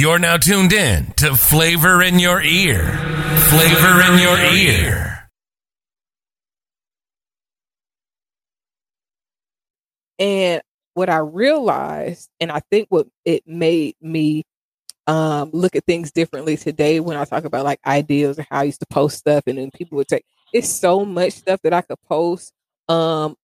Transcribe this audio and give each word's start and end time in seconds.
You're 0.00 0.18
now 0.18 0.38
tuned 0.38 0.72
in 0.72 1.12
to 1.18 1.34
Flavor 1.34 2.00
in 2.00 2.18
Your 2.18 2.40
Ear. 2.40 2.84
Flavor 3.50 4.00
in 4.10 4.18
Your 4.18 4.38
Ear. 4.38 5.30
And 10.18 10.62
what 10.94 11.10
I 11.10 11.18
realized, 11.18 12.30
and 12.40 12.50
I 12.50 12.62
think 12.70 12.86
what 12.88 13.08
it 13.26 13.46
made 13.46 13.94
me 14.00 14.44
um, 15.06 15.50
look 15.52 15.76
at 15.76 15.84
things 15.84 16.10
differently 16.12 16.56
today 16.56 17.00
when 17.00 17.18
I 17.18 17.26
talk 17.26 17.44
about 17.44 17.66
like 17.66 17.80
ideas 17.84 18.38
and 18.38 18.46
how 18.50 18.60
I 18.60 18.62
used 18.62 18.80
to 18.80 18.86
post 18.86 19.18
stuff, 19.18 19.42
and 19.46 19.58
then 19.58 19.70
people 19.70 19.96
would 19.96 20.08
take 20.08 20.24
it's 20.54 20.70
so 20.70 21.04
much 21.04 21.34
stuff 21.34 21.60
that 21.62 21.74
I 21.74 21.82
could 21.82 22.00
post 22.08 22.54
um, 22.88 23.36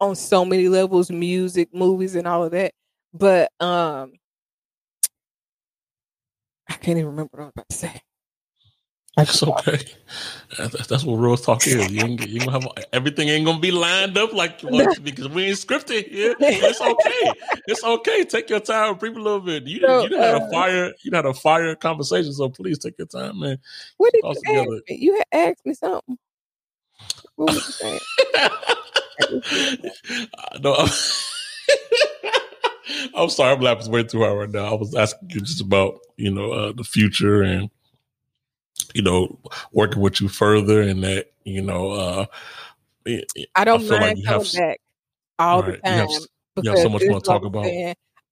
on 0.00 0.14
so 0.14 0.44
many 0.44 0.68
levels, 0.68 1.10
music, 1.10 1.70
movies, 1.74 2.14
and 2.14 2.28
all 2.28 2.44
of 2.44 2.52
that. 2.52 2.70
But 3.12 3.50
um, 3.58 4.12
can't 6.80 6.98
even 6.98 7.10
remember 7.10 7.30
what 7.32 7.42
I 7.42 7.44
was 7.44 7.52
about 7.56 7.68
to 7.68 7.76
say. 7.76 8.02
That's 9.16 9.42
okay. 9.42 9.78
That's 10.88 11.04
what 11.04 11.16
real 11.16 11.36
talk 11.36 11.66
is. 11.66 11.90
You 11.90 12.04
ain't, 12.04 12.26
you 12.26 12.40
gonna 12.40 12.52
have 12.52 12.68
everything 12.92 13.28
ain't 13.28 13.44
gonna 13.44 13.58
be 13.58 13.72
lined 13.72 14.16
up 14.16 14.32
like 14.32 14.62
you 14.62 14.68
want 14.68 14.92
to 14.92 15.00
because 15.00 15.28
we 15.28 15.46
ain't 15.46 15.56
scripted 15.56 16.08
here. 16.08 16.34
It's 16.40 16.80
okay. 16.80 17.34
It's 17.66 17.84
okay. 17.84 18.24
Take 18.24 18.48
your 18.48 18.60
time, 18.60 18.94
breathe 18.96 19.16
a 19.16 19.20
little 19.20 19.40
bit. 19.40 19.64
You 19.66 19.80
so, 19.80 20.06
you 20.06 20.16
had 20.16 20.34
a 20.34 20.44
uh, 20.44 20.50
fire. 20.50 20.92
You 21.02 21.10
had 21.12 21.26
a 21.26 21.34
fire 21.34 21.74
conversation. 21.74 22.32
So 22.32 22.48
please 22.48 22.78
take 22.78 22.96
your 22.98 23.08
time, 23.08 23.40
man. 23.40 23.58
What 23.96 24.12
did 24.12 24.22
you 24.24 24.30
ask 24.30 24.44
me? 24.88 24.96
You 24.96 25.14
had 25.14 25.26
asked 25.50 25.66
me 25.66 25.74
something. 25.74 26.16
What 27.34 27.46
was 27.54 27.56
you 27.56 27.72
saying? 27.72 28.00
no. 30.62 30.74
I'm, 30.74 30.88
I'm 33.14 33.30
sorry. 33.30 33.54
I'm 33.54 33.60
laughing 33.60 33.90
way 33.90 34.04
too 34.04 34.20
hard 34.20 34.38
right 34.38 34.50
now. 34.50 34.72
I 34.72 34.74
was 34.74 34.94
asking 34.94 35.30
you 35.30 35.40
just 35.40 35.60
about 35.60 36.00
you 36.16 36.30
know 36.30 36.52
uh, 36.52 36.72
the 36.72 36.84
future 36.84 37.42
and 37.42 37.70
you 38.94 39.02
know, 39.02 39.38
working 39.72 40.02
with 40.02 40.20
you 40.20 40.28
further 40.28 40.82
and 40.82 41.04
that, 41.04 41.32
you 41.44 41.62
know, 41.62 41.90
uh, 41.92 42.26
I 43.54 43.64
don't 43.64 43.82
I 43.90 43.98
mind 43.98 44.02
like 44.02 44.24
coming 44.24 44.46
have, 44.46 44.52
back 44.52 44.80
all 45.38 45.62
right, 45.62 45.76
the 45.82 45.88
time. 45.88 46.08
You 46.08 46.14
have, 46.14 46.26
you 46.64 46.70
have 46.70 46.78
so 46.78 46.88
much 46.88 47.06
more 47.06 47.20
to 47.20 47.24
talk 47.26 47.44
about. 47.44 47.64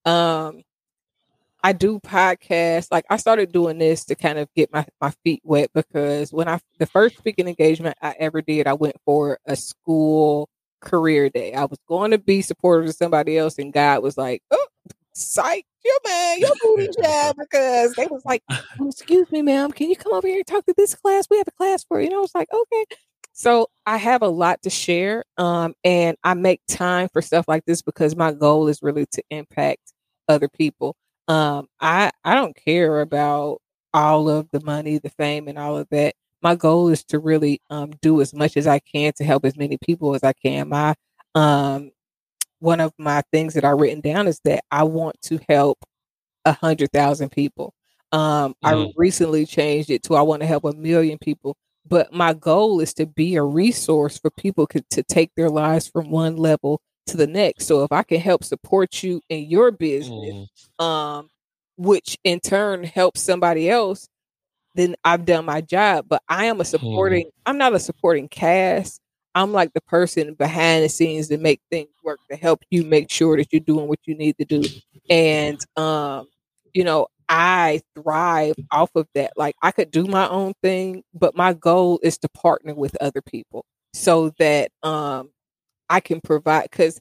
um, 0.05 0.63
I 1.63 1.73
do 1.73 1.99
podcasts. 2.01 2.89
Like 2.91 3.05
I 3.11 3.17
started 3.17 3.53
doing 3.53 3.79
this 3.79 4.05
to 4.07 4.15
kind 4.15 4.39
of 4.39 4.49
get 4.55 4.73
my, 4.73 4.87
my 5.01 5.11
feet 5.25 5.41
wet 5.45 5.71
because 5.75 6.33
when 6.33 6.49
I 6.49 6.61
the 6.79 6.87
first 6.87 7.19
speaking 7.19 7.49
engagement 7.49 7.97
I 8.01 8.15
ever 8.19 8.43
did, 8.43 8.67
I 8.67 8.75
went 8.75 8.97
for 9.05 9.39
a 9.47 9.57
school 9.57 10.49
career 10.81 11.29
day. 11.31 11.55
I 11.55 11.65
was 11.65 11.79
going 11.89 12.13
to 12.13 12.19
be 12.19 12.43
supportive 12.43 12.89
of 12.89 12.97
somebody 12.97 13.39
else, 13.39 13.59
and 13.59 13.73
God 13.73 14.03
was 14.03 14.17
like, 14.17 14.43
"Oh, 14.51 14.67
psych, 15.19 15.67
your 15.85 15.99
man, 16.07 16.39
your 16.39 16.53
booty 16.63 16.89
job 17.03 17.37
because 17.39 17.95
they 17.95 18.07
was 18.07 18.25
like, 18.25 18.43
oh, 18.51 18.89
excuse 18.89 19.31
me, 19.31 19.43
ma'am, 19.43 19.73
can 19.73 19.91
you 19.91 19.97
come 19.97 20.13
over 20.13 20.27
here 20.27 20.39
and 20.39 20.47
talk 20.47 20.65
to 20.67 20.75
this 20.77 20.95
class? 20.95 21.27
We 21.31 21.39
have 21.39 21.49
a 21.49 21.53
class 21.53 21.85
for 21.85 22.01
you. 22.01 22.07
And 22.07 22.15
I 22.15 22.21
was 22.21 22.35
like, 22.35 22.49
okay. 22.53 22.85
So 23.33 23.69
I 23.87 23.99
have 23.99 24.23
a 24.23 24.29
lot 24.29 24.63
to 24.63 24.71
share. 24.71 25.25
Um, 25.37 25.75
and 25.85 26.17
I 26.25 26.35
make 26.35 26.61
time 26.69 27.09
for 27.13 27.23
stuff 27.23 27.47
like 27.47 27.65
this 27.67 27.83
because 27.83 28.17
my 28.17 28.33
goal 28.33 28.69
is 28.69 28.83
really 28.83 29.07
to 29.13 29.23
impact 29.31 29.93
other 30.29 30.49
people. 30.49 30.97
Um, 31.29 31.69
I 31.81 32.11
I 32.25 32.35
don't 32.35 32.57
care 32.57 33.01
about 33.01 33.61
all 33.95 34.29
of 34.29 34.49
the 34.51 34.61
money, 34.61 34.99
the 34.99 35.11
fame, 35.11 35.47
and 35.47 35.59
all 35.59 35.77
of 35.77 35.87
that. 35.91 36.15
My 36.43 36.55
goal 36.55 36.89
is 36.89 37.05
to 37.05 37.19
really 37.19 37.61
um, 37.71 37.93
do 38.01 38.21
as 38.21 38.33
much 38.33 38.57
as 38.57 38.67
I 38.67 38.79
can 38.79 39.13
to 39.17 39.25
help 39.25 39.45
as 39.45 39.57
many 39.57 39.77
people 39.79 40.15
as 40.15 40.23
I 40.23 40.33
can. 40.33 40.69
My 40.69 40.95
um, 41.35 41.91
one 42.61 42.81
of 42.81 42.93
my 42.99 43.23
things 43.33 43.55
that 43.55 43.65
I 43.65 43.71
written 43.71 44.01
down 44.01 44.27
is 44.27 44.41
that 44.45 44.65
I 44.71 44.85
want 44.85 45.21
to 45.23 45.41
help 45.49 45.79
a 46.45 46.53
hundred 46.53 46.93
thousand 46.93 47.31
people. 47.31 47.75
Um, 48.13 48.55
mm. 48.65 48.89
I 48.89 48.93
recently 48.97 49.47
changed 49.47 49.91
it 49.91 50.03
to 50.05 50.15
I 50.15 50.23
want 50.23 50.43
to 50.43 50.47
help 50.47 50.65
a 50.65 50.73
million 50.73 51.19
people. 51.19 51.57
But 51.87 52.13
my 52.13 52.35
goal 52.35 52.81
is 52.81 52.93
to 52.95 53.07
be 53.07 53.37
a 53.37 53.43
resource 53.43 54.19
for 54.19 54.31
people 54.31 54.67
to, 54.69 54.85
to 54.91 55.03
take 55.03 55.31
their 55.37 55.49
lives 55.49 55.89
from 55.89 56.11
one 56.11 56.37
level 56.37 56.83
to 57.07 57.17
the 57.17 57.27
next. 57.27 57.67
So 57.67 57.83
if 57.83 57.93
I 57.93 58.03
can 58.03 58.21
help 58.21 58.45
support 58.45 59.03
you 59.03 59.23
in 59.31 59.45
your 59.45 59.71
business, 59.71 60.69
mm. 60.79 60.85
um, 60.85 61.31
which 61.77 62.19
in 62.25 62.41
turn 62.41 62.85
helps 62.85 63.23
somebody 63.23 63.71
else, 63.71 64.09
then 64.79 64.95
I've 65.05 65.25
done 65.25 65.45
my 65.45 65.61
job. 65.61 66.07
But 66.09 66.23
I 66.29 66.47
am 66.47 66.61
a 66.61 66.65
mm. 66.65 66.67
supporting, 66.67 67.27
mm. 67.27 67.31
I'm 67.47 67.59
not 67.59 67.75
a 67.75 67.81
supporting 67.81 68.29
cast. 68.29 69.01
I'm 69.35 69.53
like 69.53 69.73
the 69.75 69.81
person 69.83 70.35
behind 70.35 70.85
the 70.85 70.89
scenes 70.89 71.29
to 71.29 71.39
make 71.39 71.61
things 71.71 71.91
work 72.03 72.19
to 72.31 72.37
help 72.37 72.65
you 72.71 72.85
make 72.85 73.11
sure 73.11 73.37
that 73.37 73.53
you're 73.53 73.61
doing 73.61 73.89
what 73.89 74.01
you 74.05 74.17
need 74.17 74.37
to 74.39 74.45
do. 74.45 74.63
And 75.11 75.59
um, 75.77 76.29
you 76.73 76.85
know, 76.85 77.09
I 77.29 77.83
thrive 77.95 78.55
off 78.73 78.91
of 78.95 79.07
that. 79.15 79.33
Like 79.37 79.55
I 79.63 79.71
could 79.71 79.91
do 79.91 80.07
my 80.07 80.29
own 80.29 80.55
thing, 80.63 81.03
but 81.13 81.37
my 81.37 81.53
goal 81.53 82.01
is 82.03 82.19
to 82.19 82.29
partner 82.31 82.75
with 82.75 82.97
other 83.01 83.21
people 83.21 83.65
so 83.93 84.31
that 84.39 84.71
um 84.83 85.31
I 85.89 86.01
can 86.01 86.21
provide 86.21 86.71
cuz 86.71 87.01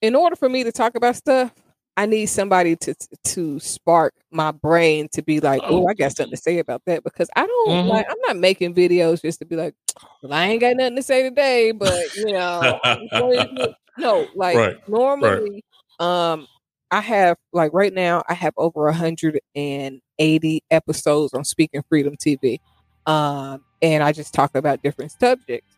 in 0.00 0.14
order 0.14 0.36
for 0.36 0.48
me 0.48 0.64
to 0.64 0.72
talk 0.72 0.94
about 0.94 1.16
stuff, 1.16 1.52
I 1.96 2.04
need 2.04 2.26
somebody 2.26 2.76
to 2.76 2.94
to 3.24 3.58
spark 3.58 4.14
my 4.30 4.52
brain 4.52 5.08
to 5.12 5.22
be 5.22 5.40
like, 5.40 5.62
oh, 5.64 5.86
I 5.86 5.94
got 5.94 6.14
something 6.14 6.36
to 6.36 6.36
say 6.36 6.58
about 6.58 6.82
that 6.84 7.02
because 7.02 7.30
I 7.34 7.46
don't 7.46 7.68
mm-hmm. 7.68 7.88
like. 7.88 8.06
I'm 8.08 8.20
not 8.26 8.36
making 8.36 8.74
videos 8.74 9.22
just 9.22 9.38
to 9.38 9.46
be 9.46 9.56
like, 9.56 9.74
well, 10.22 10.32
I 10.32 10.46
ain't 10.46 10.60
got 10.60 10.76
nothing 10.76 10.96
to 10.96 11.02
say 11.02 11.22
today, 11.22 11.72
but 11.72 12.14
you 12.16 12.26
know, 12.32 12.78
no, 13.98 14.26
like 14.34 14.56
right. 14.56 14.88
normally, 14.88 15.64
right. 15.98 16.32
um, 16.32 16.46
I 16.90 17.00
have 17.00 17.38
like 17.52 17.72
right 17.72 17.92
now, 17.92 18.22
I 18.28 18.34
have 18.34 18.52
over 18.58 18.84
180 18.84 20.64
episodes 20.70 21.32
on 21.32 21.44
Speaking 21.44 21.82
Freedom 21.88 22.14
TV, 22.16 22.60
um, 23.06 23.64
and 23.80 24.02
I 24.02 24.12
just 24.12 24.34
talk 24.34 24.54
about 24.54 24.82
different 24.82 25.12
subjects. 25.12 25.72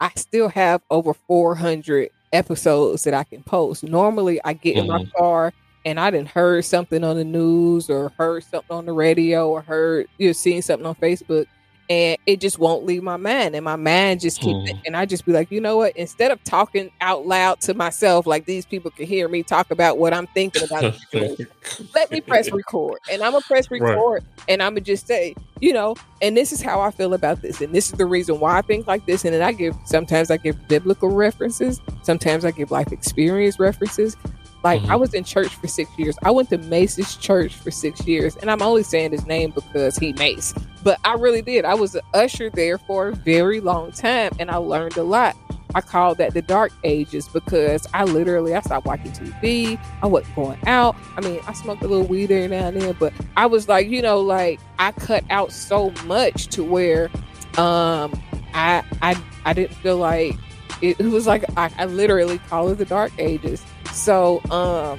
I 0.00 0.10
still 0.14 0.48
have 0.48 0.82
over 0.90 1.14
400 1.14 2.10
episodes 2.32 3.04
that 3.04 3.14
I 3.14 3.24
can 3.24 3.42
post. 3.42 3.84
Normally, 3.84 4.40
I 4.44 4.52
get 4.52 4.76
mm-hmm. 4.76 4.80
in 4.80 4.86
my 4.88 5.02
mm-hmm. 5.02 5.18
car 5.18 5.52
and 5.84 5.98
I 5.98 6.10
didn't 6.10 6.28
heard 6.28 6.64
something 6.64 7.04
on 7.04 7.16
the 7.16 7.24
news 7.24 7.88
or 7.88 8.12
heard 8.18 8.44
something 8.44 8.76
on 8.76 8.86
the 8.86 8.92
radio 8.92 9.48
or 9.48 9.62
heard 9.62 10.06
you 10.18 10.28
know 10.28 10.32
seen 10.32 10.62
something 10.62 10.86
on 10.86 10.94
Facebook, 10.96 11.46
and 11.90 12.18
it 12.26 12.40
just 12.40 12.58
won't 12.58 12.84
leave 12.84 13.02
my 13.02 13.16
mind 13.16 13.54
and 13.54 13.64
my 13.64 13.76
mind 13.76 14.20
just 14.20 14.40
keep 14.40 14.54
hmm. 14.54 14.78
and 14.84 14.96
i 14.96 15.06
just 15.06 15.24
be 15.24 15.32
like 15.32 15.50
you 15.50 15.60
know 15.60 15.78
what 15.78 15.96
instead 15.96 16.30
of 16.30 16.42
talking 16.44 16.90
out 17.00 17.26
loud 17.26 17.60
to 17.60 17.74
myself 17.74 18.26
like 18.26 18.44
these 18.44 18.66
people 18.66 18.90
can 18.90 19.06
hear 19.06 19.28
me 19.28 19.42
talk 19.42 19.70
about 19.70 19.98
what 19.98 20.12
i'm 20.12 20.26
thinking 20.28 20.62
about 20.64 20.96
let 21.94 22.10
me 22.10 22.20
press 22.20 22.50
record 22.52 22.98
and 23.10 23.22
i'm 23.22 23.32
gonna 23.32 23.44
press 23.46 23.70
record 23.70 24.22
right. 24.22 24.44
and 24.48 24.62
i'm 24.62 24.72
gonna 24.72 24.80
just 24.80 25.06
say 25.06 25.34
you 25.60 25.72
know 25.72 25.94
and 26.20 26.36
this 26.36 26.52
is 26.52 26.60
how 26.60 26.80
i 26.80 26.90
feel 26.90 27.14
about 27.14 27.40
this 27.42 27.60
and 27.60 27.74
this 27.74 27.90
is 27.90 27.98
the 27.98 28.06
reason 28.06 28.38
why 28.38 28.58
i 28.58 28.62
think 28.62 28.86
like 28.86 29.04
this 29.06 29.24
and 29.24 29.34
then 29.34 29.42
i 29.42 29.52
give 29.52 29.74
sometimes 29.84 30.30
i 30.30 30.36
give 30.36 30.68
biblical 30.68 31.10
references 31.10 31.80
sometimes 32.02 32.44
i 32.44 32.50
give 32.50 32.70
life 32.70 32.92
experience 32.92 33.58
references 33.58 34.16
like 34.64 34.82
mm-hmm. 34.82 34.92
I 34.92 34.96
was 34.96 35.14
in 35.14 35.24
church 35.24 35.54
for 35.54 35.66
six 35.68 35.90
years. 35.98 36.16
I 36.22 36.30
went 36.30 36.50
to 36.50 36.58
Mase's 36.58 37.16
church 37.16 37.54
for 37.54 37.70
six 37.70 38.06
years, 38.06 38.36
and 38.36 38.50
I'm 38.50 38.62
only 38.62 38.82
saying 38.82 39.12
his 39.12 39.26
name 39.26 39.50
because 39.50 39.96
he 39.96 40.12
Mase. 40.14 40.54
But 40.82 40.98
I 41.04 41.14
really 41.14 41.42
did. 41.42 41.64
I 41.64 41.74
was 41.74 41.94
an 41.94 42.02
usher 42.14 42.50
there 42.50 42.78
for 42.78 43.08
a 43.08 43.14
very 43.14 43.60
long 43.60 43.92
time, 43.92 44.32
and 44.38 44.50
I 44.50 44.56
learned 44.56 44.96
a 44.96 45.02
lot. 45.02 45.36
I 45.74 45.80
call 45.80 46.14
that 46.14 46.32
the 46.32 46.42
dark 46.42 46.72
ages 46.82 47.28
because 47.28 47.86
I 47.92 48.04
literally 48.04 48.54
I 48.54 48.60
stopped 48.60 48.86
watching 48.86 49.12
TV. 49.12 49.78
I 50.02 50.06
wasn't 50.06 50.34
going 50.34 50.58
out. 50.66 50.96
I 51.16 51.20
mean, 51.20 51.40
I 51.46 51.52
smoked 51.52 51.82
a 51.82 51.86
little 51.86 52.06
weed 52.06 52.30
every 52.30 52.48
now 52.48 52.68
and 52.68 52.80
then, 52.80 52.96
but 52.98 53.12
I 53.36 53.46
was 53.46 53.68
like, 53.68 53.88
you 53.88 54.00
know, 54.00 54.20
like 54.20 54.60
I 54.78 54.92
cut 54.92 55.24
out 55.30 55.52
so 55.52 55.90
much 56.06 56.48
to 56.48 56.64
where 56.64 57.10
um 57.58 58.18
I 58.54 58.82
I 59.02 59.22
I 59.44 59.52
didn't 59.52 59.76
feel 59.76 59.98
like 59.98 60.34
it, 60.80 60.98
it 61.00 61.06
was 61.06 61.26
like 61.26 61.44
I, 61.56 61.70
I 61.76 61.84
literally 61.84 62.38
call 62.38 62.68
it 62.70 62.76
the 62.76 62.84
dark 62.84 63.12
ages 63.18 63.62
so 63.98 64.40
um 64.50 64.98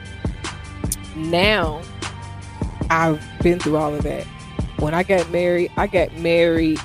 now 1.16 1.82
I've 2.90 3.22
been 3.42 3.60
through 3.60 3.78
all 3.78 3.94
of 3.94 4.04
that. 4.04 4.26
When 4.80 4.94
I 4.94 5.04
got 5.04 5.30
married, 5.30 5.72
I 5.78 5.88
got 5.88 6.14
married. 6.18 6.80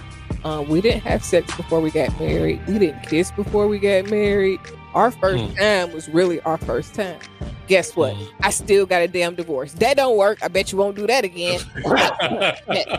Um, 0.44 0.68
we 0.68 0.80
didn't 0.80 1.02
have 1.02 1.24
sex 1.24 1.54
before 1.56 1.80
we 1.80 1.90
got 1.90 2.18
married. 2.20 2.66
We 2.66 2.78
didn't 2.78 3.02
kiss 3.02 3.30
before 3.30 3.66
we 3.66 3.78
got 3.78 4.10
married. 4.10 4.60
Our 4.94 5.10
first 5.10 5.42
mm. 5.42 5.58
time 5.58 5.92
was 5.92 6.08
really 6.08 6.40
our 6.42 6.56
first 6.56 6.94
time. 6.94 7.18
Guess 7.66 7.96
what? 7.96 8.14
Mm. 8.14 8.28
I 8.42 8.50
still 8.50 8.86
got 8.86 9.02
a 9.02 9.08
damn 9.08 9.34
divorce. 9.34 9.72
That 9.74 9.96
don't 9.96 10.16
work. 10.16 10.38
I 10.40 10.46
bet 10.46 10.70
you 10.70 10.78
won't 10.78 10.94
do 10.94 11.04
that 11.08 11.24
again. 11.24 11.60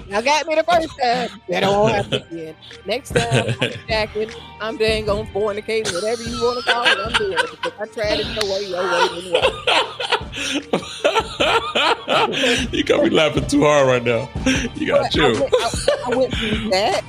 now 0.10 0.20
got 0.20 0.46
me 0.46 0.56
the 0.56 0.66
first 0.70 0.90
time. 1.02 1.30
That 1.48 1.64
won't 1.64 1.96
happen 1.96 2.14
again. 2.32 2.56
Next 2.86 3.12
time 3.12 3.56
I'm 3.62 3.72
jacking, 3.88 4.30
I'm 4.60 4.76
dang 4.78 5.10
on 5.10 5.26
fornicating, 5.28 5.94
whatever 5.94 6.22
you 6.24 6.42
want 6.42 6.66
to 6.66 6.72
call 6.72 6.84
it. 6.84 6.98
I'm 7.00 7.14
doing 7.14 7.38
it 7.40 7.52
because 7.52 7.72
I 7.80 7.86
tried 7.86 8.20
it 8.20 8.28
no 8.36 8.42
way, 8.52 8.66
your 8.68 8.84
way 8.92 9.08
didn't 9.16 9.32
work. 9.32 9.54
you 12.74 12.84
got 12.84 13.04
me 13.04 13.10
laughing 13.10 13.48
too 13.48 13.62
hard 13.62 13.88
right 13.88 14.04
now. 14.04 14.30
You 14.76 14.88
got 14.88 15.16
you. 15.16 15.24
I, 15.24 15.32
went, 15.40 15.54
I, 15.54 15.70
I 16.06 16.16
went 16.18 16.34
through 16.36 16.70
that, 16.72 17.04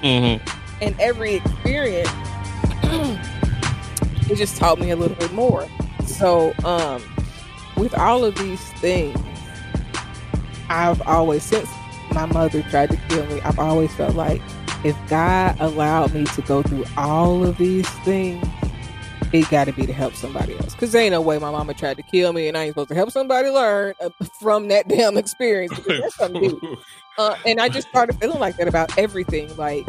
mm-hmm. 0.00 0.82
and 0.82 0.98
every 0.98 1.34
experience 1.34 2.08
it 4.32 4.36
just 4.36 4.56
taught 4.56 4.78
me 4.78 4.90
a 4.90 4.96
little 4.96 5.16
bit 5.16 5.32
more. 5.32 5.68
So, 6.06 6.54
um, 6.64 7.02
with 7.76 7.94
all 7.94 8.24
of 8.24 8.34
these 8.36 8.62
things, 8.74 9.18
I've 10.68 11.02
always 11.02 11.42
since 11.42 11.68
my 12.12 12.26
mother 12.26 12.62
tried 12.62 12.90
to 12.90 12.96
kill 13.08 13.26
me, 13.26 13.40
I've 13.42 13.58
always 13.58 13.94
felt 13.94 14.14
like 14.14 14.40
if 14.84 14.96
God 15.08 15.56
allowed 15.60 16.14
me 16.14 16.24
to 16.24 16.42
go 16.42 16.62
through 16.62 16.84
all 16.96 17.44
of 17.44 17.58
these 17.58 17.88
things, 18.04 18.44
it 19.32 19.48
got 19.50 19.64
to 19.64 19.72
be 19.72 19.86
to 19.86 19.92
help 19.92 20.14
somebody 20.14 20.54
else. 20.58 20.74
Because 20.74 20.92
there 20.92 21.02
ain't 21.02 21.12
no 21.12 21.20
way 21.20 21.38
my 21.38 21.50
mama 21.50 21.74
tried 21.74 21.96
to 21.98 22.02
kill 22.02 22.32
me 22.32 22.48
and 22.48 22.56
I 22.56 22.64
ain't 22.64 22.72
supposed 22.72 22.88
to 22.90 22.94
help 22.94 23.10
somebody 23.10 23.48
learn 23.48 23.94
uh, 24.00 24.10
from 24.40 24.68
that 24.68 24.88
damn 24.88 25.16
experience. 25.16 25.78
Uh, 27.18 27.36
and 27.44 27.60
I 27.60 27.68
just 27.68 27.88
started 27.88 28.16
feeling 28.18 28.40
like 28.40 28.56
that 28.56 28.66
about 28.66 28.96
everything. 28.96 29.54
Like, 29.56 29.86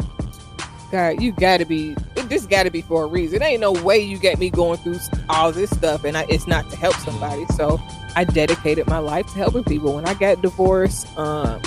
God, 0.92 1.22
you 1.22 1.32
got 1.32 1.56
to 1.56 1.64
be, 1.64 1.96
this 2.28 2.46
got 2.46 2.64
to 2.64 2.70
be 2.70 2.82
for 2.82 3.04
a 3.04 3.06
reason. 3.06 3.40
There 3.40 3.48
ain't 3.48 3.60
no 3.60 3.72
way 3.72 3.98
you 3.98 4.18
get 4.18 4.38
me 4.38 4.50
going 4.50 4.78
through 4.78 4.98
all 5.28 5.52
this 5.52 5.70
stuff 5.70 6.04
and 6.04 6.16
I, 6.16 6.26
it's 6.28 6.46
not 6.46 6.68
to 6.70 6.76
help 6.76 6.94
somebody. 6.96 7.44
So 7.56 7.80
I 8.16 8.24
dedicated 8.24 8.86
my 8.86 8.98
life 8.98 9.26
to 9.26 9.32
helping 9.32 9.64
people. 9.64 9.94
When 9.94 10.06
I 10.06 10.14
got 10.14 10.42
divorced, 10.42 11.06
um, 11.18 11.60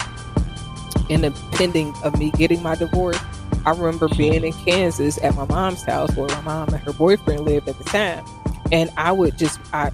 in 1.10 1.22
the 1.22 1.32
pending 1.54 1.94
of 2.04 2.18
me 2.20 2.32
getting 2.32 2.62
my 2.62 2.76
divorce, 2.76 3.20
I 3.66 3.72
remember 3.72 4.08
being 4.10 4.44
in 4.44 4.54
Kansas 4.54 5.22
at 5.24 5.36
my 5.36 5.46
mom's 5.46 5.84
house 5.84 6.16
where 6.16 6.28
my 6.28 6.42
mom 6.42 6.70
and 6.70 6.84
her 6.84 6.94
boyfriend 6.94 7.42
lived 7.42 7.68
at 7.68 7.78
the 7.78 7.84
time. 7.84 8.26
And 8.72 8.90
I 8.98 9.12
would 9.12 9.38
just 9.38 9.60
I 9.74 9.92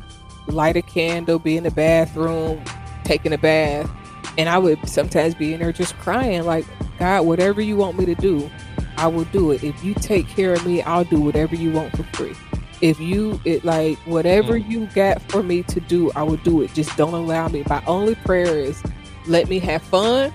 light 0.47 0.75
a 0.75 0.81
candle, 0.81 1.39
be 1.39 1.57
in 1.57 1.63
the 1.63 1.71
bathroom, 1.71 2.63
taking 3.03 3.33
a 3.33 3.37
bath, 3.37 3.89
and 4.37 4.49
I 4.49 4.57
would 4.57 4.87
sometimes 4.87 5.35
be 5.35 5.53
in 5.53 5.59
there 5.59 5.71
just 5.71 5.97
crying, 5.99 6.43
like, 6.43 6.65
God, 6.99 7.25
whatever 7.25 7.61
you 7.61 7.75
want 7.75 7.97
me 7.97 8.05
to 8.05 8.15
do, 8.15 8.49
I 8.97 9.07
will 9.07 9.25
do 9.25 9.51
it. 9.51 9.63
If 9.63 9.83
you 9.83 9.93
take 9.93 10.27
care 10.27 10.53
of 10.53 10.65
me, 10.65 10.81
I'll 10.81 11.03
do 11.03 11.19
whatever 11.19 11.55
you 11.55 11.71
want 11.71 11.95
for 11.95 12.03
free. 12.15 12.35
If 12.81 12.99
you 12.99 13.39
it 13.45 13.63
like 13.63 13.97
whatever 13.99 14.59
mm. 14.59 14.69
you 14.69 14.87
got 14.87 15.21
for 15.31 15.41
me 15.41 15.63
to 15.63 15.79
do, 15.79 16.11
I 16.15 16.23
will 16.23 16.37
do 16.37 16.61
it. 16.61 16.73
Just 16.73 16.95
don't 16.97 17.13
allow 17.13 17.47
me. 17.47 17.63
My 17.69 17.83
only 17.85 18.15
prayer 18.15 18.59
is 18.59 18.81
let 19.25 19.47
me 19.47 19.59
have 19.59 19.81
fun 19.83 20.33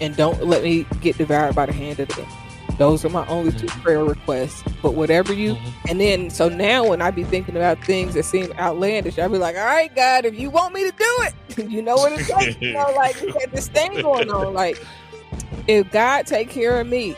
and 0.00 0.16
don't 0.16 0.44
let 0.46 0.62
me 0.62 0.86
get 1.00 1.18
devoured 1.18 1.54
by 1.54 1.66
the 1.66 1.72
hand 1.72 1.98
of 2.00 2.08
the 2.08 2.22
enemy. 2.22 2.32
Those 2.78 3.04
are 3.04 3.08
my 3.08 3.26
only 3.28 3.52
two 3.52 3.66
mm-hmm. 3.66 3.80
prayer 3.82 4.04
requests. 4.04 4.62
But 4.82 4.94
whatever 4.94 5.32
you, 5.32 5.54
mm-hmm. 5.54 5.88
and 5.88 6.00
then 6.00 6.30
so 6.30 6.48
now 6.48 6.88
when 6.88 7.00
I 7.00 7.10
be 7.10 7.24
thinking 7.24 7.56
about 7.56 7.82
things 7.84 8.14
that 8.14 8.24
seem 8.24 8.52
outlandish, 8.52 9.18
I 9.18 9.28
be 9.28 9.38
like, 9.38 9.56
all 9.56 9.64
right, 9.64 9.94
God, 9.94 10.24
if 10.24 10.38
you 10.38 10.50
want 10.50 10.74
me 10.74 10.90
to 10.90 10.96
do 10.96 11.18
it, 11.20 11.70
you 11.70 11.82
know 11.82 11.94
what 11.94 12.12
it's 12.12 12.30
like. 12.30 12.60
you 12.60 12.72
know, 12.72 12.92
like 12.96 13.20
you 13.20 13.32
got 13.32 13.50
this 13.52 13.68
thing 13.68 14.00
going 14.02 14.30
on. 14.30 14.54
Like 14.54 14.84
if 15.66 15.90
God 15.92 16.26
take 16.26 16.50
care 16.50 16.80
of 16.80 16.86
me, 16.86 17.16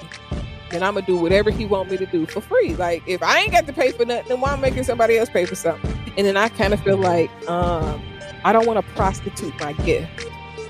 then 0.70 0.82
I'm 0.82 0.94
gonna 0.94 1.06
do 1.06 1.16
whatever 1.16 1.50
He 1.50 1.64
want 1.64 1.90
me 1.90 1.96
to 1.96 2.06
do 2.06 2.26
for 2.26 2.40
free. 2.40 2.74
Like 2.74 3.02
if 3.06 3.22
I 3.22 3.40
ain't 3.40 3.52
got 3.52 3.66
to 3.66 3.72
pay 3.72 3.92
for 3.92 4.04
nothing, 4.04 4.28
then 4.28 4.40
why 4.40 4.52
am 4.52 4.60
making 4.60 4.84
somebody 4.84 5.18
else 5.18 5.28
pay 5.28 5.44
for 5.44 5.54
something? 5.54 5.92
And 6.16 6.26
then 6.26 6.36
I 6.36 6.48
kind 6.48 6.72
of 6.72 6.80
feel 6.80 6.96
like 6.96 7.30
um, 7.48 8.02
I 8.44 8.52
don't 8.52 8.66
want 8.66 8.84
to 8.84 8.92
prostitute 8.94 9.58
my 9.60 9.72
gift 9.74 10.26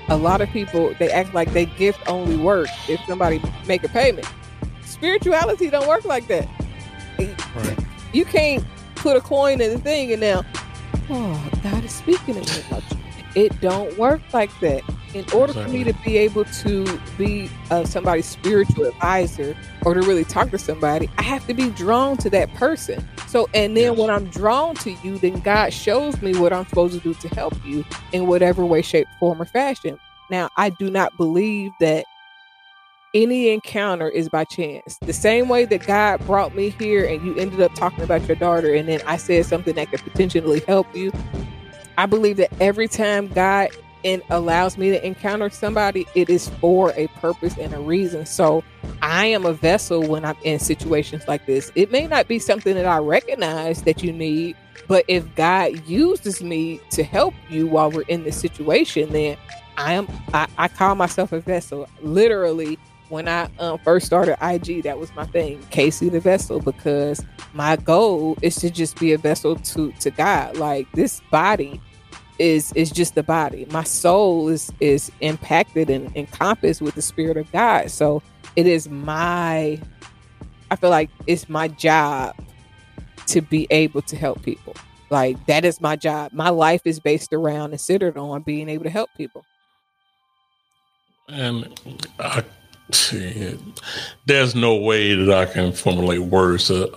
a 0.09 0.17
lot 0.17 0.41
of 0.41 0.49
people 0.49 0.93
they 0.99 1.11
act 1.11 1.33
like 1.33 1.51
they 1.53 1.65
gift 1.65 1.99
only 2.07 2.37
work 2.37 2.69
if 2.87 2.99
somebody 3.07 3.41
make 3.67 3.83
a 3.83 3.89
payment. 3.89 4.27
Spirituality 4.85 5.69
don't 5.69 5.87
work 5.87 6.05
like 6.05 6.27
that. 6.27 6.47
Right. 7.19 7.77
You 8.13 8.25
can't 8.25 8.65
put 8.95 9.17
a 9.17 9.21
coin 9.21 9.59
in 9.61 9.71
the 9.71 9.79
thing 9.79 10.11
and 10.11 10.21
now, 10.21 10.45
oh, 11.09 11.49
God 11.63 11.83
is 11.83 11.91
speaking 11.91 12.35
to 12.35 12.41
me. 12.41 12.81
It 13.35 13.59
don't 13.61 13.95
work 13.97 14.21
like 14.33 14.49
that. 14.61 14.81
In 15.17 15.25
order 15.33 15.51
for 15.51 15.67
me 15.67 15.83
to 15.83 15.93
be 16.05 16.15
able 16.17 16.45
to 16.45 16.99
be 17.17 17.49
uh, 17.71 17.85
somebody's 17.85 18.27
spiritual 18.27 18.85
advisor 18.85 19.57
or 19.83 19.95
to 19.95 20.01
really 20.01 20.23
talk 20.23 20.51
to 20.51 20.59
somebody, 20.59 21.09
I 21.17 21.23
have 21.23 21.47
to 21.47 21.55
be 21.55 21.71
drawn 21.71 22.17
to 22.17 22.29
that 22.29 22.53
person. 22.53 23.03
So, 23.27 23.49
and 23.55 23.75
then 23.75 23.93
yes. 23.93 23.97
when 23.97 24.11
I'm 24.11 24.25
drawn 24.25 24.75
to 24.75 24.91
you, 25.03 25.17
then 25.17 25.39
God 25.39 25.73
shows 25.73 26.21
me 26.21 26.37
what 26.37 26.53
I'm 26.53 26.67
supposed 26.67 26.93
to 26.93 26.99
do 26.99 27.15
to 27.15 27.27
help 27.29 27.55
you 27.65 27.83
in 28.11 28.27
whatever 28.27 28.63
way, 28.63 28.83
shape, 28.83 29.07
form, 29.19 29.41
or 29.41 29.45
fashion. 29.45 29.97
Now, 30.29 30.49
I 30.55 30.69
do 30.69 30.91
not 30.91 31.17
believe 31.17 31.71
that 31.79 32.05
any 33.15 33.49
encounter 33.49 34.07
is 34.07 34.29
by 34.29 34.43
chance. 34.43 34.99
The 35.01 35.13
same 35.13 35.49
way 35.49 35.65
that 35.65 35.87
God 35.87 36.23
brought 36.27 36.53
me 36.53 36.69
here 36.69 37.05
and 37.05 37.25
you 37.25 37.35
ended 37.37 37.59
up 37.59 37.73
talking 37.73 38.03
about 38.03 38.27
your 38.27 38.35
daughter, 38.35 38.71
and 38.75 38.87
then 38.87 39.01
I 39.07 39.17
said 39.17 39.47
something 39.47 39.73
that 39.75 39.89
could 39.89 40.01
potentially 40.01 40.59
help 40.67 40.95
you. 40.95 41.11
I 41.97 42.05
believe 42.05 42.37
that 42.37 42.53
every 42.61 42.87
time 42.87 43.29
God 43.29 43.69
and 44.03 44.21
allows 44.29 44.77
me 44.77 44.89
to 44.91 45.05
encounter 45.05 45.49
somebody, 45.49 46.05
it 46.15 46.29
is 46.29 46.49
for 46.61 46.91
a 46.95 47.07
purpose 47.19 47.57
and 47.57 47.73
a 47.73 47.79
reason. 47.79 48.25
So 48.25 48.63
I 49.01 49.27
am 49.27 49.45
a 49.45 49.53
vessel 49.53 50.07
when 50.07 50.25
I'm 50.25 50.37
in 50.43 50.59
situations 50.59 51.27
like 51.27 51.45
this. 51.45 51.71
It 51.75 51.91
may 51.91 52.07
not 52.07 52.27
be 52.27 52.39
something 52.39 52.75
that 52.75 52.85
I 52.85 52.99
recognize 52.99 53.83
that 53.83 54.03
you 54.03 54.13
need, 54.13 54.55
but 54.87 55.05
if 55.07 55.33
God 55.35 55.87
uses 55.87 56.41
me 56.41 56.79
to 56.91 57.03
help 57.03 57.33
you 57.49 57.67
while 57.67 57.91
we're 57.91 58.01
in 58.03 58.23
this 58.23 58.39
situation, 58.39 59.11
then 59.11 59.37
I 59.77 59.93
am 59.93 60.07
I, 60.33 60.47
I 60.57 60.67
call 60.67 60.95
myself 60.95 61.31
a 61.31 61.39
vessel. 61.39 61.87
Literally, 62.01 62.79
when 63.09 63.27
I 63.27 63.49
um, 63.59 63.79
first 63.79 64.05
started 64.05 64.37
IG, 64.41 64.83
that 64.83 64.99
was 64.99 65.13
my 65.15 65.25
thing, 65.25 65.61
Casey 65.69 66.09
the 66.09 66.19
vessel, 66.19 66.59
because 66.59 67.23
my 67.53 67.75
goal 67.77 68.37
is 68.41 68.55
to 68.57 68.69
just 68.69 68.99
be 68.99 69.13
a 69.13 69.17
vessel 69.17 69.55
to 69.55 69.91
to 69.93 70.11
God. 70.11 70.57
Like 70.57 70.91
this 70.93 71.21
body 71.31 71.81
is 72.39 72.71
is 72.73 72.91
just 72.91 73.15
the 73.15 73.23
body. 73.23 73.65
My 73.71 73.83
soul 73.83 74.47
is 74.49 74.71
is 74.79 75.11
impacted 75.21 75.89
and 75.89 76.15
encompassed 76.15 76.81
with 76.81 76.95
the 76.95 77.01
spirit 77.01 77.37
of 77.37 77.51
God. 77.51 77.91
So 77.91 78.21
it 78.55 78.67
is 78.67 78.89
my 78.89 79.79
I 80.69 80.75
feel 80.75 80.89
like 80.89 81.09
it's 81.25 81.47
my 81.49 81.67
job 81.67 82.35
to 83.27 83.41
be 83.41 83.67
able 83.69 84.01
to 84.03 84.15
help 84.15 84.41
people. 84.43 84.75
Like 85.09 85.43
that 85.45 85.65
is 85.65 85.79
my 85.79 85.95
job. 85.95 86.33
My 86.33 86.49
life 86.49 86.81
is 86.85 86.99
based 86.99 87.33
around 87.33 87.71
and 87.71 87.79
centered 87.79 88.17
on 88.17 88.41
being 88.41 88.69
able 88.69 88.83
to 88.83 88.89
help 88.89 89.09
people. 89.17 89.45
And 91.29 91.67
I, 92.19 92.43
there's 94.25 94.55
no 94.55 94.75
way 94.75 95.13
that 95.13 95.37
I 95.37 95.45
can 95.45 95.73
formulate 95.73 96.21
words 96.21 96.67
to, 96.67 96.89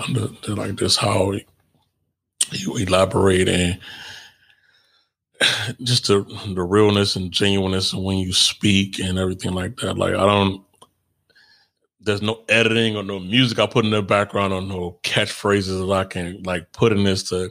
to 0.42 0.54
like 0.54 0.76
this 0.76 0.96
how 0.96 1.32
you 2.52 2.76
elaborate 2.76 3.48
and 3.48 3.78
just 5.82 6.06
the 6.06 6.22
the 6.54 6.62
realness 6.62 7.16
and 7.16 7.32
genuineness 7.32 7.92
of 7.92 8.02
when 8.02 8.18
you 8.18 8.32
speak 8.32 8.98
and 8.98 9.18
everything 9.18 9.52
like 9.52 9.76
that. 9.78 9.96
Like 9.96 10.14
I 10.14 10.26
don't 10.26 10.64
there's 12.02 12.22
no 12.22 12.42
editing 12.48 12.96
or 12.96 13.02
no 13.02 13.18
music 13.18 13.58
I 13.58 13.66
put 13.66 13.84
in 13.84 13.90
the 13.90 14.02
background 14.02 14.52
or 14.52 14.62
no 14.62 14.98
catchphrases 15.02 15.86
that 15.86 15.92
I 15.92 16.04
can 16.04 16.42
like 16.44 16.72
put 16.72 16.92
in 16.92 17.04
this 17.04 17.24
to 17.24 17.50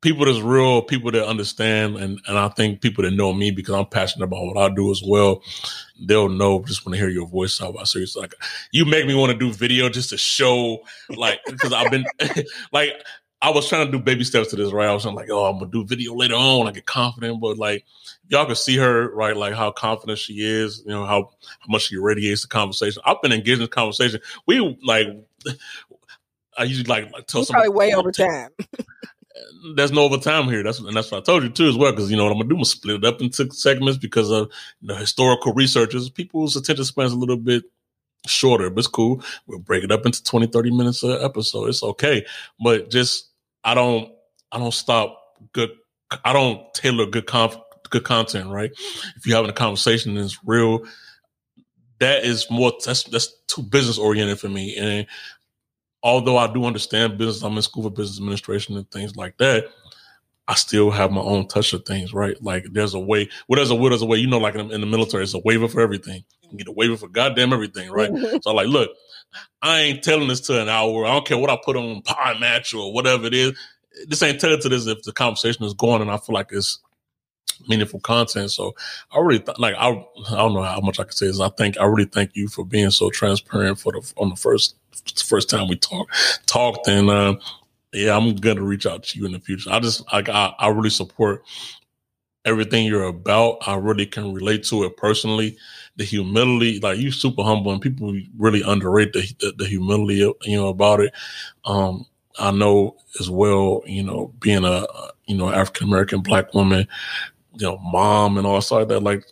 people 0.00 0.24
that's 0.24 0.40
real, 0.40 0.82
people 0.82 1.10
that 1.10 1.26
understand, 1.26 1.96
and 1.96 2.20
and 2.26 2.38
I 2.38 2.48
think 2.48 2.80
people 2.80 3.04
that 3.04 3.12
know 3.12 3.32
me 3.32 3.50
because 3.50 3.74
I'm 3.74 3.86
passionate 3.86 4.24
about 4.24 4.44
what 4.44 4.56
I 4.56 4.74
do 4.74 4.90
as 4.90 5.02
well. 5.06 5.42
They'll 6.00 6.28
know 6.28 6.62
just 6.64 6.84
when 6.84 6.92
they 6.92 6.98
hear 6.98 7.08
your 7.08 7.26
voice 7.26 7.60
out. 7.60 7.76
I 7.78 7.84
seriously 7.84 8.22
like 8.22 8.34
you 8.72 8.84
make 8.84 9.06
me 9.06 9.14
want 9.14 9.32
to 9.32 9.38
do 9.38 9.52
video 9.52 9.88
just 9.88 10.10
to 10.10 10.16
show 10.16 10.80
like 11.10 11.40
because 11.46 11.72
I've 11.72 11.90
been 11.90 12.04
like 12.72 12.92
I 13.42 13.50
was 13.50 13.68
trying 13.68 13.86
to 13.86 13.92
do 13.92 13.98
baby 13.98 14.24
steps 14.24 14.48
to 14.48 14.56
this, 14.56 14.70
right? 14.70 14.88
I 14.88 14.92
was 14.92 15.06
like, 15.06 15.30
oh, 15.30 15.46
I'm 15.46 15.58
gonna 15.58 15.70
do 15.70 15.84
video 15.84 16.14
later 16.14 16.34
on. 16.34 16.68
I 16.68 16.72
get 16.72 16.86
confident, 16.86 17.40
but 17.40 17.56
like 17.56 17.84
y'all 18.28 18.46
can 18.46 18.54
see 18.54 18.76
her, 18.76 19.14
right? 19.14 19.36
Like 19.36 19.54
how 19.54 19.70
confident 19.70 20.18
she 20.18 20.40
is, 20.40 20.82
you 20.84 20.90
know, 20.90 21.06
how, 21.06 21.30
how 21.60 21.66
much 21.68 21.82
she 21.82 21.96
radiates 21.96 22.42
the 22.42 22.48
conversation. 22.48 23.02
I've 23.06 23.22
been 23.22 23.32
engaged 23.32 23.54
in 23.54 23.60
this 23.60 23.68
conversation. 23.68 24.20
We 24.46 24.78
like 24.84 25.08
I 26.58 26.64
usually 26.64 26.84
like, 26.84 27.10
like 27.12 27.26
tell 27.26 27.44
somebody 27.44 27.70
way 27.70 27.94
over 27.94 28.12
time. 28.12 28.50
there's 29.74 29.92
no 29.92 30.02
overtime 30.02 30.48
here. 30.48 30.62
That's 30.62 30.78
and 30.78 30.94
that's 30.94 31.10
what 31.10 31.18
I 31.18 31.22
told 31.22 31.42
you 31.42 31.48
too 31.48 31.68
as 31.68 31.76
well. 31.76 31.92
Because 31.92 32.10
you 32.10 32.16
know 32.16 32.24
what 32.24 32.32
I'm 32.32 32.38
gonna 32.38 32.48
do, 32.48 32.54
I'm 32.54 32.58
gonna 32.58 32.64
split 32.66 32.96
it 32.96 33.04
up 33.04 33.20
into 33.20 33.50
segments 33.52 33.98
because 33.98 34.30
of 34.30 34.50
you 34.80 34.88
know, 34.88 34.96
historical 34.96 35.52
researchers. 35.54 36.10
People's 36.10 36.56
attention 36.56 36.84
spans 36.84 37.12
a 37.12 37.16
little 37.16 37.36
bit 37.36 37.64
shorter, 38.26 38.68
but 38.70 38.80
it's 38.80 38.88
cool. 38.88 39.22
We'll 39.46 39.58
break 39.58 39.84
it 39.84 39.92
up 39.92 40.04
into 40.04 40.22
20, 40.22 40.48
30 40.48 40.70
minutes 40.70 41.02
an 41.02 41.18
episode. 41.22 41.68
It's 41.68 41.82
okay. 41.82 42.26
But 42.62 42.90
just 42.90 43.29
I 43.64 43.74
don't 43.74 44.12
I 44.52 44.58
don't 44.58 44.74
stop 44.74 45.18
good 45.52 45.70
I 46.24 46.32
don't 46.32 46.72
tailor 46.74 47.06
good 47.06 47.26
conf, 47.26 47.56
good 47.88 48.04
content, 48.04 48.50
right? 48.50 48.70
If 49.16 49.26
you're 49.26 49.36
having 49.36 49.50
a 49.50 49.54
conversation 49.54 50.16
and 50.16 50.24
it's 50.24 50.38
real, 50.44 50.84
that 52.00 52.24
is 52.24 52.50
more 52.50 52.72
that's 52.84 53.04
that's 53.04 53.34
too 53.46 53.62
business 53.62 53.98
oriented 53.98 54.40
for 54.40 54.48
me. 54.48 54.76
And 54.76 55.06
although 56.02 56.36
I 56.36 56.52
do 56.52 56.64
understand 56.64 57.18
business, 57.18 57.42
I'm 57.42 57.56
in 57.56 57.62
school 57.62 57.84
for 57.84 57.90
business 57.90 58.18
administration 58.18 58.76
and 58.76 58.90
things 58.90 59.16
like 59.16 59.36
that. 59.38 59.66
I 60.48 60.54
still 60.54 60.90
have 60.90 61.12
my 61.12 61.20
own 61.20 61.46
touch 61.46 61.72
of 61.74 61.86
things, 61.86 62.12
right? 62.12 62.36
Like 62.42 62.64
there's 62.72 62.94
a 62.94 62.98
way. 62.98 63.28
Well, 63.46 63.56
there's 63.56 63.70
a 63.70 63.74
will, 63.76 63.90
there's 63.90 64.02
a 64.02 64.06
way. 64.06 64.18
You 64.18 64.26
know, 64.26 64.38
like 64.38 64.56
in, 64.56 64.72
in 64.72 64.80
the 64.80 64.86
military, 64.86 65.22
it's 65.22 65.34
a 65.34 65.38
waiver 65.44 65.68
for 65.68 65.80
everything. 65.80 66.24
You 66.50 66.58
get 66.58 66.66
a 66.66 66.72
waiver 66.72 66.96
for 66.96 67.06
goddamn 67.06 67.52
everything, 67.52 67.88
right? 67.92 68.10
so, 68.42 68.52
like, 68.52 68.66
look, 68.66 68.90
I 69.62 69.80
ain't 69.80 70.02
telling 70.02 70.28
this 70.28 70.40
to 70.42 70.60
an 70.60 70.68
hour. 70.68 71.04
I 71.04 71.12
don't 71.12 71.26
care 71.26 71.38
what 71.38 71.50
I 71.50 71.58
put 71.62 71.76
on 71.76 72.02
Pie 72.02 72.38
Match 72.38 72.74
or 72.74 72.92
whatever 72.92 73.26
it 73.26 73.34
is. 73.34 73.58
This 74.06 74.22
ain't 74.22 74.40
telling 74.40 74.60
to 74.60 74.68
this 74.68 74.86
if 74.86 75.02
the 75.02 75.12
conversation 75.12 75.64
is 75.64 75.74
going 75.74 76.02
and 76.02 76.10
I 76.10 76.16
feel 76.16 76.34
like 76.34 76.48
it's 76.52 76.78
meaningful 77.68 78.00
content. 78.00 78.50
So 78.50 78.74
I 79.12 79.20
really 79.20 79.40
th- 79.40 79.58
like 79.58 79.74
I 79.76 79.88
I 79.88 80.36
don't 80.36 80.54
know 80.54 80.62
how 80.62 80.80
much 80.80 80.98
I 80.98 81.04
can 81.04 81.12
say 81.12 81.26
is 81.26 81.40
I 81.40 81.48
think 81.50 81.78
I 81.78 81.84
really 81.84 82.06
thank 82.06 82.34
you 82.34 82.48
for 82.48 82.64
being 82.64 82.90
so 82.90 83.10
transparent 83.10 83.78
for 83.78 83.92
the 83.92 84.12
on 84.16 84.30
the 84.30 84.36
first 84.36 84.76
first 85.24 85.50
time 85.50 85.68
we 85.68 85.76
talked 85.76 86.12
talked 86.46 86.88
and 86.88 87.10
uh, 87.10 87.36
yeah 87.92 88.16
I'm 88.16 88.34
gonna 88.36 88.62
reach 88.62 88.86
out 88.86 89.02
to 89.04 89.18
you 89.18 89.26
in 89.26 89.32
the 89.32 89.40
future. 89.40 89.70
I 89.70 89.80
just 89.80 90.10
like 90.12 90.28
I, 90.28 90.54
I 90.58 90.68
really 90.68 90.90
support 90.90 91.42
everything 92.44 92.86
you're 92.86 93.04
about. 93.04 93.58
I 93.66 93.76
really 93.76 94.06
can 94.06 94.32
relate 94.32 94.64
to 94.64 94.84
it 94.84 94.96
personally. 94.96 95.56
The 95.96 96.04
humility, 96.04 96.80
like 96.80 96.98
you, 96.98 97.10
super 97.12 97.42
humble, 97.42 97.72
and 97.72 97.82
people 97.82 98.18
really 98.38 98.62
underrate 98.62 99.12
the, 99.12 99.20
the, 99.40 99.52
the 99.58 99.66
humility, 99.66 100.16
you 100.16 100.56
know, 100.56 100.68
about 100.68 101.00
it. 101.00 101.12
Um, 101.64 102.06
I 102.38 102.50
know 102.50 102.96
as 103.20 103.28
well, 103.28 103.82
you 103.86 104.02
know, 104.02 104.32
being 104.40 104.64
a 104.64 104.86
you 105.26 105.36
know 105.36 105.50
African 105.50 105.88
American 105.88 106.20
black 106.20 106.54
woman, 106.54 106.86
you 107.54 107.66
know, 107.66 107.78
mom 107.78 108.38
and 108.38 108.46
all 108.46 108.60
stuff 108.60 108.80
like 108.80 108.88
that. 108.88 109.02
Like 109.02 109.24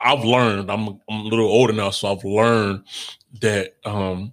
I've 0.00 0.24
learned, 0.24 0.70
I'm 0.70 0.88
I'm 1.08 1.20
a 1.20 1.28
little 1.28 1.48
older 1.48 1.72
now, 1.72 1.90
so 1.90 2.12
I've 2.12 2.24
learned 2.24 2.84
that 3.40 3.76
um, 3.84 4.32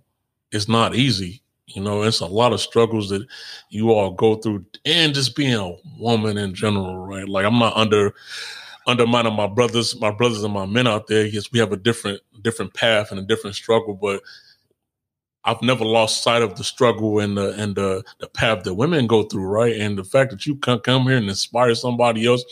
it's 0.51 0.67
not 0.67 0.95
easy. 0.95 1.41
You 1.67 1.81
know, 1.83 2.03
it's 2.03 2.21
a 2.21 2.25
lot 2.25 2.53
of 2.53 2.61
struggles 2.61 3.09
that 3.09 3.27
you 3.69 3.91
all 3.91 4.11
go 4.11 4.35
through, 4.35 4.65
and 4.85 5.13
just 5.13 5.35
being 5.35 5.53
a 5.53 5.75
woman 5.99 6.37
in 6.37 6.53
general, 6.53 6.97
right? 6.97 7.27
Like 7.27 7.45
I'm 7.45 7.59
not 7.59 7.75
under 7.75 8.13
undermining 8.87 9.35
my 9.35 9.47
brothers, 9.47 9.99
my 9.99 10.11
brothers 10.11 10.43
and 10.43 10.53
my 10.53 10.65
men 10.65 10.87
out 10.87 11.07
there. 11.07 11.25
Yes, 11.25 11.51
we 11.51 11.59
have 11.59 11.73
a 11.73 11.77
different 11.77 12.21
different 12.41 12.73
path 12.73 13.11
and 13.11 13.19
a 13.19 13.23
different 13.23 13.55
struggle, 13.57 13.95
but 13.95 14.21
I've 15.43 15.61
never 15.61 15.85
lost 15.85 16.23
sight 16.23 16.41
of 16.41 16.55
the 16.57 16.63
struggle 16.63 17.19
and 17.19 17.37
the 17.37 17.53
and 17.61 17.75
the 17.75 18.03
the 18.19 18.27
path 18.27 18.63
that 18.63 18.73
women 18.73 19.07
go 19.07 19.23
through, 19.23 19.45
right? 19.45 19.75
And 19.75 19.97
the 19.97 20.03
fact 20.03 20.31
that 20.31 20.45
you 20.45 20.55
can 20.55 20.79
come 20.79 21.03
here 21.03 21.17
and 21.17 21.29
inspire 21.29 21.73
somebody 21.75 22.25
else, 22.25 22.43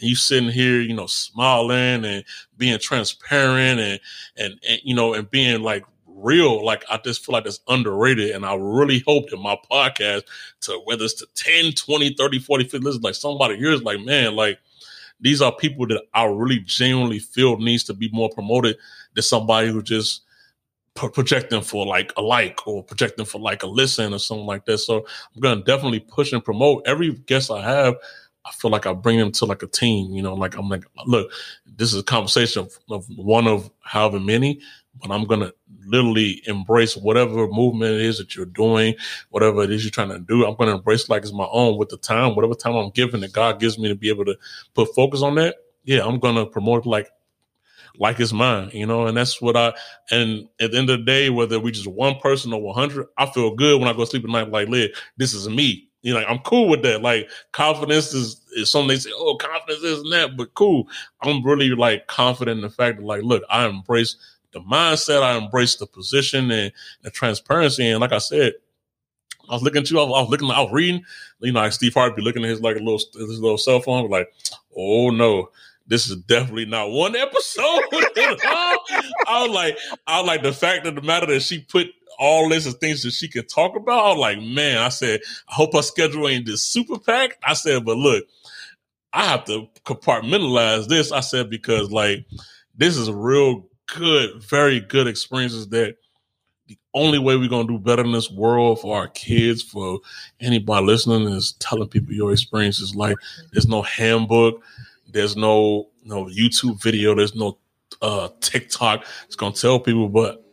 and 0.00 0.08
you 0.08 0.16
sitting 0.16 0.50
here, 0.50 0.80
you 0.80 0.94
know, 0.94 1.06
smiling 1.06 2.04
and 2.04 2.24
being 2.56 2.78
transparent 2.80 3.80
and 3.80 4.00
and, 4.36 4.60
and 4.68 4.80
you 4.84 4.94
know 4.94 5.14
and 5.14 5.30
being 5.30 5.62
like 5.62 5.84
real, 6.20 6.64
like 6.64 6.84
I 6.90 6.98
just 6.98 7.24
feel 7.24 7.32
like 7.34 7.46
it's 7.46 7.60
underrated. 7.68 8.30
And 8.30 8.44
I 8.44 8.54
really 8.54 9.02
hope 9.06 9.30
that 9.30 9.36
my 9.36 9.56
podcast 9.70 10.22
to 10.62 10.80
whether 10.84 11.04
it's 11.04 11.14
to 11.14 11.26
10, 11.34 11.72
20, 11.72 12.14
30, 12.14 12.38
40, 12.38 12.64
50, 12.64 12.78
listen, 12.78 13.02
like 13.02 13.14
somebody 13.14 13.56
here 13.56 13.72
is 13.72 13.82
like, 13.82 14.00
man, 14.00 14.36
like 14.36 14.58
these 15.20 15.42
are 15.42 15.54
people 15.54 15.86
that 15.88 16.02
I 16.14 16.24
really 16.24 16.60
genuinely 16.60 17.18
feel 17.18 17.58
needs 17.58 17.84
to 17.84 17.94
be 17.94 18.08
more 18.12 18.30
promoted 18.30 18.76
than 19.14 19.22
somebody 19.22 19.68
who 19.68 19.82
just 19.82 20.22
projecting 20.94 21.62
for 21.62 21.86
like 21.86 22.12
a 22.16 22.22
like 22.22 22.66
or 22.66 22.82
projecting 22.82 23.24
for 23.24 23.38
like 23.38 23.62
a 23.62 23.66
listen 23.66 24.12
or 24.12 24.18
something 24.18 24.46
like 24.46 24.64
that. 24.66 24.78
So 24.78 25.06
I'm 25.34 25.40
gonna 25.40 25.62
definitely 25.62 26.00
push 26.00 26.32
and 26.32 26.44
promote 26.44 26.82
every 26.86 27.12
guest 27.12 27.50
I 27.50 27.62
have. 27.62 27.94
I 28.44 28.52
feel 28.52 28.70
like 28.70 28.86
I 28.86 28.92
bring 28.92 29.18
them 29.18 29.32
to 29.32 29.44
like 29.44 29.62
a 29.62 29.66
team, 29.66 30.12
you 30.12 30.22
know, 30.22 30.34
like 30.34 30.56
I'm 30.56 30.68
like, 30.68 30.84
look, 31.06 31.30
this 31.66 31.92
is 31.92 32.00
a 32.00 32.04
conversation 32.04 32.62
of, 32.62 32.78
of 32.90 33.06
one 33.16 33.46
of 33.46 33.70
however 33.80 34.18
many, 34.18 34.60
but 35.00 35.10
I'm 35.10 35.24
gonna 35.24 35.52
literally 35.86 36.42
embrace 36.46 36.96
whatever 36.96 37.48
movement 37.48 37.94
it 37.94 38.00
is 38.00 38.18
that 38.18 38.34
you're 38.34 38.46
doing, 38.46 38.94
whatever 39.30 39.62
it 39.62 39.70
is 39.70 39.84
you're 39.84 39.90
trying 39.90 40.08
to 40.10 40.18
do. 40.18 40.46
I'm 40.46 40.56
gonna 40.56 40.76
embrace 40.76 41.08
like 41.08 41.22
it's 41.22 41.32
my 41.32 41.48
own 41.50 41.76
with 41.76 41.90
the 41.90 41.98
time, 41.98 42.34
whatever 42.34 42.54
time 42.54 42.74
I'm 42.74 42.90
given 42.90 43.20
that 43.20 43.32
God 43.32 43.60
gives 43.60 43.78
me 43.78 43.88
to 43.88 43.94
be 43.94 44.08
able 44.08 44.24
to 44.24 44.36
put 44.74 44.94
focus 44.94 45.22
on 45.22 45.34
that. 45.36 45.56
Yeah, 45.84 46.06
I'm 46.06 46.18
gonna 46.18 46.46
promote 46.46 46.86
like 46.86 47.10
like 47.98 48.18
it's 48.20 48.32
mine, 48.32 48.70
you 48.72 48.86
know, 48.86 49.06
and 49.06 49.16
that's 49.16 49.40
what 49.42 49.56
I, 49.56 49.74
and 50.10 50.48
at 50.60 50.72
the 50.72 50.78
end 50.78 50.90
of 50.90 51.00
the 51.00 51.04
day, 51.04 51.30
whether 51.30 51.60
we 51.60 51.70
just 51.70 51.86
one 51.86 52.16
person 52.18 52.52
or 52.52 52.62
100, 52.62 53.06
I 53.18 53.26
feel 53.26 53.54
good 53.54 53.78
when 53.78 53.88
I 53.88 53.92
go 53.92 54.04
sleep 54.04 54.24
at 54.24 54.30
night, 54.30 54.50
like, 54.50 54.68
live, 54.68 54.90
this 55.16 55.34
is 55.34 55.48
me. 55.48 55.89
You 56.02 56.14
know, 56.14 56.20
I'm 56.20 56.38
cool 56.40 56.68
with 56.68 56.82
that. 56.82 57.02
Like 57.02 57.28
confidence 57.52 58.14
is, 58.14 58.40
is 58.56 58.70
something 58.70 58.88
they 58.88 58.96
say, 58.96 59.10
oh, 59.14 59.36
confidence 59.36 59.82
isn't 59.82 60.10
that, 60.10 60.36
but 60.36 60.54
cool. 60.54 60.88
I'm 61.22 61.44
really 61.44 61.70
like 61.70 62.06
confident 62.06 62.58
in 62.58 62.62
the 62.62 62.70
fact 62.70 62.98
that 62.98 63.04
like, 63.04 63.22
look, 63.22 63.42
I 63.50 63.66
embrace 63.66 64.16
the 64.52 64.60
mindset, 64.60 65.22
I 65.22 65.36
embrace 65.36 65.76
the 65.76 65.86
position 65.86 66.50
and 66.50 66.72
the 67.02 67.10
transparency. 67.10 67.88
And 67.88 68.00
like 68.00 68.12
I 68.12 68.18
said, 68.18 68.54
I 69.48 69.54
was 69.54 69.62
looking 69.62 69.82
at 69.82 69.90
you. 69.90 69.98
I 69.98 70.04
was, 70.04 70.16
I 70.16 70.20
was 70.20 70.30
looking. 70.30 70.50
I 70.50 70.60
was 70.60 70.72
reading. 70.72 71.04
You 71.40 71.52
know, 71.52 71.60
like 71.60 71.72
Steve 71.72 71.94
Harvey 71.94 72.16
be 72.16 72.22
looking 72.22 72.44
at 72.44 72.50
his 72.50 72.60
like 72.60 72.76
a 72.76 72.80
little 72.80 73.00
his 73.14 73.40
little 73.40 73.58
cell 73.58 73.80
phone. 73.80 74.08
Like, 74.08 74.32
oh 74.76 75.10
no, 75.10 75.50
this 75.88 76.08
is 76.08 76.16
definitely 76.16 76.66
not 76.66 76.90
one 76.90 77.16
episode. 77.16 77.64
I 77.92 78.76
was 79.42 79.50
like, 79.50 79.76
I 80.06 80.20
was 80.20 80.26
like 80.28 80.42
the 80.42 80.52
fact 80.52 80.86
of 80.86 80.94
the 80.94 81.02
matter 81.02 81.26
that 81.26 81.40
she 81.40 81.58
put 81.58 81.88
all 82.20 82.50
this 82.50 82.66
of 82.66 82.74
things 82.74 83.02
that 83.02 83.12
she 83.12 83.28
can 83.28 83.46
talk 83.46 83.74
about. 83.74 84.04
I 84.04 84.08
was 84.10 84.18
like, 84.18 84.40
man, 84.40 84.78
I 84.78 84.90
said, 84.90 85.20
I 85.48 85.54
hope 85.54 85.74
her 85.74 85.82
schedule 85.82 86.28
ain't 86.28 86.46
this 86.46 86.62
super 86.62 86.98
packed. 86.98 87.38
I 87.42 87.54
said, 87.54 87.84
but 87.84 87.96
look, 87.96 88.24
I 89.12 89.24
have 89.24 89.46
to 89.46 89.66
compartmentalize 89.84 90.86
this. 90.86 91.10
I 91.10 91.20
said, 91.20 91.48
because 91.48 91.90
like 91.90 92.26
this 92.76 92.96
is 92.98 93.08
a 93.08 93.14
real 93.14 93.66
good, 93.86 94.42
very 94.44 94.80
good 94.80 95.08
experiences 95.08 95.68
that 95.70 95.96
the 96.66 96.78
only 96.94 97.18
way 97.18 97.36
we're 97.36 97.48
gonna 97.48 97.66
do 97.66 97.78
better 97.78 98.04
in 98.04 98.12
this 98.12 98.30
world 98.30 98.80
for 98.82 98.96
our 98.96 99.08
kids, 99.08 99.62
for 99.62 100.00
anybody 100.40 100.84
listening, 100.86 101.26
is 101.28 101.52
telling 101.52 101.88
people 101.88 102.12
your 102.12 102.32
experiences. 102.32 102.94
Like 102.94 103.16
there's 103.52 103.66
no 103.66 103.80
handbook, 103.80 104.62
there's 105.08 105.36
no 105.36 105.88
no 106.04 106.26
YouTube 106.26 106.82
video. 106.82 107.14
There's 107.14 107.34
no 107.34 107.56
uh, 108.02 108.28
TikTok. 108.40 109.06
It's 109.24 109.36
gonna 109.36 109.54
tell 109.54 109.80
people, 109.80 110.10
but 110.10 110.44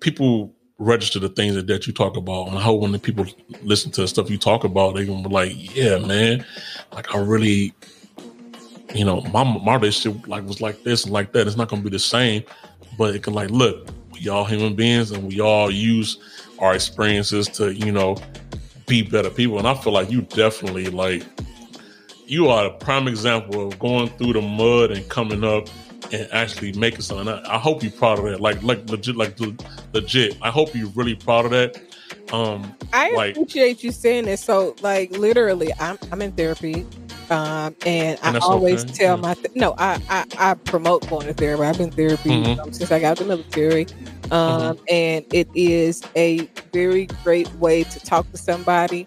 people 0.00 0.54
register 0.78 1.18
the 1.18 1.28
things 1.28 1.54
that, 1.54 1.66
that 1.66 1.86
you 1.86 1.92
talk 1.92 2.16
about. 2.16 2.48
And 2.48 2.58
I 2.58 2.60
hope 2.60 2.80
when 2.80 2.92
the 2.92 2.98
people 2.98 3.26
listen 3.62 3.90
to 3.92 4.02
the 4.02 4.08
stuff 4.08 4.30
you 4.30 4.38
talk 4.38 4.64
about, 4.64 4.94
they 4.94 5.06
gonna 5.06 5.26
be 5.26 5.34
like, 5.34 5.74
yeah, 5.74 5.98
man, 5.98 6.44
like 6.92 7.14
I 7.14 7.18
really, 7.18 7.72
you 8.94 9.04
know, 9.04 9.20
my 9.32 9.44
my 9.44 9.76
relationship 9.76 10.26
like 10.28 10.46
was 10.46 10.60
like 10.60 10.82
this 10.82 11.04
and 11.04 11.12
like 11.12 11.32
that. 11.32 11.46
It's 11.46 11.56
not 11.56 11.68
gonna 11.68 11.82
be 11.82 11.90
the 11.90 11.98
same, 11.98 12.42
but 12.98 13.14
it 13.14 13.22
can 13.22 13.34
like 13.34 13.50
look, 13.50 13.88
we 14.12 14.28
all 14.28 14.44
human 14.44 14.74
beings 14.74 15.10
and 15.10 15.26
we 15.26 15.40
all 15.40 15.70
use 15.70 16.18
our 16.58 16.74
experiences 16.74 17.48
to, 17.48 17.74
you 17.74 17.92
know, 17.92 18.16
be 18.86 19.02
better 19.02 19.30
people. 19.30 19.58
And 19.58 19.66
I 19.66 19.74
feel 19.74 19.92
like 19.92 20.10
you 20.10 20.22
definitely 20.22 20.86
like 20.86 21.24
you 22.26 22.48
are 22.48 22.66
a 22.66 22.70
prime 22.70 23.08
example 23.08 23.68
of 23.68 23.78
going 23.78 24.08
through 24.10 24.34
the 24.34 24.42
mud 24.42 24.90
and 24.90 25.08
coming 25.08 25.44
up 25.44 25.68
and 26.12 26.28
actually 26.32 26.72
making 26.72 27.00
something. 27.00 27.28
I, 27.28 27.56
I 27.56 27.58
hope 27.58 27.82
you're 27.82 27.92
proud 27.92 28.18
of 28.18 28.24
that. 28.24 28.40
Like, 28.40 28.62
like 28.62 28.88
legit, 28.90 29.16
like 29.16 29.36
legit. 29.96 30.36
I 30.42 30.50
hope 30.50 30.74
you're 30.74 30.88
really 30.90 31.14
proud 31.14 31.44
of 31.44 31.50
that. 31.52 31.80
Um, 32.32 32.74
I 32.92 33.12
like, 33.12 33.36
appreciate 33.36 33.82
you 33.82 33.92
saying 33.92 34.24
this. 34.26 34.42
So, 34.42 34.74
like, 34.80 35.10
literally, 35.12 35.72
I'm 35.78 35.98
I'm 36.10 36.22
in 36.22 36.32
therapy, 36.32 36.86
um, 37.30 37.74
and, 37.84 38.18
and 38.22 38.36
I 38.36 38.40
always 38.40 38.84
okay. 38.84 38.92
tell 38.92 39.16
yeah. 39.16 39.22
my 39.22 39.34
th- 39.34 39.54
no, 39.54 39.74
I, 39.78 40.00
I, 40.08 40.24
I 40.38 40.54
promote 40.54 41.08
going 41.08 41.26
to 41.26 41.34
therapy. 41.34 41.62
I've 41.62 41.78
been 41.78 41.90
therapy 41.90 42.30
mm-hmm. 42.30 42.60
um, 42.60 42.72
since 42.72 42.90
I 42.90 43.00
got 43.00 43.12
out 43.12 43.20
of 43.20 43.26
the 43.26 43.36
military, 43.36 43.86
um, 44.30 44.76
mm-hmm. 44.76 44.84
and 44.90 45.24
it 45.32 45.48
is 45.54 46.02
a 46.16 46.46
very 46.72 47.06
great 47.24 47.52
way 47.54 47.84
to 47.84 48.00
talk 48.00 48.30
to 48.32 48.36
somebody 48.36 49.06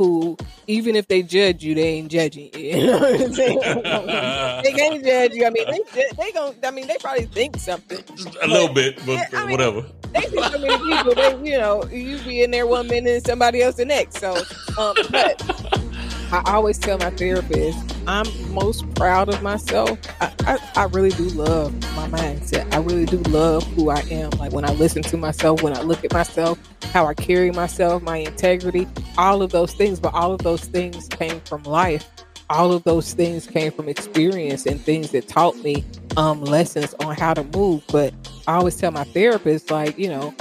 who, 0.00 0.34
even 0.66 0.96
if 0.96 1.08
they 1.08 1.22
judge 1.22 1.62
you, 1.62 1.74
they 1.74 1.88
ain't 1.88 2.10
judging 2.10 2.48
you. 2.54 2.60
you 2.78 2.86
know 2.86 2.98
what 3.00 3.20
I'm 3.20 3.34
saying? 3.34 3.58
they 4.64 4.72
can't 4.72 5.04
judge 5.04 5.34
you. 5.34 5.44
I 5.44 5.50
mean, 5.50 5.66
they 5.70 6.04
they 6.16 6.32
going 6.32 6.54
I 6.64 6.70
mean, 6.70 6.86
they 6.86 6.96
probably 6.98 7.26
think 7.26 7.58
something. 7.58 8.02
Just 8.16 8.34
a 8.40 8.46
little 8.46 8.72
bit, 8.72 8.98
but 9.04 9.18
I 9.34 9.42
mean, 9.42 9.50
whatever. 9.50 9.84
They 10.14 10.22
see 10.22 10.42
so 10.42 10.58
many 10.58 10.78
people. 10.78 11.14
They, 11.14 11.50
you 11.50 11.58
know, 11.58 11.84
you 11.92 12.16
be 12.20 12.42
in 12.42 12.50
there 12.50 12.66
one 12.66 12.88
minute 12.88 13.12
and 13.12 13.26
somebody 13.26 13.60
else 13.60 13.76
the 13.76 13.84
next. 13.84 14.16
So, 14.16 14.36
um, 14.78 14.94
but 15.10 15.79
I 16.32 16.42
always 16.46 16.78
tell 16.78 16.96
my 16.98 17.10
therapist, 17.10 17.78
I'm 18.06 18.26
most 18.54 18.88
proud 18.94 19.28
of 19.28 19.42
myself. 19.42 19.98
I, 20.20 20.32
I, 20.46 20.58
I, 20.76 20.84
really 20.84 21.10
do 21.10 21.24
love 21.30 21.72
my 21.96 22.08
mindset. 22.08 22.72
I 22.72 22.78
really 22.78 23.04
do 23.04 23.18
love 23.30 23.64
who 23.74 23.90
I 23.90 24.00
am. 24.10 24.30
Like 24.38 24.52
when 24.52 24.64
I 24.64 24.72
listen 24.74 25.02
to 25.02 25.16
myself, 25.16 25.62
when 25.62 25.76
I 25.76 25.82
look 25.82 26.04
at 26.04 26.12
myself, 26.12 26.58
how 26.92 27.06
I 27.06 27.14
carry 27.14 27.50
myself, 27.50 28.02
my 28.02 28.18
integrity, 28.18 28.86
all 29.18 29.42
of 29.42 29.50
those 29.50 29.72
things. 29.74 29.98
But 29.98 30.14
all 30.14 30.32
of 30.32 30.42
those 30.42 30.64
things 30.64 31.08
came 31.08 31.40
from 31.40 31.64
life. 31.64 32.08
All 32.48 32.72
of 32.72 32.84
those 32.84 33.12
things 33.12 33.46
came 33.46 33.72
from 33.72 33.88
experience 33.88 34.66
and 34.66 34.80
things 34.80 35.10
that 35.10 35.26
taught 35.26 35.56
me 35.58 35.84
um, 36.16 36.42
lessons 36.44 36.94
on 37.00 37.16
how 37.16 37.34
to 37.34 37.42
move. 37.42 37.82
But 37.90 38.14
I 38.46 38.54
always 38.54 38.76
tell 38.76 38.92
my 38.92 39.04
therapist, 39.04 39.70
like, 39.70 39.98
you 39.98 40.08
know, 40.08 40.34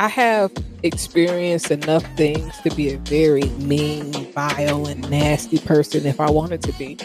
I 0.00 0.08
have 0.08 0.50
experienced 0.82 1.70
enough 1.70 2.02
things 2.16 2.58
to 2.60 2.74
be 2.74 2.94
a 2.94 2.96
very 3.00 3.50
mean, 3.58 4.10
vile, 4.32 4.86
and 4.86 5.10
nasty 5.10 5.58
person 5.58 6.06
if 6.06 6.18
I 6.20 6.30
wanted 6.30 6.62
to 6.62 6.72
be. 6.72 6.96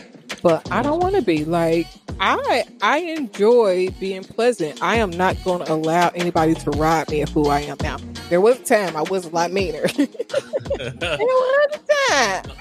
But 0.42 0.72
I 0.72 0.82
don't 0.82 1.02
want 1.02 1.16
to 1.16 1.22
be 1.22 1.44
like 1.44 1.88
I 2.22 2.64
I 2.82 3.00
enjoy 3.00 3.90
being 4.00 4.24
pleasant. 4.24 4.82
I 4.82 4.96
am 4.96 5.10
not 5.10 5.36
going 5.44 5.66
to 5.66 5.74
allow 5.74 6.08
anybody 6.16 6.54
to 6.54 6.72
rob 6.72 7.10
me 7.10 7.22
of 7.22 7.28
who 7.32 7.50
I 7.50 7.60
am 7.64 7.76
now. 7.84 7.98
There 8.30 8.40
was 8.40 8.62
a 8.62 8.64
time 8.64 8.96
I 8.96 9.02
was 9.02 9.26
a 9.26 9.30
lot 9.30 9.52
meaner. 9.52 9.86
there 9.98 11.18
was 11.20 11.80
a 11.82 12.14
time. 12.14 12.56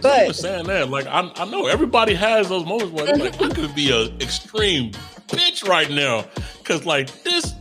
but 0.00 0.36
saying 0.36 0.68
that, 0.68 0.88
like 0.88 1.08
I, 1.08 1.32
I 1.34 1.46
know 1.46 1.66
everybody 1.66 2.14
has 2.14 2.48
those 2.48 2.64
moments 2.64 2.92
where 2.92 3.06
like 3.06 3.42
I 3.42 3.48
could 3.48 3.74
be 3.74 3.90
a 3.90 4.04
extreme 4.18 4.92
bitch 5.26 5.66
right 5.66 5.90
now 5.90 6.26
because 6.58 6.86
like 6.86 7.24
this 7.24 7.54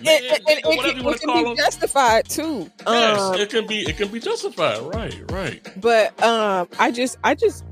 It 0.00 0.44
can, 0.46 0.58
it 0.64 1.20
can 1.20 1.44
be 1.44 1.56
justified 1.56 2.28
too. 2.28 2.70
Yes, 2.86 3.20
um, 3.20 3.34
it 3.34 3.50
can 3.50 3.66
be. 3.66 3.80
It 3.80 3.96
can 3.96 4.08
be 4.08 4.20
justified. 4.20 4.80
Right, 4.94 5.30
right. 5.32 5.66
But 5.80 6.20
um, 6.22 6.68
I 6.78 6.90
just, 6.90 7.16
I 7.24 7.34
just, 7.34 7.64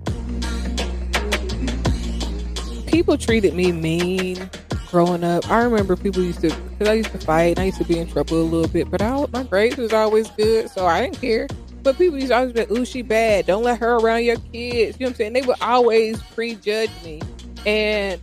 people 2.87 3.16
treated 3.16 3.54
me 3.54 3.73
mean 3.73 4.50
growing 4.90 5.25
up. 5.25 5.49
I 5.50 5.62
remember 5.62 5.97
people 5.97 6.23
used 6.23 6.40
to, 6.40 6.54
because 6.54 6.88
I 6.88 6.95
used 6.95 7.11
to 7.12 7.18
fight. 7.18 7.56
and 7.56 7.59
I 7.59 7.64
used 7.64 7.78
to 7.78 7.85
be 7.85 7.99
in 7.99 8.09
trouble 8.09 8.40
a 8.40 8.45
little 8.45 8.68
bit, 8.68 8.90
but 8.90 9.02
I, 9.02 9.26
my 9.33 9.42
grades 9.42 9.76
was 9.76 9.92
always 9.92 10.30
good, 10.30 10.71
so 10.71 10.87
I 10.87 11.02
didn't 11.02 11.21
care. 11.21 11.49
but 11.87 11.97
people 11.97 12.16
used 12.18 12.30
to 12.30 12.37
always 12.37 12.52
be 12.52 12.61
like, 12.61 12.71
ooh, 12.73 12.85
she 12.85 13.00
bad. 13.00 13.47
Don't 13.47 13.62
let 13.62 13.78
her 13.78 13.99
around 13.99 14.25
your 14.25 14.35
kids. 14.52 14.99
You 14.99 15.06
know 15.06 15.11
what 15.11 15.11
I'm 15.11 15.14
saying? 15.14 15.33
They 15.35 15.42
would 15.42 15.61
always 15.61 16.21
prejudge 16.21 16.90
me. 17.04 17.23
And 17.64 18.21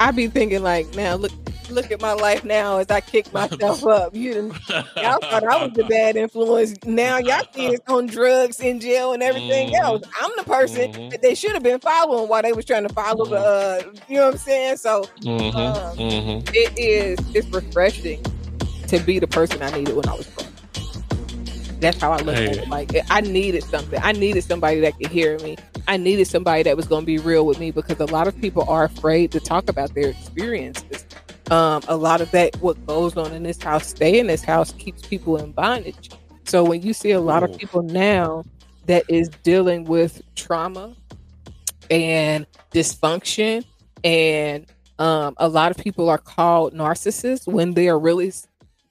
I'd 0.00 0.16
be 0.16 0.26
thinking 0.26 0.64
like, 0.64 0.92
now 0.96 1.14
look 1.14 1.30
look 1.70 1.90
at 1.90 2.00
my 2.00 2.12
life 2.12 2.44
now 2.44 2.78
as 2.78 2.90
I 2.90 3.00
kick 3.00 3.32
myself 3.32 3.86
up. 3.86 4.14
You 4.14 4.34
done, 4.34 4.52
y'all 5.00 5.18
thought 5.30 5.42
I 5.44 5.56
was 5.56 5.70
the 5.74 5.84
bad 5.84 6.16
influence. 6.16 6.74
Now 6.84 7.18
y'all 7.18 7.42
kids 7.54 7.80
on 7.88 8.06
drugs 8.06 8.60
in 8.60 8.80
jail 8.80 9.12
and 9.12 9.22
everything 9.22 9.70
Mhm. 9.70 9.84
else. 9.84 10.02
I'm 10.20 10.30
the 10.36 10.44
person 10.44 10.88
Mhm. 10.88 11.10
that 11.10 11.22
they 11.22 11.34
should 11.34 11.52
have 11.52 11.62
been 11.62 11.80
following 11.80 12.28
while 12.28 12.42
they 12.42 12.52
was 12.52 12.64
trying 12.64 12.86
to 12.86 12.92
follow 12.94 13.26
the 13.26 13.36
uh, 13.36 13.82
you 14.08 14.16
know 14.16 14.26
what 14.26 14.32
I'm 14.34 14.38
saying? 14.38 14.76
So 14.76 15.04
Mhm, 15.24 15.54
Um, 15.54 15.96
mhm. 15.98 16.50
it 16.54 16.72
is 16.76 17.18
it's 17.34 17.48
refreshing 17.52 18.22
to 18.88 18.98
be 19.00 19.18
the 19.18 19.26
person 19.28 19.62
I 19.62 19.70
needed 19.70 19.94
when 19.94 20.08
I 20.08 20.14
was 20.14 20.26
broke. 20.28 20.46
That's 21.80 21.98
how 21.98 22.12
I 22.12 22.18
look 22.18 22.36
at 22.36 22.58
it. 22.58 22.68
Like 22.68 22.90
I 23.08 23.20
needed 23.22 23.64
something. 23.64 23.98
I 24.02 24.12
needed 24.12 24.44
somebody 24.44 24.80
that 24.80 24.94
could 24.98 25.10
hear 25.10 25.38
me. 25.38 25.56
I 25.88 25.96
needed 25.96 26.26
somebody 26.26 26.62
that 26.64 26.76
was 26.76 26.86
going 26.86 27.02
to 27.02 27.06
be 27.06 27.18
real 27.18 27.46
with 27.46 27.58
me 27.58 27.70
because 27.70 27.98
a 28.00 28.04
lot 28.06 28.28
of 28.28 28.38
people 28.40 28.64
are 28.68 28.84
afraid 28.84 29.32
to 29.32 29.40
talk 29.40 29.68
about 29.70 29.94
their 29.94 30.10
experiences. 30.10 31.06
Um, 31.50 31.82
a 31.88 31.96
lot 31.96 32.20
of 32.20 32.30
that, 32.30 32.54
what 32.60 32.84
goes 32.86 33.16
on 33.16 33.32
in 33.32 33.42
this 33.42 33.60
house, 33.60 33.88
stay 33.88 34.20
in 34.20 34.28
this 34.28 34.44
house, 34.44 34.72
keeps 34.72 35.02
people 35.02 35.36
in 35.36 35.52
bondage. 35.52 36.10
So 36.44 36.62
when 36.64 36.82
you 36.82 36.92
see 36.92 37.10
a 37.10 37.20
lot 37.20 37.42
of 37.42 37.56
people 37.56 37.82
now 37.82 38.44
that 38.86 39.04
is 39.08 39.28
dealing 39.42 39.84
with 39.84 40.22
trauma 40.36 40.94
and 41.90 42.46
dysfunction, 42.72 43.64
and 44.04 44.66
um, 44.98 45.34
a 45.38 45.48
lot 45.48 45.70
of 45.70 45.78
people 45.78 46.08
are 46.08 46.18
called 46.18 46.72
narcissists 46.72 47.46
when 47.52 47.74
they 47.74 47.88
are 47.88 47.98
really 47.98 48.32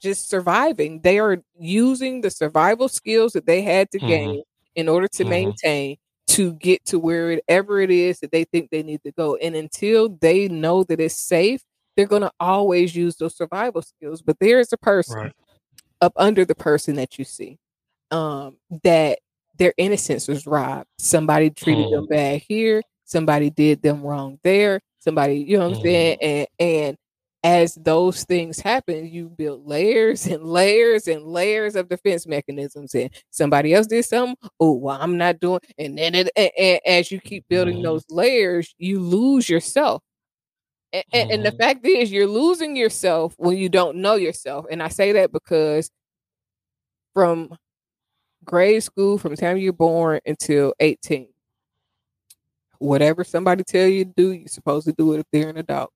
just 0.02 0.30
surviving. 0.30 1.00
They 1.02 1.20
are 1.20 1.42
using 1.58 2.22
the 2.22 2.30
survival 2.30 2.90
skills 2.90 3.34
that 3.34 3.46
they 3.46 3.62
had 3.62 3.90
to 3.92 4.00
Mhm. 4.00 4.08
gain 4.08 4.44
in 4.76 4.90
order 4.90 5.08
to 5.08 5.24
Mhm. 5.24 5.30
maintain 5.30 5.98
to 6.28 6.54
get 6.54 6.86
to 6.86 7.00
wherever 7.00 7.80
it 7.80 7.90
is 7.92 8.20
that 8.20 8.32
they 8.32 8.44
think 8.44 8.70
they 8.70 8.84
need 8.84 9.02
to 9.04 9.12
go. 9.12 9.36
And 9.38 9.56
until 9.56 10.10
they 10.10 10.48
know 10.48 10.84
that 10.84 11.00
it's 11.00 11.16
safe, 11.20 11.64
they're 12.00 12.08
going 12.08 12.24
to 12.24 12.32
always 12.40 12.96
use 12.96 13.18
those 13.18 13.38
survival 13.38 13.82
skills. 13.84 14.22
But 14.24 14.40
there 14.40 14.60
is 14.62 14.74
a 14.74 14.78
person 14.78 15.16
Right. 15.18 15.34
up 16.02 16.14
under 16.18 16.46
the 16.46 16.56
person 16.56 16.96
that 16.98 17.20
you 17.20 17.26
see 17.26 17.58
um 18.12 18.58
that 18.84 19.20
their 19.58 19.74
innocence 19.78 20.28
was 20.28 20.48
robbed 20.48 20.88
somebody 21.00 21.50
treated 21.50 21.90
them 21.92 22.06
bad 22.08 22.42
here 22.48 22.82
somebody 23.06 23.50
did 23.52 23.82
them 23.82 24.02
wrong 24.04 24.40
there 24.44 24.82
somebody 25.00 25.36
you 25.36 25.58
know 25.58 25.70
what 25.70 25.78
i'm 25.78 25.82
saying 25.84 26.18
and 26.22 26.48
and 26.60 26.98
as 27.44 27.76
those 27.76 28.24
things 28.26 28.60
happen 28.60 29.08
you 29.08 29.30
build 29.30 29.66
layers 29.68 30.26
and 30.28 30.44
layers 30.44 31.08
and 31.08 31.24
layers 31.24 31.76
of 31.76 31.90
defense 31.90 32.28
mechanisms 32.28 32.96
and 32.96 33.12
somebody 33.30 33.74
else 33.74 33.88
did 33.88 34.04
something 34.06 34.36
oh 34.60 34.74
well 34.74 34.98
i'm 35.02 35.18
not 35.18 35.40
doing 35.40 35.60
and 35.78 35.98
then 35.98 36.16
it, 36.16 36.30
and, 36.36 36.52
and 36.60 36.80
as 36.86 37.12
you 37.12 37.20
keep 37.22 37.46
building 37.50 37.80
Mhm. 37.80 37.84
those 37.84 38.06
layers 38.10 38.76
you 38.80 39.00
lose 39.00 39.50
yourself 39.50 40.02
and, 40.94 41.04
and, 41.14 41.26
and 41.32 41.46
the 41.46 41.52
Mhm. 41.52 41.58
fact 41.58 41.86
is 41.86 42.12
you're 42.12 42.28
losing 42.28 42.76
yourself 42.76 43.36
when 43.38 43.58
you 43.58 43.70
don't 43.70 43.98
know 43.98 44.16
yourself 44.16 44.66
and 44.72 44.82
i 44.84 44.88
say 44.88 45.12
that 45.14 45.32
because 45.32 45.92
from 47.14 47.56
grade 48.46 48.84
school 48.84 49.18
from 49.18 49.32
the 49.32 49.38
time 49.38 49.58
you're 49.58 49.74
born 49.74 50.20
until 50.26 50.74
18 50.80 51.30
whatever 52.80 53.24
somebody 53.24 53.64
tell 53.64 53.88
you 53.88 54.06
to 54.06 54.12
do 54.16 54.32
you're 54.32 54.48
supposed 54.48 54.86
to 54.88 54.94
do 54.94 55.14
it 55.14 55.20
if 55.20 55.26
they're 55.32 55.50
an 55.50 55.58
adult. 55.58 55.92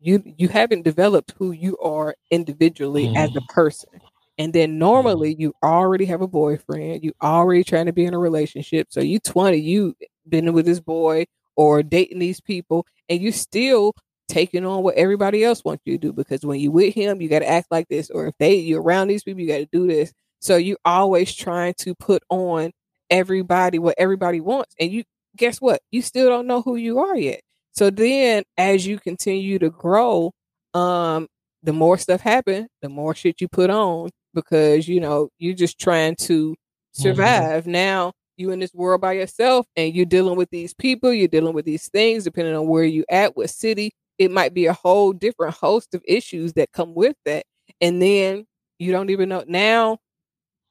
You 0.00 0.22
you 0.38 0.48
haven't 0.48 0.82
developed 0.84 1.34
who 1.38 1.52
you 1.52 1.78
are 1.78 2.14
individually 2.30 3.10
as 3.14 3.30
a 3.36 3.42
person 3.42 3.90
and 4.38 4.52
then 4.52 4.78
normally 4.78 5.34
you 5.38 5.54
already 5.62 6.04
have 6.06 6.22
a 6.22 6.28
boyfriend 6.28 7.04
you 7.04 7.12
already 7.22 7.64
trying 7.64 7.86
to 7.86 7.92
be 7.92 8.04
in 8.06 8.14
a 8.14 8.18
relationship 8.18 8.88
so 8.90 9.00
you 9.00 9.18
20 9.20 9.58
you 9.58 9.94
been 10.28 10.52
with 10.52 10.66
this 10.66 10.80
boy 10.80 11.24
or 11.56 11.82
dating 11.82 12.18
these 12.20 12.40
people 12.40 12.86
and 13.08 13.20
you 13.22 13.32
still 13.32 13.94
taking 14.32 14.64
on 14.64 14.82
what 14.82 14.94
everybody 14.94 15.44
else 15.44 15.62
wants 15.62 15.82
you 15.84 15.92
to 15.92 15.98
do 15.98 16.12
because 16.12 16.44
when 16.44 16.58
you 16.58 16.70
with 16.70 16.94
him 16.94 17.20
you 17.20 17.28
got 17.28 17.40
to 17.40 17.48
act 17.48 17.66
like 17.70 17.86
this 17.88 18.08
or 18.08 18.26
if 18.28 18.34
they 18.38 18.54
you're 18.54 18.80
around 18.80 19.08
these 19.08 19.22
people 19.22 19.42
you 19.42 19.46
got 19.46 19.58
to 19.58 19.68
do 19.70 19.86
this. 19.86 20.10
So 20.40 20.56
you're 20.56 20.78
always 20.86 21.34
trying 21.34 21.74
to 21.80 21.94
put 21.94 22.22
on 22.30 22.72
everybody 23.10 23.78
what 23.78 23.94
everybody 23.98 24.40
wants 24.40 24.74
and 24.80 24.90
you 24.90 25.04
guess 25.36 25.60
what? 25.60 25.80
You 25.90 26.00
still 26.00 26.30
don't 26.30 26.46
know 26.46 26.62
who 26.62 26.76
you 26.76 26.98
are 27.00 27.14
yet. 27.16 27.42
So 27.72 27.90
then 27.90 28.44
as 28.56 28.86
you 28.86 28.98
continue 28.98 29.58
to 29.58 29.68
grow 29.68 30.32
um 30.72 31.28
the 31.62 31.74
more 31.74 31.98
stuff 31.98 32.22
happen 32.22 32.68
the 32.80 32.88
more 32.88 33.14
shit 33.14 33.40
you 33.42 33.48
put 33.48 33.68
on 33.68 34.08
because 34.32 34.88
you 34.88 34.98
know 34.98 35.28
you're 35.38 35.54
just 35.54 35.78
trying 35.78 36.16
to 36.16 36.54
survive. 36.92 37.66
Now 37.66 38.12
you 38.38 38.50
in 38.50 38.60
this 38.60 38.72
world 38.72 39.02
by 39.02 39.12
yourself 39.12 39.66
and 39.76 39.94
you're 39.94 40.06
dealing 40.06 40.36
with 40.36 40.48
these 40.50 40.72
people 40.72 41.12
you're 41.12 41.28
dealing 41.28 41.52
with 41.52 41.66
these 41.66 41.88
things 41.90 42.24
depending 42.24 42.56
on 42.56 42.66
where 42.66 42.84
you 42.84 43.04
at 43.10 43.36
what 43.36 43.50
city 43.50 43.92
it 44.22 44.30
might 44.32 44.54
be 44.54 44.66
a 44.66 44.72
whole 44.72 45.12
different 45.12 45.54
host 45.54 45.94
of 45.94 46.02
issues 46.06 46.54
that 46.54 46.72
come 46.72 46.94
with 46.94 47.16
that 47.26 47.44
and 47.80 48.02
then 48.02 48.46
you 48.78 48.92
don't 48.92 49.10
even 49.10 49.28
know 49.28 49.44
now 49.48 49.98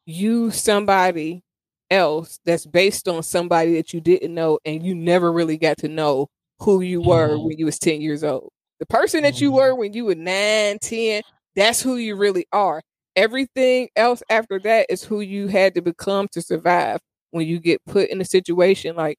you 0.05 0.51
somebody 0.51 1.43
else 1.89 2.39
that's 2.45 2.65
based 2.65 3.07
on 3.07 3.21
somebody 3.23 3.75
that 3.75 3.93
you 3.93 4.01
didn't 4.01 4.33
know 4.33 4.59
and 4.65 4.83
you 4.85 4.95
never 4.95 5.31
really 5.31 5.57
got 5.57 5.77
to 5.77 5.87
know 5.89 6.27
who 6.59 6.81
you 6.81 7.01
were 7.01 7.37
Mhm. 7.37 7.43
when 7.45 7.57
you 7.57 7.65
was 7.65 7.79
10 7.79 8.01
years 8.01 8.23
old 8.23 8.49
the 8.79 8.85
person 8.85 9.23
that 9.23 9.41
you 9.41 9.51
Mhm. 9.51 9.55
were 9.55 9.75
when 9.75 9.93
you 9.93 10.05
were 10.05 10.15
9 10.15 10.79
10 10.79 11.21
that's 11.55 11.81
who 11.81 11.97
you 11.97 12.15
really 12.15 12.45
are 12.53 12.81
everything 13.15 13.89
else 13.95 14.23
after 14.29 14.59
that 14.59 14.85
is 14.89 15.03
who 15.03 15.19
you 15.21 15.47
had 15.47 15.75
to 15.75 15.81
become 15.81 16.27
to 16.31 16.41
survive 16.41 16.99
when 17.31 17.45
you 17.47 17.59
get 17.59 17.83
put 17.85 18.09
in 18.09 18.21
a 18.21 18.25
situation 18.25 18.95
like 18.95 19.17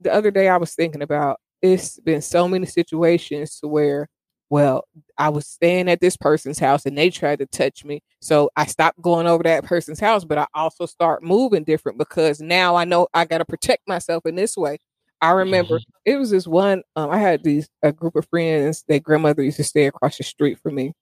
the 0.00 0.12
other 0.12 0.30
day 0.30 0.48
I 0.48 0.56
was 0.58 0.74
thinking 0.74 1.02
about 1.02 1.38
it's 1.62 1.98
been 2.00 2.22
so 2.22 2.48
many 2.48 2.66
situations 2.66 3.58
to 3.60 3.68
where 3.68 4.08
well 4.50 4.84
I 5.18 5.30
was 5.30 5.46
staying 5.46 5.88
at 5.88 6.00
this 6.00 6.16
person's 6.16 6.58
house 6.58 6.84
and 6.86 6.98
they 6.98 7.10
tried 7.10 7.38
to 7.40 7.46
touch 7.46 7.84
me. 7.84 8.02
So 8.20 8.50
I 8.56 8.66
stopped 8.66 9.00
going 9.00 9.26
over 9.26 9.42
that 9.44 9.64
person's 9.64 10.00
house 10.00 10.24
but 10.24 10.38
I 10.38 10.46
also 10.54 10.86
start 10.86 11.22
moving 11.22 11.64
different 11.64 11.98
because 11.98 12.40
now 12.40 12.76
I 12.76 12.84
know 12.84 13.08
I 13.14 13.24
got 13.24 13.38
to 13.38 13.44
protect 13.46 13.88
myself 13.88 14.26
in 14.26 14.34
this 14.36 14.56
way. 14.56 14.78
I 15.20 15.30
remember 15.32 15.80
it 16.04 16.16
was 16.16 16.30
this 16.30 16.46
one 16.46 16.82
um, 16.96 17.10
I 17.10 17.18
had 17.18 17.44
these 17.44 17.68
a 17.82 17.92
group 17.92 18.16
of 18.16 18.26
friends 18.28 18.84
their 18.88 19.00
grandmother 19.00 19.42
used 19.42 19.58
to 19.58 19.64
stay 19.64 19.86
across 19.86 20.18
the 20.18 20.24
street 20.24 20.58
from 20.62 20.74
me. 20.74 20.92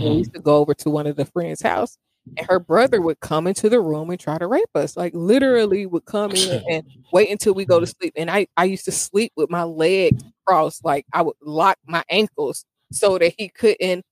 And 0.00 0.12
we 0.12 0.18
used 0.18 0.34
to 0.34 0.40
go 0.40 0.58
over 0.58 0.74
to 0.74 0.90
one 0.90 1.06
of 1.06 1.16
the 1.16 1.24
friends' 1.26 1.62
house, 1.62 1.96
and 2.36 2.46
her 2.48 2.60
brother 2.60 3.00
would 3.02 3.20
come 3.20 3.46
into 3.46 3.68
the 3.68 3.80
room 3.80 4.10
and 4.10 4.18
try 4.20 4.38
to 4.38 4.46
rape 4.46 4.68
us. 4.74 4.96
Like 4.96 5.12
literally 5.14 5.86
would 5.86 6.04
come 6.06 6.34
in 6.34 6.60
and 6.68 6.82
wait 7.12 7.30
until 7.30 7.54
we 7.54 7.64
go 7.66 7.80
to 7.80 7.86
sleep. 7.86 8.14
And 8.16 8.30
I, 8.30 8.46
I 8.56 8.64
used 8.64 8.84
to 8.86 8.92
sleep 8.92 9.32
with 9.36 9.50
my 9.50 9.64
legs 9.64 10.22
crossed, 10.46 10.84
like 10.84 11.06
I 11.12 11.22
would 11.22 11.36
lock 11.42 11.78
my 11.86 12.02
ankles 12.10 12.64
so 12.90 13.18
that 13.18 13.34
he 13.38 13.48
couldn't 13.48 14.04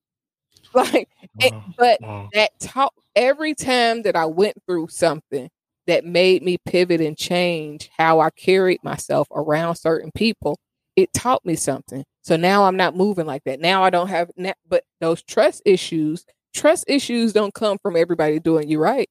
like 0.74 1.08
it- 1.40 1.54
but 1.76 2.00
Wow. 2.00 2.28
that 2.34 2.50
taught 2.60 2.92
every 3.16 3.54
time 3.54 4.02
that 4.02 4.16
I 4.16 4.26
went 4.26 4.56
through 4.66 4.88
something 4.90 5.48
that 5.86 6.04
made 6.04 6.42
me 6.42 6.58
pivot 6.66 7.00
and 7.00 7.16
change 7.16 7.88
how 7.96 8.20
I 8.20 8.30
carried 8.30 8.82
myself 8.84 9.26
around 9.34 9.76
certain 9.76 10.10
people, 10.14 10.58
it 10.96 11.12
taught 11.14 11.44
me 11.44 11.54
something. 11.56 12.04
So 12.22 12.36
now 12.36 12.64
I'm 12.64 12.76
not 12.76 12.96
moving 12.96 13.26
like 13.26 13.44
that. 13.44 13.60
Now 13.60 13.82
I 13.84 13.90
don't 13.90 14.08
have, 14.08 14.30
but 14.68 14.84
those 15.00 15.22
trust 15.22 15.62
issues, 15.64 16.24
trust 16.54 16.84
issues 16.88 17.32
don't 17.32 17.54
come 17.54 17.78
from 17.82 17.96
everybody 17.96 18.38
doing 18.38 18.68
you 18.68 18.80
right. 18.80 19.08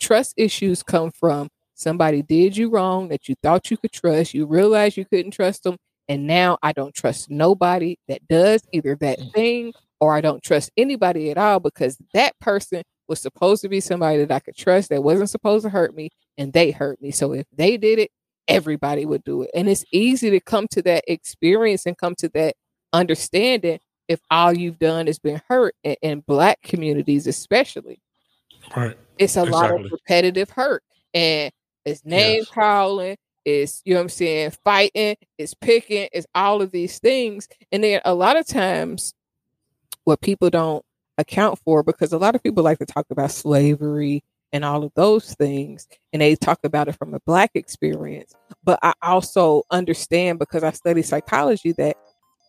Trust 0.00 0.34
issues 0.36 0.82
come 0.82 1.10
from 1.10 1.48
somebody 1.74 2.22
did 2.22 2.56
you 2.56 2.70
wrong 2.70 3.08
that 3.08 3.28
you 3.28 3.34
thought 3.42 3.70
you 3.70 3.76
could 3.76 3.92
trust. 3.92 4.34
You 4.34 4.46
realized 4.46 4.96
you 4.96 5.04
couldn't 5.04 5.32
trust 5.32 5.64
them. 5.64 5.76
And 6.08 6.26
now 6.26 6.58
I 6.62 6.72
don't 6.72 6.94
trust 6.94 7.30
nobody 7.30 7.96
that 8.08 8.26
does 8.28 8.62
either 8.72 8.96
that 8.96 9.18
mm. 9.18 9.32
thing 9.32 9.72
or 10.00 10.14
I 10.14 10.20
don't 10.20 10.42
trust 10.42 10.70
anybody 10.76 11.30
at 11.30 11.38
all 11.38 11.60
because 11.60 11.98
that 12.14 12.38
person 12.40 12.82
was 13.06 13.20
supposed 13.20 13.62
to 13.62 13.68
be 13.68 13.80
somebody 13.80 14.18
that 14.18 14.32
I 14.32 14.40
could 14.40 14.56
trust 14.56 14.88
that 14.90 15.02
wasn't 15.02 15.30
supposed 15.30 15.64
to 15.64 15.70
hurt 15.70 15.94
me 15.94 16.10
and 16.36 16.52
they 16.52 16.70
hurt 16.70 17.00
me. 17.00 17.10
So 17.10 17.32
if 17.32 17.46
they 17.52 17.76
did 17.76 17.98
it, 17.98 18.10
everybody 18.48 19.06
would 19.06 19.24
do 19.24 19.42
it. 19.42 19.50
And 19.54 19.68
it's 19.68 19.84
easy 19.92 20.30
to 20.30 20.40
come 20.40 20.66
to 20.72 20.82
that 20.82 21.04
experience 21.06 21.86
and 21.86 21.96
come 21.96 22.14
to 22.16 22.28
that 22.30 22.54
understanding 22.92 23.78
if 24.10 24.20
all 24.28 24.52
you've 24.52 24.80
done 24.80 25.06
is 25.06 25.20
been 25.20 25.40
hurt 25.48 25.72
in, 25.84 25.94
in 26.02 26.20
black 26.26 26.60
communities, 26.62 27.28
especially. 27.28 28.02
Right. 28.76 28.98
It's 29.18 29.36
a 29.36 29.44
lot 29.44 29.70
of 29.70 29.86
repetitive 29.90 30.50
hurt 30.50 30.82
and 31.14 31.52
it's 31.84 32.04
name 32.04 32.38
Yes. 32.40 32.48
calling. 32.48 33.16
It's, 33.44 33.82
you 33.84 33.94
know 33.94 34.00
what 34.00 34.04
I'm 34.04 34.08
saying, 34.08 34.50
fighting, 34.64 35.14
it's 35.38 35.54
picking, 35.54 36.08
it's 36.12 36.26
all 36.34 36.60
of 36.60 36.72
these 36.72 36.98
things. 36.98 37.48
And 37.70 37.84
then 37.84 38.00
a 38.04 38.12
lot 38.12 38.36
of 38.36 38.46
times, 38.46 39.14
what 40.04 40.20
people 40.20 40.50
don't 40.50 40.84
account 41.16 41.60
for, 41.64 41.84
because 41.84 42.12
a 42.12 42.18
lot 42.18 42.34
of 42.34 42.42
people 42.42 42.64
like 42.64 42.78
to 42.78 42.86
talk 42.86 43.06
about 43.10 43.30
slavery 43.30 44.24
and 44.52 44.64
all 44.64 44.82
of 44.82 44.92
those 44.96 45.34
things, 45.34 45.86
and 46.12 46.20
they 46.20 46.34
talk 46.34 46.58
about 46.64 46.88
it 46.88 46.96
from 46.96 47.14
a 47.14 47.20
Black 47.20 47.52
experience. 47.54 48.34
But 48.64 48.80
I 48.82 48.92
also 49.02 49.62
understand 49.70 50.40
because 50.40 50.64
I 50.64 50.72
study 50.72 51.02
psychology 51.02 51.72
that 51.72 51.96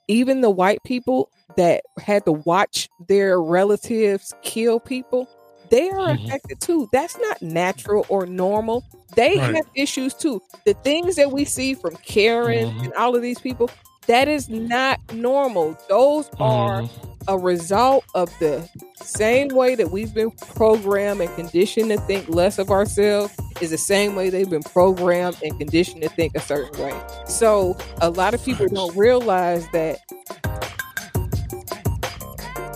even 0.07 0.41
the 0.41 0.49
white 0.49 0.83
people 0.83 1.29
that 1.57 1.83
had 1.99 2.25
to 2.25 2.31
watch 2.33 2.89
their 3.07 3.41
relatives 3.41 4.33
kill 4.43 4.79
people, 4.79 5.27
they 5.69 5.89
are 5.89 6.11
Mhm. 6.11 6.25
affected 6.27 6.59
too. 6.61 6.87
That's 6.91 7.17
not 7.19 7.41
natural 7.41 8.05
or 8.09 8.25
normal. 8.25 8.83
They 9.15 9.35
Right. 9.35 9.55
have 9.55 9.65
issues 9.75 10.13
too. 10.13 10.41
The 10.65 10.73
things 10.83 11.15
that 11.15 11.31
we 11.31 11.45
see 11.45 11.73
from 11.75 11.97
Karen 11.97 12.69
Mhm. 12.69 12.83
and 12.83 12.93
all 12.93 13.15
of 13.15 13.21
these 13.21 13.39
people, 13.39 13.69
that 14.07 14.27
is 14.27 14.49
not 14.49 14.99
normal. 15.13 15.77
Those 15.89 16.29
are 16.39 16.83
Mhm. 16.83 17.10
A 17.27 17.37
result 17.37 18.03
of 18.15 18.29
the 18.39 18.67
same 18.95 19.49
way 19.49 19.75
that 19.75 19.91
we've 19.91 20.13
been 20.13 20.31
programmed 20.31 21.21
and 21.21 21.33
conditioned 21.35 21.89
to 21.89 21.97
think 22.01 22.27
less 22.29 22.57
of 22.59 22.69
ourselves 22.69 23.35
is 23.61 23.69
the 23.69 23.77
same 23.77 24.15
way 24.15 24.29
they've 24.29 24.49
been 24.49 24.63
programmed 24.63 25.37
and 25.43 25.57
conditioned 25.57 26.01
to 26.01 26.09
think 26.09 26.35
a 26.35 26.39
certain 26.39 26.79
way. 26.81 26.99
So 27.25 27.77
a 28.01 28.09
lot 28.09 28.33
of 28.33 28.43
people 28.43 28.67
don't 28.67 28.95
realize 28.95 29.67
that 29.69 29.99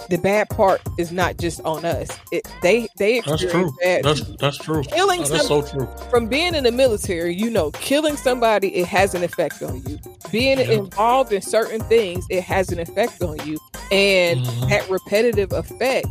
the 0.09 0.17
bad 0.17 0.49
part 0.49 0.81
is 0.97 1.11
not 1.11 1.37
just 1.37 1.61
on 1.61 1.85
us. 1.85 2.09
It 2.31 2.47
they 2.61 2.87
they 2.97 3.21
That's 3.21 3.41
experience 3.43 3.71
true. 3.71 3.77
bad 3.83 4.03
That's 4.03 4.21
that's 4.39 4.57
true. 4.57 4.83
Killing 4.83 5.21
Oh, 5.23 5.27
that's 5.27 5.47
so 5.47 5.61
true. 5.61 5.87
from 6.09 6.27
being 6.27 6.55
in 6.55 6.63
the 6.63 6.71
military, 6.71 7.33
you 7.35 7.49
know, 7.49 7.71
killing 7.71 8.17
somebody, 8.17 8.75
it 8.75 8.87
has 8.87 9.13
an 9.15 9.23
effect 9.23 9.61
on 9.63 9.81
you. 9.87 9.99
Being 10.31 10.59
Yeah. 10.59 10.65
involved 10.65 11.31
in 11.33 11.41
certain 11.41 11.81
things, 11.81 12.25
it 12.29 12.43
has 12.43 12.71
an 12.71 12.79
effect 12.79 13.21
on 13.23 13.37
you. 13.47 13.57
And 13.91 14.41
Mhm. 14.41 14.69
that 14.69 14.89
repetitive 14.89 15.51
effect 15.53 16.07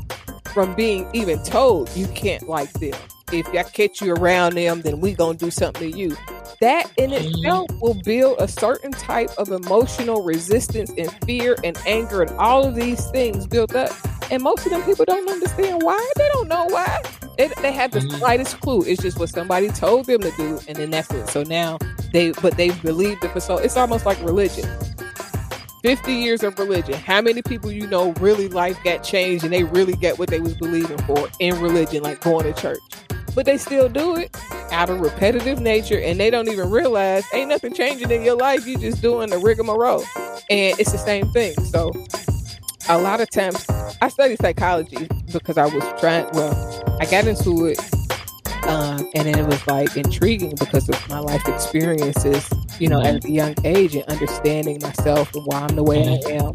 from 0.54 0.74
being 0.74 1.08
even 1.12 1.42
told 1.42 1.90
you 1.96 2.06
can't 2.08 2.48
like 2.48 2.72
them. 2.74 2.94
If 3.32 3.48
I 3.48 3.64
catch 3.64 4.00
you 4.00 4.14
around 4.14 4.54
them, 4.54 4.82
then 4.82 5.00
we 5.00 5.12
gonna 5.14 5.36
do 5.36 5.50
something 5.50 5.90
to 5.92 5.98
you. 5.98 6.16
That 6.60 6.90
in 6.96 7.10
Mhm. 7.10 7.20
itself 7.20 7.66
will 7.80 7.94
build 8.04 8.36
a 8.38 8.46
certain 8.48 8.92
type 8.92 9.30
of 9.38 9.50
emotional 9.50 10.22
resistance 10.22 10.92
and 10.96 11.10
fear 11.26 11.56
and 11.64 11.76
anger 11.86 12.22
and 12.22 12.30
all 12.38 12.64
of 12.64 12.76
these 12.76 13.04
things 13.10 13.46
built 13.46 13.74
up. 13.74 13.90
And 14.30 14.42
most 14.42 14.64
of 14.64 14.72
them 14.72 14.82
people 14.84 15.04
don't 15.04 15.28
understand 15.28 15.82
why. 15.82 16.00
They 16.16 16.28
don't 16.32 16.48
know 16.48 16.66
why. 16.70 17.02
They, 17.36 17.48
they 17.60 17.72
have 17.72 17.90
the 17.90 18.00
Mhm. 18.00 18.18
slightest 18.18 18.60
clue. 18.60 18.82
It's 18.86 19.02
just 19.02 19.18
what 19.18 19.28
somebody 19.30 19.68
told 19.68 20.06
them 20.06 20.20
to 20.20 20.30
do, 20.36 20.60
and 20.68 20.76
then 20.76 20.90
that's 20.90 21.10
it. 21.10 21.28
So 21.28 21.42
now 21.42 21.78
they, 22.12 22.30
but 22.40 22.56
they've 22.56 22.80
believed 22.82 23.24
it 23.24 23.32
for 23.32 23.40
so. 23.40 23.56
It's 23.58 23.76
almost 23.76 24.06
like 24.06 24.22
religion. 24.22 24.68
50 25.84 26.14
years 26.14 26.42
of 26.42 26.58
religion. 26.58 26.94
How 26.94 27.20
many 27.20 27.42
people 27.42 27.70
you 27.70 27.86
know 27.86 28.12
really 28.12 28.48
life 28.48 28.82
got 28.84 29.04
changed 29.04 29.44
and 29.44 29.52
they 29.52 29.64
really 29.64 29.92
get 29.92 30.18
what 30.18 30.30
they 30.30 30.40
was 30.40 30.54
believing 30.54 30.96
for 31.00 31.28
in 31.40 31.60
religion, 31.60 32.02
like 32.02 32.22
going 32.22 32.50
to 32.50 32.58
church. 32.58 32.78
But 33.34 33.44
they 33.44 33.58
still 33.58 33.90
do 33.90 34.16
it 34.16 34.34
out 34.72 34.88
of 34.88 35.00
repetitive 35.00 35.60
nature 35.60 36.00
and 36.00 36.18
they 36.18 36.30
don't 36.30 36.48
even 36.48 36.70
realize 36.70 37.22
ain't 37.34 37.50
nothing 37.50 37.74
changing 37.74 38.10
in 38.10 38.22
your 38.22 38.34
life. 38.34 38.66
You 38.66 38.78
just 38.78 39.02
doing 39.02 39.28
the 39.28 39.36
rigmarole. 39.36 40.04
And 40.48 40.80
it's 40.80 40.90
the 40.90 40.96
same 40.96 41.30
thing. 41.32 41.52
So 41.64 41.92
a 42.88 42.98
lot 42.98 43.20
of 43.20 43.28
times 43.28 43.66
I 44.00 44.08
studied 44.08 44.40
psychology 44.40 45.06
because 45.34 45.58
I 45.58 45.66
was 45.66 45.84
trying 46.00 46.26
well, 46.32 46.96
I 46.98 47.04
got 47.04 47.26
into 47.26 47.66
it 47.66 47.78
um, 48.74 49.08
and 49.14 49.26
then 49.26 49.38
it 49.38 49.46
was 49.46 49.64
like 49.68 49.96
intriguing 49.96 50.54
because 50.58 50.88
of 50.88 51.08
my 51.08 51.20
life 51.20 51.46
experiences, 51.46 52.50
you 52.80 52.88
know, 52.88 53.00
at 53.00 53.24
a 53.24 53.30
young 53.30 53.54
age 53.64 53.94
and 53.94 54.04
understanding 54.06 54.80
myself 54.82 55.32
and 55.34 55.44
why 55.46 55.60
I'm 55.60 55.76
the 55.76 55.84
way 55.84 56.08
I 56.08 56.30
am. 56.32 56.54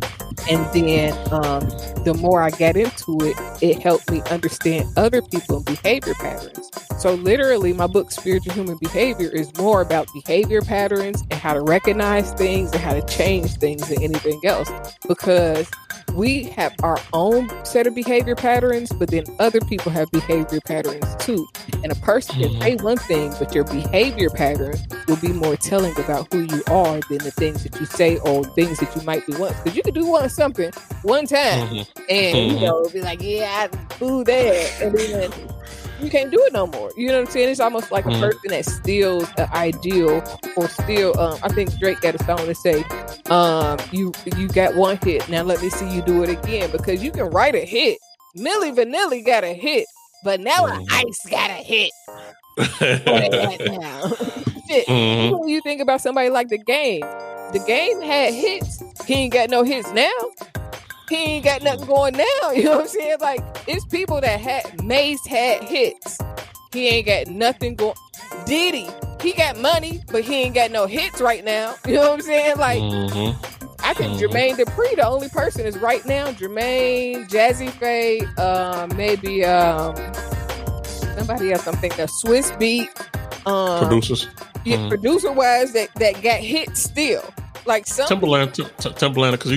And 0.50 0.74
then 0.74 1.14
um, 1.32 1.62
the 2.04 2.14
more 2.20 2.42
I 2.42 2.50
got 2.50 2.76
into 2.76 3.18
it, 3.22 3.38
it 3.64 3.82
helped 3.82 4.12
me 4.12 4.22
understand 4.30 4.90
other 4.98 5.22
people 5.22 5.58
and 5.58 5.66
behavior 5.66 6.14
patterns. 6.16 6.70
So, 7.00 7.14
literally, 7.14 7.72
my 7.72 7.88
book, 7.88 8.12
Spiritual 8.12 8.54
Human 8.54 8.78
Behavior, 8.78 9.30
is 9.30 9.56
more 9.58 9.82
about 9.82 10.08
behavior 10.14 10.62
patterns 10.62 11.22
and 11.32 11.36
how 11.36 11.54
to 11.54 11.62
recognize 11.62 12.34
things 12.34 12.74
and 12.74 12.82
how 12.82 12.94
to 12.94 13.02
change 13.04 13.54
things 13.54 13.88
than 13.88 14.04
anything 14.04 14.42
else. 14.44 14.70
Because 15.08 15.72
we 16.14 16.44
have 16.44 16.74
our 16.84 16.98
own 17.14 17.50
set 17.66 17.88
of 17.88 17.96
behavior 17.96 18.36
patterns, 18.36 18.92
but 18.92 19.10
then 19.10 19.24
other 19.40 19.60
people 19.62 19.92
have 19.92 20.10
behavior 20.12 20.60
patterns 20.62 21.16
too. 21.20 21.48
And 21.84 21.92
a 21.92 21.96
person 21.96 22.36
can 22.40 22.52
Mhm. 22.52 22.62
say 22.62 22.76
one 22.76 22.98
thing, 22.98 23.34
but 23.40 23.54
your 23.56 23.64
behavior 23.64 24.30
pattern 24.30 24.76
will 25.08 25.18
be 25.18 25.30
more 25.30 25.56
telling 25.56 25.98
about 26.00 26.28
who 26.34 26.40
you 26.42 26.64
are 26.68 27.00
than 27.10 27.20
the 27.20 27.32
things 27.32 27.64
that 27.64 27.80
you 27.80 27.86
say 27.86 28.18
or 28.20 28.44
things 28.44 28.80
that 28.80 28.96
you 28.96 29.02
might 29.04 29.26
do 29.28 29.38
once. 29.40 29.56
Because 29.64 29.76
you 29.78 29.84
could 29.84 29.94
do 29.94 30.06
one 30.06 30.30
something 30.30 30.72
one 31.04 31.26
time 31.26 31.70
Mhm. 31.70 31.88
and 32.10 32.52
you 32.52 32.58
Mhm. 32.58 32.62
know 32.62 32.90
be 32.92 33.02
like, 33.02 33.22
yeah, 33.22 33.68
I 33.72 33.96
do 34.00 34.24
that, 34.24 34.82
and 34.82 34.98
then 34.98 35.32
you 36.02 36.10
can't 36.10 36.32
do 36.32 36.42
it 36.46 36.54
no 36.54 36.68
more. 36.68 36.92
You 36.98 37.08
know 37.08 37.20
what 37.20 37.28
I'm 37.28 37.32
saying? 37.32 37.50
It's 37.50 37.60
almost 37.60 37.92
like 37.92 38.06
a 38.06 38.10
Mhm. 38.10 38.22
person 38.22 38.50
that 38.50 38.66
steals 38.66 39.28
an 39.38 39.48
ideal 39.54 40.24
or 40.56 40.68
steal. 40.70 41.18
Um, 41.20 41.38
I 41.44 41.50
think 41.50 41.78
Drake 41.80 42.02
got 42.02 42.16
a 42.16 42.24
song 42.24 42.38
to 42.38 42.56
say, 42.56 42.84
um, 43.30 43.78
"You 43.92 44.12
you 44.38 44.48
got 44.48 44.76
one 44.76 44.98
hit, 45.04 45.28
now 45.30 45.44
let 45.44 45.62
me 45.62 45.70
see 45.70 45.88
you 45.90 46.02
do 46.02 46.24
it 46.24 46.30
again." 46.30 46.72
Because 46.72 47.04
you 47.04 47.12
can 47.12 47.30
write 47.30 47.56
a 47.56 47.66
hit. 47.66 47.98
Milli 48.38 48.74
Vanilli 48.76 49.26
got 49.26 49.44
a 49.44 49.54
hit, 49.54 49.86
but 50.24 50.40
now 50.40 50.66
Mhm. 50.66 50.86
Ice 50.92 51.26
got 51.30 51.50
a 51.50 51.54
hit. 51.54 51.92
Where 52.56 53.30
they 53.30 53.42
at 53.42 53.80
now? 53.80 54.08
Shit. 54.70 54.88
Mhm. 54.88 55.40
When 55.40 55.50
you 55.50 55.62
think 55.62 55.82
about 55.82 56.02
somebody 56.02 56.30
like 56.30 56.50
the 56.50 56.58
game, 56.58 57.02
the 57.54 57.60
game 57.66 58.02
had 58.02 58.34
hits. 58.34 58.84
He 59.06 59.14
ain't 59.16 59.34
got 59.34 59.50
no 59.50 59.64
hits 59.64 59.92
now. 59.94 60.12
He 61.10 61.16
ain't 61.16 61.46
got 61.46 61.64
nothing 61.64 61.86
going 61.88 62.16
now. 62.18 62.52
You 62.54 62.64
know 62.66 62.72
what 62.78 62.82
I'm 62.82 62.88
saying? 62.88 63.18
Like 63.20 63.42
it's 63.68 63.86
people 63.86 64.22
that 64.22 64.40
had 64.40 64.84
Mase 64.84 65.26
had 65.28 65.64
hits. 65.64 66.18
He 66.74 66.88
ain't 66.90 67.06
got 67.08 67.28
nothing 67.28 67.76
going. 67.76 67.96
Diddy, 68.46 68.88
he 69.22 69.34
got 69.34 69.58
money, 69.58 70.02
but 70.12 70.24
he 70.24 70.36
ain't 70.44 70.56
got 70.56 70.72
no 70.72 70.86
hits 70.88 71.20
right 71.22 71.44
now. 71.44 71.76
You 71.88 71.96
know 71.96 72.10
what 72.12 72.14
I'm 72.14 72.22
saying? 72.22 72.58
Like 72.58 72.82
Mhm. 72.82 73.36
I 73.82 73.94
think 73.94 74.14
Mhm. 74.14 74.20
Jermaine 74.20 74.56
Dupri, 74.58 74.96
the 74.96 75.08
only 75.08 75.30
person 75.30 75.66
is 75.66 75.78
right 75.78 76.06
now. 76.06 76.28
Jermaine, 76.32 77.28
Jazze 77.30 77.70
Pha, 77.80 78.26
um, 78.44 78.96
maybe 78.98 79.44
um, 79.46 79.96
somebody 80.86 81.52
else. 81.54 81.66
I'm 81.68 81.76
thinking 81.76 82.02
of 82.02 82.10
Swizz 82.24 82.52
Beatz. 82.60 82.90
Um, 83.48 83.80
Producers. 83.88 84.28
yeah, 84.66 84.78
Mhm. 84.78 84.90
producer 84.90 85.32
wise 85.32 85.72
that 85.74 85.90
that 85.96 86.22
got 86.22 86.40
hit 86.40 86.76
still. 86.78 87.24
Like 87.66 87.86
some 87.88 88.08
Timbaland, 88.08 88.54
Tim- 88.54 88.70
Tim- 88.78 88.94
Timbaland, 88.94 89.32
because 89.34 89.52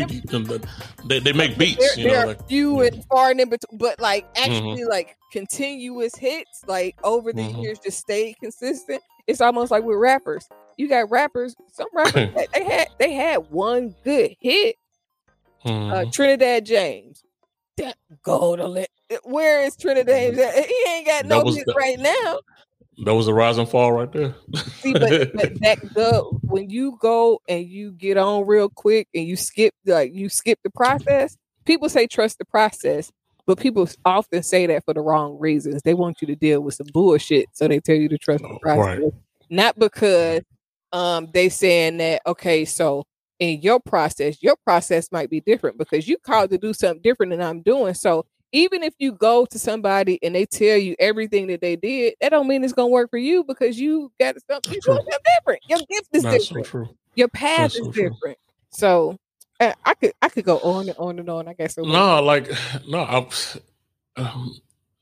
they, 1.06 1.18
they 1.20 1.32
make 1.32 1.56
beats, 1.58 1.78
there, 1.78 1.98
you 1.98 2.04
know, 2.08 2.14
there 2.14 2.26
like 2.26 2.40
are 2.40 2.44
few 2.48 2.80
yeah. 2.82 2.88
and 2.88 3.04
far 3.06 3.30
and 3.30 3.40
in 3.40 3.48
between, 3.48 3.78
but 3.78 4.00
like 4.00 4.26
actually 4.36 4.84
like 4.84 5.16
continuous 5.32 6.14
hits, 6.14 6.62
like 6.66 6.96
over 7.04 7.32
the 7.32 7.42
Mhm. 7.42 7.62
years, 7.62 7.78
just 7.78 7.98
stayed 7.98 8.36
consistent. 8.40 9.02
It's 9.26 9.40
almost 9.40 9.70
like 9.70 9.84
with 9.84 9.96
rappers. 9.96 10.46
You 10.76 10.88
got 10.88 11.10
rappers, 11.10 11.54
some 11.72 11.86
rappers 11.94 12.30
they 12.54 12.64
had 12.64 12.88
they 12.98 13.12
had 13.12 13.50
one 13.50 13.94
good 14.04 14.34
hit. 14.40 14.76
Uh, 15.64 15.68
Mhm. 15.70 16.12
Trinidad 16.12 16.66
James, 16.66 17.22
that 17.76 17.96
go 18.22 18.56
to. 18.56 18.86
Where 19.24 19.62
is 19.62 19.76
Trinidad? 19.76 20.34
James? 20.34 20.66
He 20.66 20.84
ain't 20.90 21.06
got 21.06 21.26
no 21.26 21.44
hits 21.44 21.72
right 21.76 21.98
now. 21.98 22.40
That 23.04 23.14
was 23.14 23.26
a 23.28 23.34
rise 23.34 23.58
and 23.58 23.68
fall 23.68 23.92
right 23.92 24.10
there. 24.12 24.34
See, 24.82 24.92
but, 24.92 25.32
but 25.34 25.52
that 25.60 25.78
go 25.94 26.40
when 26.48 26.70
you 26.70 26.98
go 27.00 27.40
and 27.48 27.66
you 27.66 27.92
get 27.92 28.16
on 28.16 28.46
real 28.46 28.68
quick 28.68 29.08
and 29.14 29.26
you 29.26 29.36
skip 29.36 29.74
like 29.86 30.12
you 30.14 30.28
skip 30.28 30.58
the 30.62 30.70
process. 30.70 31.36
People 31.64 31.88
say 31.88 32.06
trust 32.06 32.38
the 32.38 32.44
process, 32.44 33.10
but 33.46 33.58
people 33.58 33.88
often 34.04 34.42
say 34.42 34.66
that 34.66 34.84
for 34.84 34.94
the 34.94 35.00
wrong 35.00 35.38
reasons. 35.38 35.82
They 35.82 35.94
want 35.94 36.20
you 36.20 36.26
to 36.26 36.36
deal 36.36 36.60
with 36.60 36.74
some 36.74 36.88
bullshit, 36.92 37.46
so 37.52 37.68
they 37.68 37.80
tell 37.80 37.96
you 37.96 38.08
to 38.08 38.18
trust 38.18 38.42
the 38.42 38.48
Oh, 38.48 38.58
process, 38.60 39.00
right. 39.00 39.12
not 39.48 39.78
because 39.78 40.42
um 40.92 41.28
they 41.32 41.48
saying 41.48 41.98
that 41.98 42.22
okay, 42.26 42.64
so 42.64 43.04
in 43.38 43.60
your 43.60 43.80
process, 43.80 44.40
your 44.42 44.56
process 44.64 45.10
might 45.10 45.28
be 45.30 45.40
different 45.40 45.76
because 45.76 46.06
you 46.06 46.16
called 46.18 46.50
to 46.50 46.58
do 46.58 46.72
something 46.72 47.02
different 47.02 47.30
than 47.30 47.42
I'm 47.42 47.62
doing. 47.62 47.94
So 47.94 48.24
even 48.52 48.82
if 48.82 48.94
you 48.98 49.12
go 49.12 49.46
to 49.46 49.58
somebody 49.58 50.18
and 50.22 50.34
they 50.34 50.46
tell 50.46 50.76
you 50.76 50.94
everything 50.98 51.46
that 51.48 51.60
they 51.60 51.76
did, 51.76 52.14
that 52.20 52.30
don't 52.30 52.46
mean 52.46 52.62
it's 52.62 52.72
gonna 52.72 52.88
work 52.88 53.10
for 53.10 53.18
you 53.18 53.44
because 53.44 53.80
you 53.80 54.12
got 54.20 54.36
something, 54.50 54.72
you 54.72 54.80
True. 54.80 54.94
doing 54.94 55.06
something 55.10 55.32
different. 55.38 55.62
Your 55.68 55.78
gift 55.88 56.08
is 56.12 56.22
That's 56.22 56.48
so 56.48 56.54
different. 56.54 56.66
true. 56.66 56.96
Your 57.14 57.28
path 57.28 57.60
That's 57.60 57.74
is 57.74 57.86
so 57.86 57.92
true. 57.92 58.10
different. 58.10 58.38
So 58.70 59.18
uh, 59.60 59.72
I 59.84 59.94
could 59.94 60.12
I 60.20 60.28
could 60.28 60.44
go 60.44 60.58
on 60.58 60.88
and 60.88 60.98
on 60.98 61.18
and 61.18 61.28
on. 61.28 61.48
I 61.48 61.54
guess 61.54 61.74
so. 61.74 61.82
No, 61.82 62.22
like 62.22 62.50
no, 62.88 63.00
I, 63.00 63.26
um, 64.20 64.54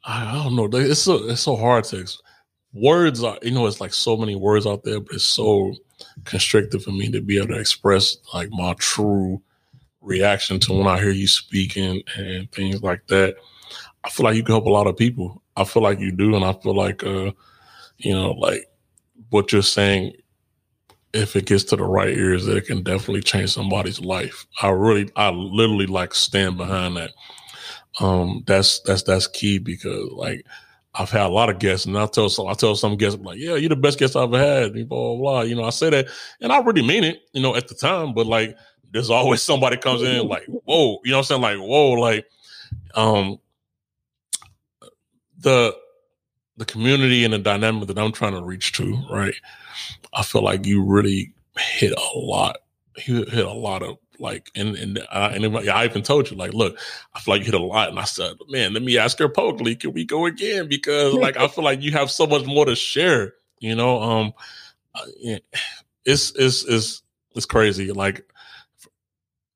I 0.04 0.30
I 0.30 0.44
don't 0.44 0.56
know. 0.56 0.68
It's 0.72 1.00
so 1.00 1.28
it's 1.28 1.42
so 1.42 1.56
hard 1.56 1.84
to 1.84 2.06
words 2.72 3.22
are. 3.24 3.38
You 3.42 3.50
know, 3.50 3.66
it's 3.66 3.80
like 3.80 3.92
so 3.94 4.16
many 4.16 4.36
words 4.36 4.66
out 4.66 4.84
there, 4.84 5.00
but 5.00 5.14
it's 5.14 5.24
so 5.24 5.74
constricted 6.24 6.82
for 6.82 6.92
me 6.92 7.10
to 7.10 7.20
be 7.20 7.38
able 7.38 7.48
to 7.48 7.58
express 7.58 8.16
like 8.32 8.50
my 8.50 8.74
true 8.74 9.42
reaction 10.00 10.58
to 10.60 10.72
when 10.72 10.86
I 10.86 10.98
hear 10.98 11.10
you 11.10 11.26
speaking 11.26 12.02
and 12.16 12.50
things 12.52 12.82
like 12.82 13.06
that. 13.08 13.36
I 14.04 14.10
feel 14.10 14.24
like 14.24 14.36
you 14.36 14.42
can 14.42 14.54
help 14.54 14.66
a 14.66 14.70
lot 14.70 14.86
of 14.86 14.96
people. 14.96 15.42
I 15.56 15.64
feel 15.64 15.82
like 15.82 16.00
you 16.00 16.10
do, 16.10 16.34
and 16.34 16.44
I 16.44 16.54
feel 16.54 16.74
like 16.74 17.04
uh, 17.04 17.32
you 17.98 18.14
know, 18.14 18.32
like 18.32 18.66
what 19.30 19.52
you're 19.52 19.62
saying. 19.62 20.14
If 21.12 21.34
it 21.34 21.46
gets 21.46 21.64
to 21.64 21.76
the 21.76 21.82
right 21.82 22.16
ears, 22.16 22.46
that 22.46 22.56
it 22.56 22.66
can 22.66 22.84
definitely 22.84 23.22
change 23.22 23.52
somebody's 23.52 24.00
life. 24.00 24.46
I 24.62 24.68
really, 24.68 25.10
I 25.16 25.30
literally 25.30 25.86
like 25.86 26.14
stand 26.14 26.56
behind 26.56 26.96
that 26.96 27.10
um 27.98 28.44
that's 28.46 28.80
that's 28.80 29.02
that's 29.02 29.26
key 29.26 29.58
because 29.58 30.08
like 30.12 30.46
I've 30.94 31.10
had 31.10 31.26
a 31.26 31.28
lot 31.28 31.50
of 31.50 31.58
guests 31.58 31.86
and 31.86 31.96
I 31.96 32.06
tell 32.06 32.28
some 32.28 32.46
I 32.46 32.54
tell 32.54 32.74
some 32.74 32.96
guests 32.96 33.20
like, 33.20 33.38
yeah, 33.38 33.54
you're 33.54 33.68
the 33.68 33.76
best 33.76 33.98
guest 33.98 34.16
I've 34.16 34.32
ever 34.34 34.38
had, 34.38 34.72
blah, 34.72 34.84
blah, 34.84 35.16
blah. 35.16 35.40
You 35.42 35.54
know, 35.54 35.64
I 35.64 35.70
say 35.70 35.90
that 35.90 36.08
and 36.40 36.52
I 36.52 36.60
really 36.60 36.82
mean 36.86 37.04
it, 37.04 37.20
you 37.32 37.42
know, 37.42 37.54
at 37.54 37.68
the 37.68 37.74
time, 37.74 38.14
but 38.14 38.26
like 38.26 38.56
there's 38.92 39.10
always 39.10 39.42
somebody 39.42 39.76
comes 39.76 40.02
in 40.02 40.26
like, 40.26 40.46
whoa, 40.46 41.00
you 41.04 41.10
know 41.10 41.18
what 41.18 41.30
I'm 41.30 41.40
saying? 41.40 41.42
Like, 41.42 41.58
whoa, 41.58 41.92
like 41.92 42.26
um 42.94 43.38
the 45.38 45.76
the 46.56 46.64
community 46.64 47.24
and 47.24 47.32
the 47.32 47.38
dynamic 47.38 47.88
that 47.88 47.98
I'm 47.98 48.12
trying 48.12 48.34
to 48.34 48.42
reach 48.42 48.72
to, 48.72 49.02
right? 49.10 49.34
I 50.12 50.22
feel 50.22 50.42
like 50.42 50.66
you 50.66 50.84
really 50.84 51.32
hit 51.56 51.92
a 51.92 52.18
lot. 52.18 52.58
You 53.06 53.24
hit 53.24 53.46
a 53.46 53.52
lot 53.52 53.82
of 53.82 53.96
like, 54.18 54.50
and 54.54 54.76
and 54.76 55.00
I, 55.10 55.28
and 55.28 55.56
I 55.70 55.84
even 55.86 56.02
told 56.02 56.30
you, 56.30 56.36
like, 56.36 56.52
look, 56.52 56.78
I 57.14 57.20
feel 57.20 57.34
like 57.34 57.40
you 57.40 57.46
hit 57.46 57.54
a 57.54 57.64
lot, 57.64 57.88
and 57.88 57.98
I 57.98 58.04
said, 58.04 58.34
man, 58.48 58.74
let 58.74 58.82
me 58.82 58.98
ask 58.98 59.18
her 59.18 59.28
publicly, 59.28 59.74
can 59.74 59.92
we 59.92 60.04
go 60.04 60.26
again? 60.26 60.68
Because 60.68 61.14
like, 61.14 61.38
I 61.38 61.48
feel 61.48 61.64
like 61.64 61.82
you 61.82 61.92
have 61.92 62.10
so 62.10 62.26
much 62.26 62.44
more 62.44 62.66
to 62.66 62.76
share. 62.76 63.34
You 63.60 63.74
know, 63.74 64.02
um, 64.02 64.34
it's 66.04 66.32
it's 66.36 66.64
it's 66.64 67.02
it's 67.34 67.46
crazy. 67.46 67.92
Like, 67.92 68.29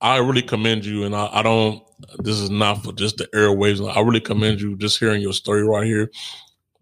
I 0.05 0.19
really 0.19 0.43
commend 0.43 0.85
you, 0.85 1.05
and 1.05 1.17
I, 1.17 1.29
I 1.33 1.43
don't. 1.43 1.83
This 2.19 2.39
is 2.39 2.51
not 2.51 2.85
for 2.85 2.93
just 2.93 3.17
the 3.17 3.27
airwaves. 3.29 3.81
I 3.97 4.01
really 4.01 4.21
commend 4.21 4.61
you 4.61 4.77
just 4.77 4.99
hearing 4.99 5.23
your 5.23 5.33
story 5.33 5.63
right 5.63 5.87
here, 5.87 6.11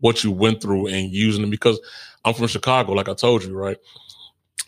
what 0.00 0.24
you 0.24 0.32
went 0.32 0.60
through, 0.60 0.88
and 0.88 1.12
using 1.12 1.44
it 1.44 1.50
because 1.50 1.80
I'm 2.24 2.34
from 2.34 2.48
Chicago, 2.48 2.92
like 2.92 3.08
I 3.08 3.14
told 3.14 3.44
you, 3.44 3.54
right? 3.54 3.78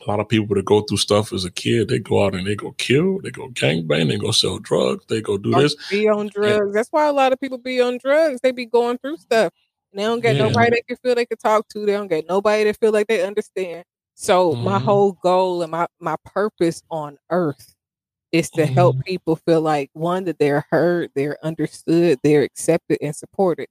a 0.06 0.10
lot 0.10 0.20
of 0.20 0.28
people 0.28 0.54
that 0.54 0.64
go 0.64 0.82
through 0.82 0.98
stuff 0.98 1.32
as 1.32 1.44
a 1.44 1.50
kid, 1.50 1.88
they 1.88 1.98
go 1.98 2.24
out 2.24 2.34
and 2.34 2.46
they 2.46 2.54
go 2.54 2.72
kill, 2.72 3.20
they 3.20 3.30
go 3.30 3.48
gangbang, 3.48 4.08
they 4.08 4.18
go 4.18 4.30
sell 4.30 4.58
drugs, 4.58 5.04
they 5.08 5.20
go 5.20 5.38
do 5.38 5.50
this. 5.50 5.74
Be 5.90 6.08
on 6.08 6.28
drugs. 6.28 6.74
That's 6.74 6.90
why 6.90 7.06
a 7.06 7.12
lot 7.12 7.32
of 7.32 7.40
people 7.40 7.58
be 7.58 7.80
on 7.80 7.98
drugs. 7.98 8.40
They 8.42 8.52
be 8.52 8.66
going 8.66 8.98
through 8.98 9.16
stuff. 9.16 9.52
And 9.92 10.00
they 10.00 10.04
don't 10.04 10.20
get 10.20 10.36
yeah. 10.36 10.46
nobody 10.46 10.70
they 10.70 10.82
can 10.82 10.96
feel 10.96 11.14
they 11.14 11.26
can 11.26 11.38
talk 11.38 11.68
to. 11.68 11.86
They 11.86 11.92
don't 11.92 12.08
get 12.08 12.28
nobody 12.28 12.64
that 12.64 12.78
feel 12.78 12.92
like 12.92 13.06
they 13.06 13.24
understand. 13.24 13.84
So 14.14 14.52
mm-hmm. 14.52 14.64
my 14.64 14.78
whole 14.78 15.12
goal 15.12 15.62
and 15.62 15.70
my 15.70 15.86
my 16.00 16.16
purpose 16.24 16.82
on 16.90 17.16
earth 17.30 17.73
is 18.34 18.50
to 18.50 18.62
mm-hmm. 18.62 18.74
help 18.74 18.96
people 19.04 19.36
feel 19.36 19.60
like 19.60 19.90
one 19.92 20.24
that 20.24 20.40
they're 20.40 20.66
heard, 20.68 21.08
they're 21.14 21.38
understood, 21.44 22.18
they're 22.24 22.42
accepted 22.42 22.98
and 23.00 23.14
supported. 23.14 23.68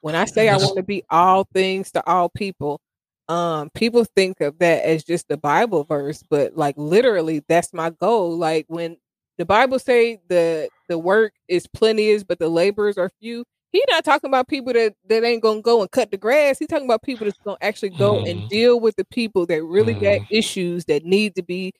When 0.00 0.14
I 0.14 0.24
say 0.24 0.48
I 0.48 0.56
want 0.56 0.76
to 0.76 0.82
be 0.82 1.04
all 1.10 1.46
things 1.52 1.92
to 1.92 2.06
all 2.08 2.30
people, 2.30 2.80
um 3.28 3.68
people 3.74 4.04
think 4.04 4.40
of 4.40 4.58
that 4.60 4.84
as 4.84 5.02
just 5.02 5.26
the 5.26 5.36
bible 5.36 5.82
verse 5.82 6.22
but 6.30 6.56
like 6.56 6.76
literally 6.78 7.42
that's 7.48 7.74
my 7.74 7.90
goal 7.90 8.38
like 8.38 8.64
when 8.68 8.96
the 9.36 9.44
bible 9.44 9.80
say 9.80 10.20
the 10.28 10.68
the 10.88 10.96
work 10.96 11.32
is 11.48 11.66
plenteous 11.66 12.22
but 12.22 12.38
the 12.38 12.48
laborers 12.48 12.96
are 12.96 13.10
few 13.20 13.44
he 13.72 13.84
not 13.88 14.04
talking 14.04 14.30
about 14.30 14.48
people 14.48 14.72
that 14.72 14.94
that 15.08 15.24
ain't 15.24 15.42
gonna 15.42 15.60
go 15.60 15.80
and 15.80 15.90
cut 15.90 16.10
the 16.10 16.16
grass 16.16 16.58
He 16.58 16.66
talking 16.66 16.86
about 16.86 17.02
people 17.02 17.26
that's 17.26 17.38
gonna 17.44 17.58
actually 17.60 17.90
go 17.90 18.14
mm. 18.14 18.30
and 18.30 18.40
mm-hmm. 18.40 18.48
deal 18.48 18.80
with 18.80 18.96
the 18.96 19.04
people 19.04 19.44
that 19.46 19.62
really 19.64 19.94
mm. 19.94 20.00
got 20.00 20.20
mm-hmm. 20.20 20.34
issues 20.34 20.84
that 20.86 21.04
need 21.04 21.34
to 21.34 21.42
be 21.42 21.72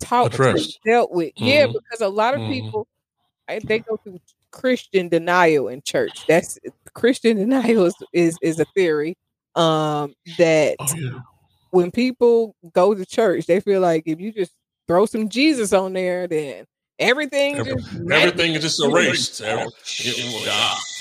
talked 0.00 0.36
dealt 0.84 1.12
with 1.12 1.28
mm. 1.28 1.32
yeah 1.36 1.64
mm-hmm. 1.64 1.72
because 1.72 2.00
a 2.00 2.08
lot 2.08 2.34
of 2.34 2.40
people 2.48 2.86
they 3.64 3.78
go 3.80 3.96
through 3.98 4.18
christian 4.50 5.08
denial 5.08 5.68
in 5.68 5.80
church 5.82 6.26
that's 6.26 6.58
christian 6.94 7.36
denial 7.38 7.86
is 7.86 7.94
is, 8.12 8.38
is 8.42 8.60
a 8.60 8.64
theory 8.76 9.16
um 9.54 10.14
that 10.38 10.76
oh, 10.80 10.94
yeah. 10.96 11.18
when 11.70 11.90
people 11.90 12.54
go 12.72 12.94
to 12.94 13.04
church 13.04 13.46
they 13.46 13.60
feel 13.60 13.80
like 13.80 14.02
if 14.06 14.20
you 14.20 14.32
just 14.32 14.52
throw 14.88 15.06
some 15.06 15.28
jesus 15.28 15.72
on 15.72 15.92
there 15.92 16.26
then 16.26 16.64
everything 16.98 17.56
Every, 17.56 17.74
everything 18.12 18.54
is 18.54 18.62
just 18.62 18.82
erased 18.82 19.42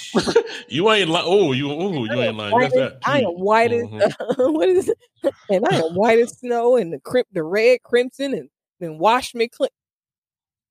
you 0.68 0.90
ain't 0.92 1.10
like 1.10 1.24
oh 1.26 1.52
you 1.52 1.72
oh 1.72 2.06
you 2.06 2.22
ain't 2.22 2.36
lying 2.36 2.60
That's 2.60 2.74
that. 2.74 2.98
I 3.06 3.20
am 3.20 3.34
white 3.34 3.72
as 3.72 3.84
mm-hmm. 3.84 4.54
what 4.54 4.70
is 4.70 4.90
it? 4.90 5.34
and 5.50 5.66
I 5.70 5.76
am 5.76 5.96
white 5.96 6.20
as 6.20 6.38
snow 6.40 6.78
and 6.78 6.92
the 6.92 7.00
crimp 7.00 7.28
the 7.32 7.44
red 7.44 7.84
crimson 7.84 8.34
and 8.34 8.50
then 8.80 8.98
wash 8.98 9.34
me 9.36 9.48
clean 9.48 9.70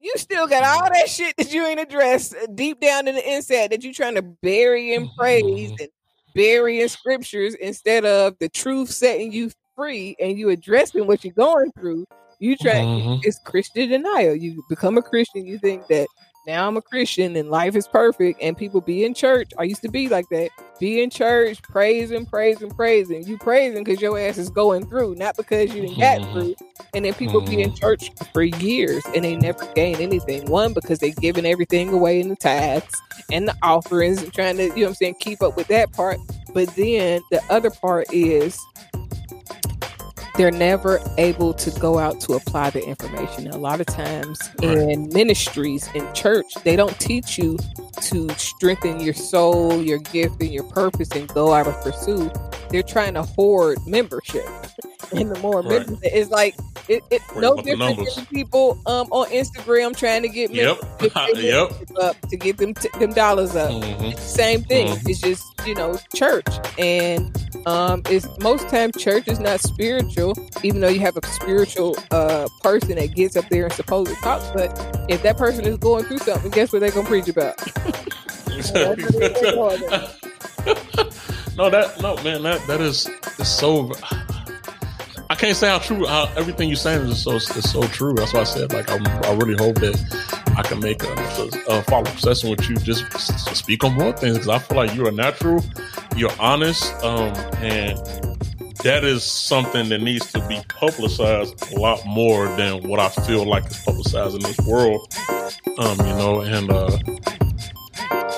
you 0.01 0.12
still 0.16 0.47
got 0.47 0.62
all 0.62 0.88
that 0.90 1.09
shit 1.09 1.37
that 1.37 1.53
you 1.53 1.66
ain't 1.66 1.81
addressed 1.81 2.35
uh, 2.35 2.47
deep 2.55 2.81
down 2.81 3.09
in 3.09 3.14
the 3.14 3.35
inside 3.35 3.71
that 3.71 3.83
you're 3.83 3.92
trying 3.92 4.14
to 4.14 4.23
bury 4.23 4.94
and 4.94 5.09
praise 5.16 5.44
mm-hmm. 5.44 5.75
and 5.81 5.88
burying 6.35 6.88
scriptures 6.88 7.55
instead 7.55 8.05
of 8.05 8.37
the 8.38 8.49
truth 8.49 8.90
setting 8.90 9.33
you 9.33 9.51
free 9.75 10.16
and 10.21 10.38
you 10.38 10.51
addressing 10.51 11.07
what 11.07 11.25
you're 11.25 11.33
going 11.35 11.73
through. 11.73 12.07
You 12.38 12.57
try 12.57 12.75
mm-hmm. 12.75 13.21
it's 13.23 13.40
Christian 13.44 13.88
denial. 13.88 14.35
You 14.35 14.62
become 14.68 14.97
a 14.99 15.03
Christian, 15.03 15.44
you 15.44 15.59
think 15.59 15.87
that 15.88 16.07
now 16.49 16.67
I'm 16.67 16.79
a 16.79 16.83
Christian 16.83 17.37
and 17.37 17.51
life 17.51 17.77
is 17.77 17.87
perfect 17.87 18.41
and 18.41 18.57
people 18.57 18.81
be 18.81 19.05
in 19.05 19.13
church. 19.13 19.53
I 19.59 19.65
used 19.65 19.83
to 19.83 19.91
be 19.91 20.09
like 20.09 20.31
that. 20.31 20.49
Be 20.81 21.03
in 21.03 21.11
church, 21.11 21.61
praising, 21.63 22.25
praising, 22.25 22.71
praising. 22.71 23.27
You 23.27 23.37
praising 23.37 23.85
because 23.85 24.01
your 24.01 24.19
ass 24.19 24.39
is 24.39 24.49
going 24.49 24.87
through, 24.87 25.17
not 25.17 25.37
because 25.37 25.75
you 25.75 25.83
didn't 25.83 25.99
get 25.99 26.23
mm-hmm. 26.23 26.33
through. 26.33 26.55
And 26.95 27.05
then 27.05 27.13
people 27.13 27.43
be 27.43 27.61
in 27.61 27.69
mm-hmm. 27.69 27.77
church 27.77 28.11
for 28.33 28.43
years 28.43 29.05
and 29.15 29.27
they 29.27 29.37
never 29.37 29.63
gain 29.75 29.97
anything. 29.97 30.51
One, 30.51 30.73
because 30.73 31.01
they 31.01 31.11
giving 31.11 31.45
everything 31.45 31.91
away 31.91 32.19
in 32.19 32.31
the 32.31 32.37
tithes 32.37 32.95
and 33.31 33.47
the 33.47 33.57
offerings 33.63 34.23
and 34.23 34.33
trying 34.33 34.57
to, 34.57 34.65
you 34.65 34.69
know 34.69 34.83
what 34.83 34.89
I'm 34.89 34.95
saying, 34.95 35.17
keep 35.21 35.43
up 35.43 35.55
with 35.55 35.67
that 35.67 35.93
part. 35.93 36.19
But 36.55 36.75
then 36.77 37.21
the 37.31 37.43
other 37.51 37.71
part 37.71 38.07
is 38.11 38.59
they're 40.38 40.53
never 40.53 41.01
able 41.18 41.53
to 41.53 41.70
go 41.81 41.98
out 41.98 42.20
to 42.20 42.35
apply 42.35 42.70
the 42.70 42.83
information. 42.83 43.48
A 43.48 43.59
lot 43.59 43.81
of 43.81 43.87
times 43.87 44.38
right. 44.62 44.79
in 44.79 45.09
ministries, 45.12 45.88
in 45.94 46.11
church, 46.14 46.46
they 46.62 46.77
don't 46.77 46.98
teach 47.01 47.38
you 47.38 47.59
to 48.03 48.29
strengthen 48.37 49.01
your 49.01 49.14
soul, 49.14 49.83
your 49.83 49.98
gift, 49.98 50.40
and 50.40 50.55
your 50.55 50.62
purpose 50.62 51.11
and 51.11 51.27
go 51.35 51.53
out 51.53 51.66
and 51.66 51.74
pursue. 51.83 52.31
They're 52.70 52.85
trying 52.85 53.14
to 53.14 53.24
hoard 53.24 53.79
membership. 53.85 54.46
And 55.13 55.31
the 55.31 55.39
more 55.41 55.63
right. 55.63 55.87
members, 55.87 55.99
it's 56.03 56.31
like 56.31 56.57
it, 56.89 57.03
it 57.11 57.23
no 57.37 57.57
different 57.57 58.15
than 58.15 58.27
people 58.27 58.79
um, 58.87 59.09
on 59.11 59.29
Instagram 59.31 59.97
trying 59.97 60.23
to 60.23 60.29
get 60.29 60.51
yep. 60.51 60.79
yep. 61.37 61.73
up 62.01 62.21
to 62.29 62.37
get 62.37 62.57
them 62.57 62.75
t- 62.75 62.89
them 62.99 63.13
dollars 63.13 63.57
up. 63.57 63.71
Mm-hmm. 63.71 64.19
Same 64.19 64.63
thing. 64.63 64.89
Mm-hmm. 64.89 65.09
It's 65.09 65.21
just 65.21 65.45
you 65.67 65.75
know 65.75 65.99
church, 66.15 66.47
and 66.79 67.37
um, 67.67 68.03
it's 68.07 68.27
most 68.41 68.69
time 68.69 68.93
church 68.93 69.29
is 69.29 69.41
not 69.41 69.61
spiritual, 69.61 70.35
even 70.63 70.81
though 70.81 70.89
you 70.89 71.01
have 71.01 71.17
a 71.17 71.27
spiritual 71.27 71.97
uh, 72.11 72.49
person 72.63 72.97
that 72.97 73.15
gets 73.15 73.37
up 73.37 73.49
there 73.49 73.65
and 73.65 73.73
supposedly 73.73 74.21
talks. 74.23 74.51
But 74.53 75.07
if 75.09 75.23
that 75.23 75.37
person 75.37 75.67
is 75.67 75.79
going 75.79 76.05
through 76.05 76.19
something, 76.19 76.51
guess 76.51 76.73
what 76.73 76.81
they're 76.81 76.91
gonna 76.91 77.09
preach 77.09 77.29
about? 77.29 77.57
no, 81.57 81.71
that 81.71 81.95
no 82.01 82.17
man, 82.25 82.43
that 82.43 82.61
that 82.67 82.81
is, 82.81 83.09
so 83.45 83.93
can't 85.38 85.57
say 85.57 85.68
how 85.68 85.79
true 85.79 86.05
how 86.05 86.31
everything 86.37 86.68
you're 86.68 86.77
saying 86.77 87.09
is 87.09 87.22
so 87.22 87.37
is 87.37 87.70
so 87.70 87.83
true. 87.83 88.12
That's 88.14 88.33
why 88.33 88.40
I 88.40 88.44
said 88.44 88.72
like 88.72 88.90
I'm, 88.90 89.07
i 89.24 89.33
really 89.35 89.57
hope 89.57 89.77
that 89.77 89.96
I 90.57 90.62
can 90.62 90.81
make 90.81 91.05
a, 91.05 91.12
a, 91.12 91.79
a 91.79 91.83
follow 91.85 92.11
up 92.11 92.18
session 92.18 92.51
with 92.51 92.68
you 92.68 92.77
just 92.77 93.05
speak 93.55 93.85
on 93.85 93.94
more 93.94 94.12
things 94.12 94.38
because 94.38 94.48
I 94.48 94.59
feel 94.59 94.77
like 94.77 94.94
you're 94.96 95.09
a 95.09 95.12
natural, 95.12 95.64
you're 96.16 96.33
honest, 96.40 96.92
um, 97.05 97.33
and 97.62 97.96
that 98.83 99.05
is 99.05 99.22
something 99.22 99.88
that 99.88 100.01
needs 100.01 100.33
to 100.33 100.46
be 100.48 100.61
publicized 100.68 101.72
a 101.72 101.79
lot 101.79 102.05
more 102.05 102.48
than 102.57 102.88
what 102.88 102.98
I 102.98 103.09
feel 103.09 103.44
like 103.44 103.66
is 103.66 103.79
publicized 103.85 104.35
in 104.35 104.42
this 104.42 104.59
world. 104.66 105.07
Um, 105.79 105.98
you 105.98 106.14
know, 106.16 106.40
and 106.40 106.70
uh, 106.70 106.98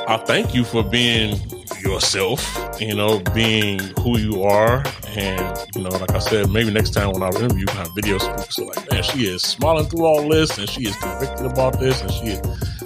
I 0.06 0.22
thank 0.26 0.54
you 0.54 0.64
for 0.64 0.82
being 0.82 1.38
yourself, 1.82 2.40
you 2.80 2.94
know, 2.94 3.20
being 3.34 3.78
who 4.00 4.18
you 4.18 4.42
are. 4.42 4.84
And, 5.08 5.58
you 5.74 5.82
know, 5.82 5.90
like 5.90 6.12
I 6.12 6.18
said, 6.18 6.50
maybe 6.50 6.72
next 6.72 6.90
time 6.90 7.12
when 7.12 7.22
I 7.22 7.28
interview, 7.28 7.66
have 7.70 7.88
videos 7.88 8.28
of 8.28 8.50
so 8.52 8.64
like, 8.64 8.90
man, 8.90 9.02
she 9.02 9.26
is 9.26 9.42
smiling 9.42 9.86
through 9.86 10.04
all 10.04 10.28
this 10.28 10.58
and 10.58 10.68
she 10.68 10.86
is 10.86 10.96
convicted 10.96 11.46
about 11.46 11.78
this 11.78 12.00
and 12.02 12.10
she 12.10 12.26
is 12.26 12.40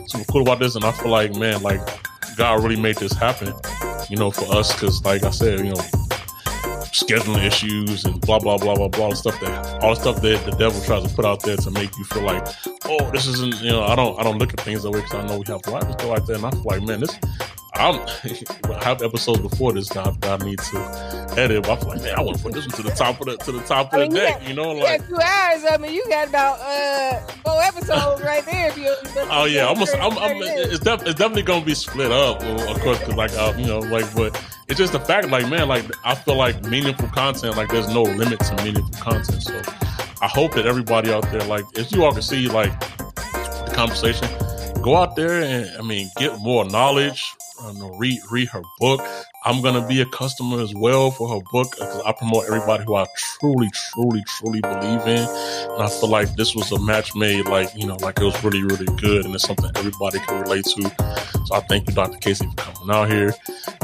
super 0.07 0.25
cool 0.33 0.43
about 0.43 0.59
this. 0.59 0.75
And 0.75 0.85
I 0.85 0.93
feel 0.93 1.11
like, 1.11 1.35
man, 1.35 1.63
like 1.63 1.81
God 2.37 2.63
really 2.63 2.81
made 2.81 2.97
this 2.97 3.13
happen, 3.13 3.53
you 4.09 4.17
know, 4.17 4.31
for 4.31 4.53
us. 4.55 4.79
Cause 4.79 5.05
like 5.05 5.23
I 5.23 5.31
said, 5.31 5.61
you 5.61 5.73
know, 5.73 5.85
scheduling 6.95 7.45
issues 7.45 8.05
and 8.05 8.21
blah 8.21 8.39
blah 8.39 8.57
blah 8.57 8.77
blah 8.77 8.87
blah 8.87 9.09
the 9.11 9.17
stuff 9.17 9.39
that 9.41 9.83
all 9.83 9.97
the 9.97 10.01
stuff 10.01 10.23
that 10.23 10.45
the 10.45 10.53
devil 10.53 10.81
tries 10.83 11.03
to 11.03 11.13
put 11.17 11.25
out 11.25 11.43
there 11.43 11.57
to 11.57 11.69
make 11.73 11.91
you 11.99 12.05
feel 12.05 12.23
like 12.23 12.47
oh 12.85 13.11
this 13.11 13.27
isn't 13.27 13.61
you 13.63 13.73
know 13.73 13.83
I 13.83 13.97
don't 13.97 14.19
I 14.19 14.23
don't 14.23 14.39
look 14.39 14.53
at 14.53 14.61
things 14.61 14.85
that 14.85 14.93
way 14.93 15.01
because 15.01 15.15
I 15.15 15.27
know 15.27 15.39
we 15.39 15.45
have 15.49 15.67
lives 15.67 15.87
and 15.87 15.95
stuff 15.95 16.09
like 16.09 16.25
that 16.27 16.37
and 16.37 16.47
I 16.47 16.51
feel 16.53 16.63
like 16.65 16.83
man 16.83 17.01
this 17.01 17.19
I'm 17.77 18.01
I 18.71 18.85
have 18.85 19.03
episodes 19.03 19.41
before 19.41 19.73
this 19.73 19.89
that 19.91 20.07
I 20.23 20.37
need 20.45 20.59
to 20.59 21.35
edit. 21.37 21.69
I'm 21.69 21.81
like, 21.89 22.03
man, 22.03 22.15
I 22.17 22.21
want 22.21 22.37
to 22.37 22.43
put 22.43 22.53
this 22.53 22.67
one 22.67 22.77
to 22.77 22.83
the 22.83 22.91
top 22.91 23.21
of 23.21 23.27
the 23.27 23.37
to 23.39 23.53
the 23.53 23.63
top 23.63 23.93
of 23.93 23.99
I 23.99 24.03
mean, 24.03 24.11
the 24.11 24.17
deck. 24.17 24.41
Got, 24.41 24.49
you 24.49 24.55
know, 24.55 24.73
like 24.73 25.01
you 25.01 25.07
two 25.09 25.15
hours. 25.17 25.65
I 25.71 25.77
mean, 25.81 25.93
you 25.93 26.05
got 26.09 26.29
about 26.29 26.61
uh 26.61 27.19
four 27.45 27.63
episodes 27.63 28.23
right 28.23 28.45
there. 28.45 28.69
If 28.69 28.79
you, 28.79 28.95
oh 29.31 29.47
yeah, 29.47 29.63
almost. 29.63 29.95
I'm, 29.97 30.17
I'm, 30.19 30.37
it's, 30.43 30.81
def, 30.81 31.03
it's 31.03 31.19
definitely 31.19 31.43
gonna 31.43 31.65
be 31.65 31.75
split 31.75 32.13
up, 32.13 32.43
of 32.43 32.81
course, 32.81 32.99
because 33.01 33.17
like 33.17 33.33
uh, 33.33 33.53
you 33.59 33.67
know, 33.67 33.81
like, 33.81 34.13
but 34.15 34.41
it's 34.69 34.79
just 34.79 34.93
the 34.93 35.01
fact, 35.01 35.29
like, 35.29 35.49
man, 35.49 35.69
like 35.69 35.85
I 36.05 36.15
feel 36.15 36.37
like 36.37 36.63
meaningful 36.65 37.09
content, 37.09 37.57
like, 37.57 37.71
there's 37.71 37.89
no 37.89 38.03
limit 38.03 38.39
to 38.41 38.57
meaningful 38.65 39.01
content. 39.01 39.43
So 39.43 39.63
I 40.23 40.29
hope 40.29 40.55
that 40.55 40.67
everybody 40.67 41.13
out 41.13 41.31
there, 41.33 41.45
like, 41.45 41.65
if 41.75 41.91
you 41.93 42.05
all 42.05 42.13
can 42.13 42.23
see, 42.23 42.49
like, 42.49 42.79
the 43.17 43.73
conversation, 43.75 44.29
go 44.81 44.97
out 44.97 45.17
there 45.17 45.43
and 45.43 45.77
I 45.77 45.83
mean, 45.83 46.09
get 46.17 46.39
more 46.39 46.65
knowledge 46.65 47.35
know, 47.63 47.97
read 47.99 48.19
read 48.31 48.49
her 48.49 48.63
book. 48.79 49.01
I'm 49.45 49.63
gonna 49.63 49.87
be 49.87 50.01
a 50.01 50.07
customer 50.07 50.61
as 50.61 50.75
well 50.75 51.11
for 51.11 51.29
her 51.29 51.41
book 51.53 51.71
because 51.71 52.03
I 52.05 52.13
promote 52.13 52.47
everybody 52.47 52.85
who 52.85 52.95
I 52.95 53.07
truly, 53.17 53.71
truly, 53.93 54.23
truly 54.39 54.61
believe 54.61 55.01
in, 55.07 55.29
and 55.29 55.83
I 55.83 55.89
feel 55.89 56.09
like 56.09 56.35
this 56.37 56.55
was 56.55 56.73
a 56.73 56.81
match 56.81 57.15
made 57.15 57.47
like 57.47 57.75
you 57.75 57.87
know 57.87 57.97
like 57.97 58.19
it 58.19 58.25
was 58.25 58.43
really, 58.45 58.63
really 58.63 58.87
good, 58.97 59.25
and 59.25 59.35
it's 59.35 59.45
something 59.45 59.71
everybody 59.77 60.19
can 60.21 60.43
relate 60.43 60.65
to. 60.65 60.83
So 61.47 61.55
I 61.55 61.61
thank 61.61 61.89
you, 61.89 61.95
Dr. 61.95 62.19
Casey, 62.19 62.47
for 62.47 62.57
coming 62.57 62.95
out 62.95 63.11
here. 63.11 63.35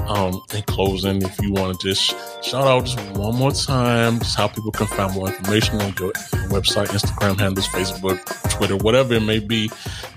Um, 0.07 0.43
in 0.55 0.63
closing, 0.63 1.23
if 1.23 1.41
you 1.41 1.53
want 1.53 1.79
to 1.79 1.89
just 1.89 2.11
shout 2.45 2.67
out 2.67 2.85
just 2.85 2.99
one 3.17 3.37
more 3.37 3.53
time, 3.53 4.19
just 4.19 4.37
how 4.37 4.49
people 4.49 4.73
can 4.73 4.89
find 4.89 5.15
more 5.15 5.29
information 5.29 5.81
on 5.81 5.95
your, 6.01 6.13
website, 6.51 6.89
Instagram 6.89 7.39
handles, 7.39 7.69
Facebook, 7.69 8.19
Twitter, 8.51 8.77
whatever 8.77 9.15
it 9.15 9.23
may 9.23 9.39
be, 9.39 9.71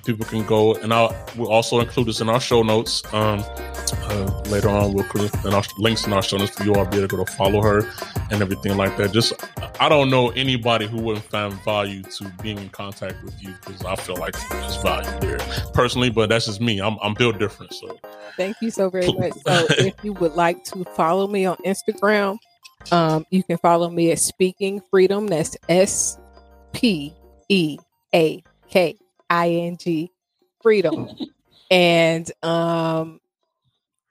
people 0.05 0.25
can 0.25 0.45
go 0.45 0.75
and 0.75 0.93
I'll 0.93 1.15
also 1.39 1.79
include 1.79 2.07
this 2.07 2.21
in 2.21 2.29
our 2.29 2.39
show 2.39 2.63
notes. 2.63 3.03
Um, 3.13 3.42
uh, 4.09 4.41
later 4.49 4.69
on, 4.69 4.93
we'll 4.93 5.05
put 5.05 5.21
in 5.45 5.53
our 5.53 5.63
links 5.77 6.05
in 6.05 6.13
our 6.13 6.21
show 6.21 6.37
notes 6.37 6.55
for 6.57 6.63
you 6.63 6.73
all 6.73 6.85
be 6.85 6.97
able 6.97 7.07
to 7.07 7.17
go 7.17 7.23
to 7.23 7.31
follow 7.33 7.61
her 7.61 7.87
and 8.31 8.41
everything 8.41 8.75
like 8.77 8.95
that. 8.97 9.11
Just 9.11 9.33
I 9.79 9.89
don't 9.89 10.09
know 10.09 10.29
anybody 10.29 10.87
who 10.87 11.01
wouldn't 11.01 11.25
find 11.25 11.53
value 11.63 12.01
to 12.03 12.31
being 12.41 12.57
in 12.57 12.69
contact 12.69 13.23
with 13.23 13.41
you 13.41 13.53
because 13.65 13.83
I 13.85 13.95
feel 13.95 14.17
like 14.17 14.35
there's 14.49 14.75
value 14.77 15.19
there 15.19 15.39
personally, 15.73 16.09
but 16.09 16.29
that's 16.29 16.45
just 16.45 16.61
me. 16.61 16.79
I'm 16.79 16.97
I'm 17.01 17.13
built 17.13 17.39
different, 17.39 17.73
so 17.73 17.99
Thank 18.37 18.57
you 18.61 18.71
so 18.71 18.89
very 18.89 19.11
much. 19.11 19.33
So, 19.45 19.67
if 19.77 19.93
you 20.03 20.13
would 20.13 20.33
like 20.33 20.63
to 20.65 20.83
follow 20.95 21.27
me 21.27 21.45
on 21.45 21.57
Instagram, 21.57 22.37
um, 22.91 23.25
you 23.29 23.43
can 23.43 23.57
follow 23.57 23.89
me 23.89 24.11
at 24.11 24.19
Speaking 24.19 24.81
Freedom. 24.89 25.27
That's 25.27 25.55
S 25.69 26.17
P 26.71 27.13
E 27.49 27.77
A 28.13 28.43
K 28.69 28.97
I 29.29 29.49
N 29.49 29.77
G 29.77 30.11
Freedom. 30.61 31.09
and 31.71 32.29
um, 32.43 33.19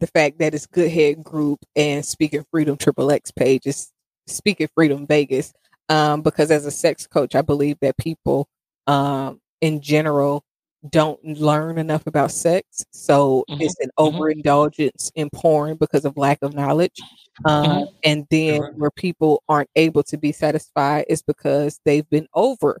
the 0.00 0.06
fact 0.06 0.38
that 0.38 0.54
it's 0.54 0.66
Good 0.66 0.90
Head 0.90 1.22
Group 1.22 1.60
and 1.76 2.04
Speaking 2.04 2.44
Freedom 2.50 2.76
Triple 2.76 3.10
X 3.10 3.30
page 3.30 3.66
is 3.66 3.92
Speaking 4.26 4.68
Freedom 4.74 5.06
Vegas. 5.06 5.52
Um, 5.88 6.22
because 6.22 6.50
as 6.52 6.66
a 6.66 6.70
sex 6.70 7.06
coach, 7.06 7.34
I 7.34 7.42
believe 7.42 7.76
that 7.80 7.96
people 7.96 8.48
um, 8.86 9.40
in 9.60 9.80
general 9.80 10.44
don't 10.88 11.22
learn 11.24 11.78
enough 11.78 12.06
about 12.06 12.30
sex. 12.30 12.84
So 12.90 13.44
Mhm, 13.48 13.58
it's 13.58 13.78
an 13.80 13.90
mhm. 13.98 13.98
overindulgence 13.98 15.10
in 15.14 15.28
porn 15.30 15.76
because 15.76 16.04
of 16.04 16.16
lack 16.16 16.38
of 16.42 16.54
knowledge. 16.54 17.04
Um, 17.44 17.84
Mhm. 17.84 17.88
And 18.04 18.26
then 18.30 18.62
where 18.76 18.90
people 18.90 19.42
aren't 19.48 19.70
able 19.76 20.02
to 20.04 20.16
be 20.16 20.32
satisfied 20.32 21.04
is 21.08 21.22
because 21.22 21.80
they've 21.84 22.08
been 22.10 22.26
over 22.34 22.80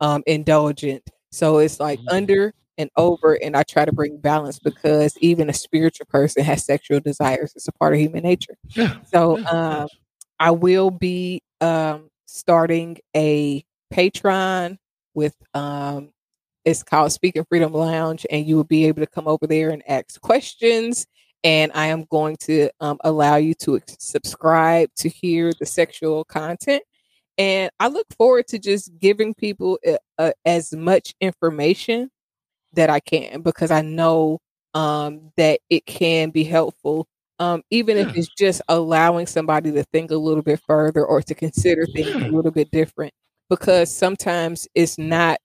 um, 0.00 0.22
indulgent. 0.26 1.02
So 1.32 1.58
it's 1.58 1.80
like 1.80 2.00
Mhm. 2.00 2.08
under 2.08 2.52
and 2.78 2.90
over. 2.96 3.34
And 3.42 3.56
I 3.56 3.62
try 3.62 3.84
to 3.84 3.92
bring 3.92 4.18
balance 4.18 4.58
because 4.58 5.16
even 5.20 5.48
a 5.50 5.52
spiritual 5.52 6.06
person 6.06 6.44
has 6.44 6.64
sexual 6.64 7.00
desires. 7.00 7.52
It's 7.56 7.68
a 7.68 7.72
part 7.72 7.94
of 7.94 8.00
human 8.00 8.22
nature. 8.22 8.56
yeah. 8.74 8.94
So 9.04 9.38
Yeah, 9.38 9.44
um. 9.50 9.88
I 10.38 10.50
will 10.52 10.90
be 10.90 11.42
um, 11.60 12.08
starting 12.26 12.98
a 13.16 13.64
Patreon 13.92 14.78
with 15.14 15.34
um, 15.54 16.10
it's 16.64 16.82
called 16.82 17.12
Speaking 17.12 17.44
Freedom 17.48 17.72
Lounge, 17.72 18.26
and 18.30 18.46
you 18.46 18.56
will 18.56 18.64
be 18.64 18.86
able 18.86 19.00
to 19.00 19.06
come 19.06 19.26
over 19.26 19.46
there 19.46 19.70
and 19.70 19.82
ask 19.88 20.20
questions. 20.20 21.06
And 21.42 21.72
I 21.74 21.86
am 21.86 22.04
going 22.10 22.36
to 22.42 22.68
um, 22.80 22.98
allow 23.02 23.36
you 23.36 23.54
to 23.54 23.80
subscribe 23.98 24.90
to 24.96 25.08
hear 25.08 25.52
the 25.58 25.66
sexual 25.66 26.24
content. 26.24 26.82
And 27.38 27.70
I 27.80 27.88
look 27.88 28.06
forward 28.16 28.46
to 28.48 28.58
just 28.58 28.90
giving 28.98 29.32
people 29.32 29.78
uh, 29.86 29.96
uh, 30.18 30.32
as 30.44 30.72
much 30.72 31.14
information 31.20 32.10
that 32.74 32.90
I 32.90 33.00
can 33.00 33.40
because 33.40 33.70
I 33.70 33.80
know 33.80 34.40
um, 34.74 35.32
that 35.38 35.60
it 35.70 35.86
can 35.86 36.30
be 36.30 36.44
helpful 36.44 37.08
um, 37.40 37.62
even 37.70 37.96
if 37.96 38.14
it's 38.14 38.28
just 38.28 38.60
allowing 38.68 39.26
somebody 39.26 39.72
to 39.72 39.82
think 39.84 40.10
a 40.10 40.16
little 40.16 40.42
bit 40.42 40.60
further 40.66 41.04
or 41.04 41.22
to 41.22 41.34
consider 41.34 41.86
things 41.86 42.10
a 42.10 42.28
little 42.28 42.50
bit 42.50 42.70
different 42.70 43.14
because 43.48 43.92
sometimes 43.92 44.68
it's 44.74 44.98
not 44.98 45.40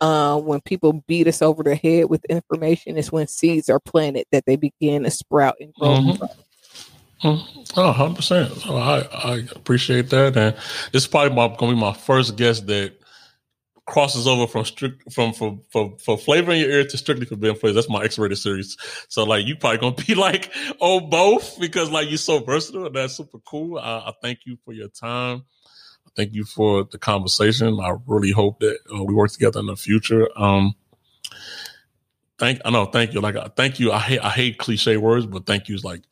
uh, 0.00 0.38
when 0.38 0.60
people 0.60 1.04
beat 1.06 1.26
us 1.26 1.40
over 1.42 1.62
the 1.62 1.74
head 1.74 2.10
with 2.10 2.24
information 2.26 2.98
it's 2.98 3.12
when 3.12 3.26
seeds 3.26 3.68
are 3.68 3.80
planted 3.80 4.26
that 4.32 4.44
they 4.46 4.56
begin 4.56 5.02
to 5.04 5.10
sprout 5.10 5.56
and 5.60 5.72
grow 5.74 5.96
Mhm. 5.96 6.28
Mm, 7.22 7.66
Oh, 7.78 7.92
100%. 7.92 8.60
So 8.60 8.76
I, 8.76 9.00
I 9.00 9.36
appreciate 9.56 10.10
that. 10.10 10.36
And 10.36 10.54
this 10.92 11.02
is 11.02 11.06
probably 11.06 11.34
going 11.34 11.56
to 11.56 11.66
be 11.68 11.74
my 11.80 11.94
first 11.94 12.36
guest 12.36 12.66
that 12.66 12.92
crosses 13.86 14.26
over 14.26 14.46
from 14.46 14.64
strict 14.64 15.12
from 15.12 15.32
for 15.32 15.58
for 15.70 15.96
for 16.04 16.18
flavor 16.18 16.50
in 16.52 16.60
your 16.60 16.70
ear 16.70 16.84
to 16.84 16.98
strictly 16.98 17.24
for 17.24 17.36
being 17.36 17.54
flavor. 17.54 17.74
That's 17.74 17.88
my 17.88 18.02
X-rated 18.04 18.36
series. 18.36 18.76
So 19.08 19.24
like 19.24 19.46
you 19.46 19.56
probably 19.56 19.78
gonna 19.78 20.04
be 20.06 20.14
like 20.16 20.52
oh 20.80 21.00
both 21.00 21.58
because 21.60 21.90
like 21.90 22.08
you're 22.08 22.18
so 22.18 22.40
versatile 22.40 22.86
and 22.86 22.94
that's 22.96 23.16
super 23.16 23.38
cool. 23.46 23.78
I, 23.78 23.98
I 23.98 24.12
thank 24.22 24.40
you 24.44 24.58
for 24.64 24.72
your 24.72 24.88
time. 24.88 25.44
Thank 26.16 26.32
you 26.32 26.44
for 26.44 26.84
the 26.84 26.98
conversation. 26.98 27.78
I 27.80 27.94
really 28.06 28.30
hope 28.30 28.60
that 28.60 28.78
uh, 28.94 29.04
we 29.04 29.14
work 29.14 29.30
together 29.30 29.60
in 29.60 29.66
the 29.66 29.76
future. 29.76 30.28
Um, 30.36 30.74
thank 32.38 32.60
I 32.64 32.70
know 32.70 32.86
thank 32.86 33.12
you. 33.12 33.20
Like 33.20 33.36
I 33.36 33.48
thank 33.54 33.78
you. 33.78 33.92
I 33.92 33.98
hate 33.98 34.20
I 34.20 34.30
hate 34.30 34.58
cliche 34.58 34.96
words, 34.96 35.26
but 35.26 35.46
thank 35.46 35.68
you 35.68 35.74
is 35.74 35.84
like 35.84 36.02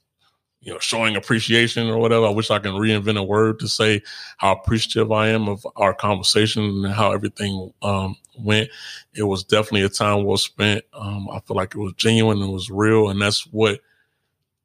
you 0.64 0.72
know, 0.72 0.78
showing 0.78 1.14
appreciation 1.14 1.88
or 1.88 1.98
whatever. 1.98 2.26
I 2.26 2.30
wish 2.30 2.50
I 2.50 2.58
can 2.58 2.72
reinvent 2.72 3.18
a 3.18 3.22
word 3.22 3.60
to 3.60 3.68
say 3.68 4.02
how 4.38 4.52
appreciative 4.52 5.12
I 5.12 5.28
am 5.28 5.46
of 5.46 5.66
our 5.76 5.92
conversation 5.92 6.64
and 6.64 6.86
how 6.86 7.12
everything 7.12 7.70
um, 7.82 8.16
went. 8.38 8.70
It 9.14 9.24
was 9.24 9.44
definitely 9.44 9.82
a 9.82 9.90
time 9.90 10.24
well 10.24 10.38
spent. 10.38 10.84
Um, 10.94 11.28
I 11.30 11.40
feel 11.40 11.56
like 11.56 11.74
it 11.74 11.78
was 11.78 11.92
genuine 11.98 12.40
and 12.40 12.48
it 12.48 12.52
was 12.52 12.70
real, 12.70 13.10
and 13.10 13.20
that's 13.20 13.46
what 13.52 13.80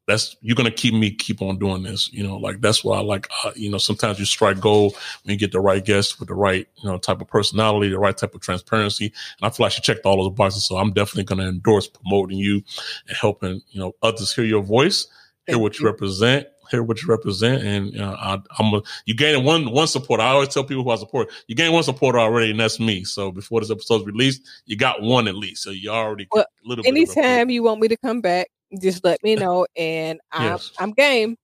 that's 0.10 0.36
you're 0.42 0.56
gonna 0.56 0.72
keep 0.72 0.94
me 0.94 1.12
keep 1.12 1.42
on 1.42 1.58
doing 1.58 1.84
this. 1.84 2.12
You 2.12 2.28
know, 2.28 2.38
like 2.38 2.62
that's 2.62 2.84
why 2.84 2.98
I 2.98 3.02
like. 3.02 3.28
Uh, 3.44 3.52
you 3.56 3.70
know, 3.70 3.78
sometimes 3.78 4.20
you 4.20 4.26
strike 4.26 4.60
gold 4.60 4.96
when 5.24 5.34
you 5.34 5.40
get 5.40 5.52
the 5.52 5.60
right 5.60 5.84
guest 5.84 6.20
with 6.20 6.28
the 6.30 6.36
right 6.36 6.68
you 6.78 6.90
know 6.90 6.98
type 6.98 7.22
of 7.22 7.28
personality, 7.28 7.90
the 7.90 8.00
right 8.00 8.18
type 8.18 8.36
of 8.36 8.42
transparency, 8.42 9.06
and 9.06 9.48
I 9.48 9.50
feel 9.50 9.66
like 9.66 9.74
she 9.74 9.82
checked 9.82 10.06
all 10.06 10.18
those 10.18 10.36
boxes. 10.36 10.66
So 10.66 10.78
I'm 10.78 10.92
definitely 10.92 11.24
gonna 11.24 11.48
endorse 11.48 11.88
promoting 11.88 12.38
you 12.38 12.64
and 13.08 13.18
helping 13.18 13.62
you 13.70 13.80
know 13.80 13.94
others 14.02 14.34
hear 14.34 14.46
your 14.46 14.64
voice 14.64 15.08
hear 15.50 15.56
Thank 15.56 15.64
what 15.64 15.80
you 15.80 15.86
you. 15.86 15.92
represent, 15.92 16.48
hear 16.70 16.84
what 16.84 17.02
you 17.02 17.08
represent, 17.08 17.64
and 17.64 18.00
uh, 18.00 18.16
I, 18.20 18.38
I'm 18.60 18.74
a, 18.76 18.82
you 19.06 19.16
gain 19.16 19.44
one 19.44 19.72
one 19.72 19.88
supporter. 19.88 20.24
I 20.24 20.30
always 20.30 20.50
tell 20.50 20.64
people 20.64 20.84
who 20.84 20.92
I 20.92 20.96
support, 20.96 21.30
you 21.48 21.56
gain 21.56 21.74
one 21.74 21.84
supporter 21.84 22.20
already, 22.20 22.52
and 22.52 22.60
that's 22.60 22.80
me. 22.80 23.04
So 23.04 23.32
before 23.32 23.60
this 23.62 23.72
episode's 23.72 24.06
released, 24.06 24.42
you 24.66 24.78
got 24.78 25.02
one 25.02 25.28
at 25.28 25.36
least. 25.36 25.64
So 25.64 25.72
you 25.72 25.90
already 25.90 26.28
Well, 26.32 26.44
got 26.44 26.50
a 26.66 26.68
little 26.68 26.84
bit. 26.84 26.90
anytime 26.90 27.50
you 27.50 27.64
want 27.64 27.82
me 27.82 27.88
to 27.88 27.98
come 27.98 28.22
back 28.22 28.48
just 28.82 29.04
let 29.04 29.24
me 29.24 29.36
know 29.36 29.66
and 29.76 30.20
i'm, 30.32 30.52
Yes. 30.52 30.72
I'm 30.80 30.92
game 30.92 31.36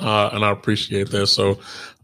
uh, 0.00 0.30
and 0.32 0.44
I 0.44 0.50
appreciate 0.50 1.10
that. 1.10 1.26
So, 1.28 1.58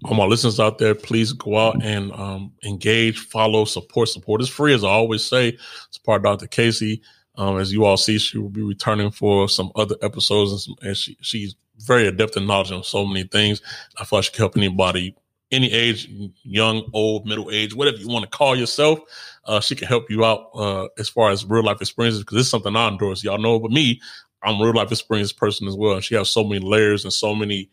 all 0.05 0.15
my 0.15 0.25
listeners 0.25 0.61
out 0.61 0.79
there, 0.79 0.95
please 0.95 1.33
go 1.33 1.59
out 1.59 1.83
and 1.83 2.13
um, 2.13 2.53
engage, 2.65 3.19
follow, 3.19 3.65
support. 3.65 4.09
Support 4.09 4.41
is 4.41 4.49
free, 4.49 4.75
as 4.75 4.85
I 4.85 4.89
always 4.89 5.25
say. 5.25 5.59
Support 5.91 6.23
Dr. 6.23 6.47
Casey. 6.47 7.03
Um, 7.37 7.59
as 7.59 7.73
you 7.73 7.85
all 7.85 7.97
see, 7.97 8.19
she 8.19 8.39
will 8.39 8.49
be 8.49 8.63
returning 8.63 9.11
for 9.11 9.49
some 9.49 9.71
other 9.77 9.97
episodes, 10.03 10.51
and, 10.51 10.61
some, 10.61 10.75
and 10.83 10.97
she, 10.97 11.17
she's 11.21 11.55
very 11.79 12.09
adept 12.09 12.37
in 12.37 12.47
knowledge 12.47 12.73
on 12.73 12.83
so 12.83 13.07
many 13.07 13.25
things. 13.25 13.63
I 13.99 14.05
feel 14.05 14.19
like 14.19 14.25
she 14.25 14.33
can 14.33 14.41
help 14.41 14.57
anybody, 14.57 15.15
any 15.51 15.73
age, 15.73 16.09
young, 16.43 16.83
old, 16.93 17.27
middle 17.27 17.51
age, 17.51 17.75
whatever 17.75 17.97
you 17.97 18.09
want 18.09 18.25
to 18.25 18.31
call 18.31 18.57
yourself. 18.57 18.99
Uh, 19.45 19.61
she 19.61 19.75
can 19.75 19.89
help 19.89 20.11
you 20.11 20.25
out 20.25 20.51
uh, 20.55 20.89
as 20.99 21.09
far 21.09 21.31
as 21.31 21.45
real 21.45 21.63
life 21.65 21.81
experiences 21.81 22.23
because 22.23 22.39
it's 22.39 22.49
something 22.49 22.77
I 22.77 22.89
endorse. 22.89 23.25
Y'all 23.25 23.39
know, 23.39 23.59
but 23.59 23.71
me, 23.71 24.01
I'm 24.43 24.61
a 24.61 24.65
real 24.65 24.75
life 24.75 24.93
experience 24.93 25.33
person 25.33 25.67
as 25.67 25.75
well. 25.77 25.95
And 25.95 26.05
she 26.05 26.15
has 26.17 26.31
so 26.31 26.45
many 26.45 26.61
layers 26.65 27.05
and 27.05 27.13
so 27.13 27.35
many 27.35 27.71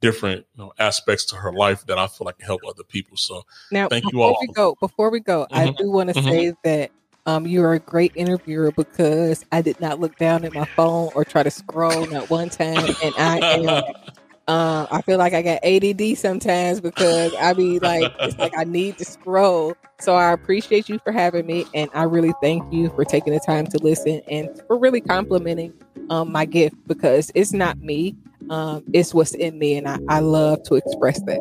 different 0.00 0.46
you 0.56 0.64
know, 0.64 0.72
aspects 0.78 1.24
to 1.26 1.36
her 1.36 1.52
life 1.52 1.84
that 1.86 1.98
I 1.98 2.06
feel 2.06 2.24
like 2.24 2.38
can 2.38 2.46
help 2.46 2.62
other 2.66 2.84
people. 2.84 3.16
So 3.16 3.42
now 3.70 3.88
Thank 3.88 4.04
you 4.04 4.10
before 4.12 4.36
we 4.40 4.48
go 4.48 4.76
before 4.80 5.10
we 5.10 5.20
go 5.20 5.46
i 5.52 5.66
Mhm. 5.66 5.76
do 5.76 5.90
want 5.90 6.08
to 6.08 6.14
Mhm. 6.14 6.30
say 6.30 6.52
that 6.64 6.90
um, 7.26 7.46
you're 7.46 7.74
a 7.74 7.78
great 7.80 8.12
interviewer 8.14 8.72
because 8.72 9.44
I 9.52 9.60
did 9.60 9.78
not 9.80 10.00
look 10.00 10.16
down 10.16 10.46
at 10.46 10.54
my 10.54 10.64
phone 10.76 11.10
or 11.14 11.26
try 11.26 11.42
to 11.42 11.50
scroll 11.50 12.06
not 12.06 12.30
one 12.30 12.48
time, 12.48 12.88
and 13.02 13.14
I 13.18 13.42
am 13.50 13.82
Uh, 14.48 14.86
I 14.90 15.02
feel 15.02 15.18
like 15.18 15.34
I 15.34 15.42
got 15.42 15.62
ADD 15.62 16.16
sometimes 16.16 16.80
because 16.80 17.34
I 17.34 17.52
be 17.52 17.78
like, 17.80 18.10
it's 18.20 18.38
like 18.38 18.56
I 18.56 18.64
need 18.64 18.96
to 18.96 19.04
scroll. 19.04 19.74
So 20.00 20.14
I 20.14 20.32
appreciate 20.32 20.88
you 20.88 20.98
for 21.00 21.12
having 21.12 21.46
me, 21.46 21.66
and 21.74 21.90
I 21.92 22.04
really 22.04 22.32
thank 22.40 22.72
you 22.72 22.88
for 22.90 23.04
taking 23.04 23.34
the 23.34 23.40
time 23.40 23.66
to 23.66 23.78
listen 23.78 24.22
and 24.26 24.48
for 24.66 24.78
really 24.78 25.02
complimenting 25.02 25.74
um, 26.08 26.32
my 26.32 26.46
gift 26.46 26.76
because 26.86 27.30
it's 27.34 27.52
not 27.52 27.78
me, 27.80 28.16
um, 28.48 28.84
it's 28.94 29.12
what's 29.12 29.34
in 29.34 29.58
me, 29.58 29.76
and 29.76 29.86
I, 29.86 29.98
I 30.08 30.20
love 30.20 30.62
to 30.64 30.76
express 30.76 31.20
that. 31.22 31.40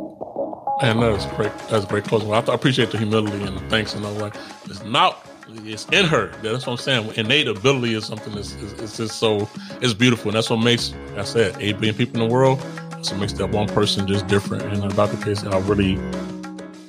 And 0.81 1.01
that's 1.01 1.25
great. 1.27 1.51
That's 1.69 1.85
a 1.85 1.87
great 1.87 2.03
closing. 2.03 2.31
I, 2.33 2.39
appreciate 2.39 2.91
the 2.91 2.97
humility 2.97 3.41
and 3.41 3.57
the 3.57 3.61
thanks 3.69 3.95
and 3.95 4.05
all 4.05 4.13
that. 4.15 4.37
It's 4.65 4.83
not 4.83 5.25
it's 5.49 5.85
in 5.93 6.05
her. 6.05 6.27
That's 6.43 6.67
what 6.67 6.73
I'm 6.73 6.77
saying. 6.77 7.13
Innate 7.15 7.47
ability 7.47 7.93
is 7.93 8.05
something 8.05 8.35
that's 8.35 8.53
just 8.97 9.17
so 9.17 9.49
it's 9.81 9.93
beautiful. 9.93 10.29
And 10.29 10.35
that's 10.35 10.49
what 10.49 10.57
makes 10.57 10.93
like 11.11 11.19
I 11.19 11.23
said, 11.23 11.55
eight 11.59 11.79
billion 11.79 11.95
people 11.95 12.21
in 12.21 12.27
the 12.27 12.33
world. 12.33 12.61
That's 12.97 13.11
what 13.11 13.19
makes 13.19 13.33
that 13.33 13.51
one 13.51 13.67
person 13.67 14.07
just 14.07 14.25
different. 14.25 14.63
And 14.63 14.95
Dr. 14.95 15.17
Casey, 15.23 15.45
I 15.45 15.59
really, 15.59 15.97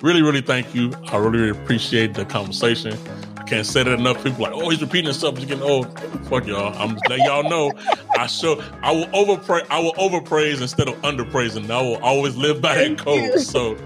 really, 0.01 0.23
really 0.23 0.41
thank 0.41 0.75
you. 0.75 0.91
I 1.13 1.19
really, 1.19 1.39
really 1.39 1.51
appreciate 1.51 2.15
the 2.15 2.25
conversation. 2.25 2.97
I 3.37 3.43
can't 3.43 3.67
say 3.67 3.83
that 3.83 3.93
enough. 3.93 4.25
People 4.25 4.45
like, 4.45 4.55
oh, 4.55 4.71
he's 4.71 4.81
repeating 4.81 5.05
himself. 5.05 5.37
He's 5.37 5.47
getting 5.47 5.63
old. 5.63 5.87
Fuck 6.31 6.47
y'all. 6.47 6.75
I'm 6.79 6.93
just 6.93 7.07
letting 7.11 7.27
y'all 7.27 7.49
know. 7.49 7.73
I 8.17 8.27
show. 8.27 8.59
I 8.83 8.91
will 8.91 9.07
overpraise. 9.09 9.67
I 9.69 9.81
will 9.81 9.93
overpraise 9.93 10.63
instead 10.63 10.89
of 10.89 10.95
underpraising. 11.03 11.71
I 11.71 11.83
will 11.83 12.03
always 12.03 12.37
live 12.37 12.63
by 12.63 12.75
that 12.75 12.99
code. 12.99 13.39
So, 13.41 13.77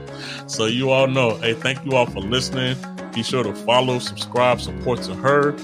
so 0.46 0.66
you 0.66 0.90
all 0.90 1.08
know. 1.08 1.34
Hey, 1.38 1.54
thank 1.54 1.84
you 1.84 1.96
all 1.96 2.06
for 2.06 2.20
listening. 2.20 2.76
Be 3.14 3.22
sure 3.22 3.44
to 3.44 3.54
follow, 3.54 3.98
subscribe, 3.98 4.60
support 4.60 5.02
to 5.02 5.14
her. 5.14 5.54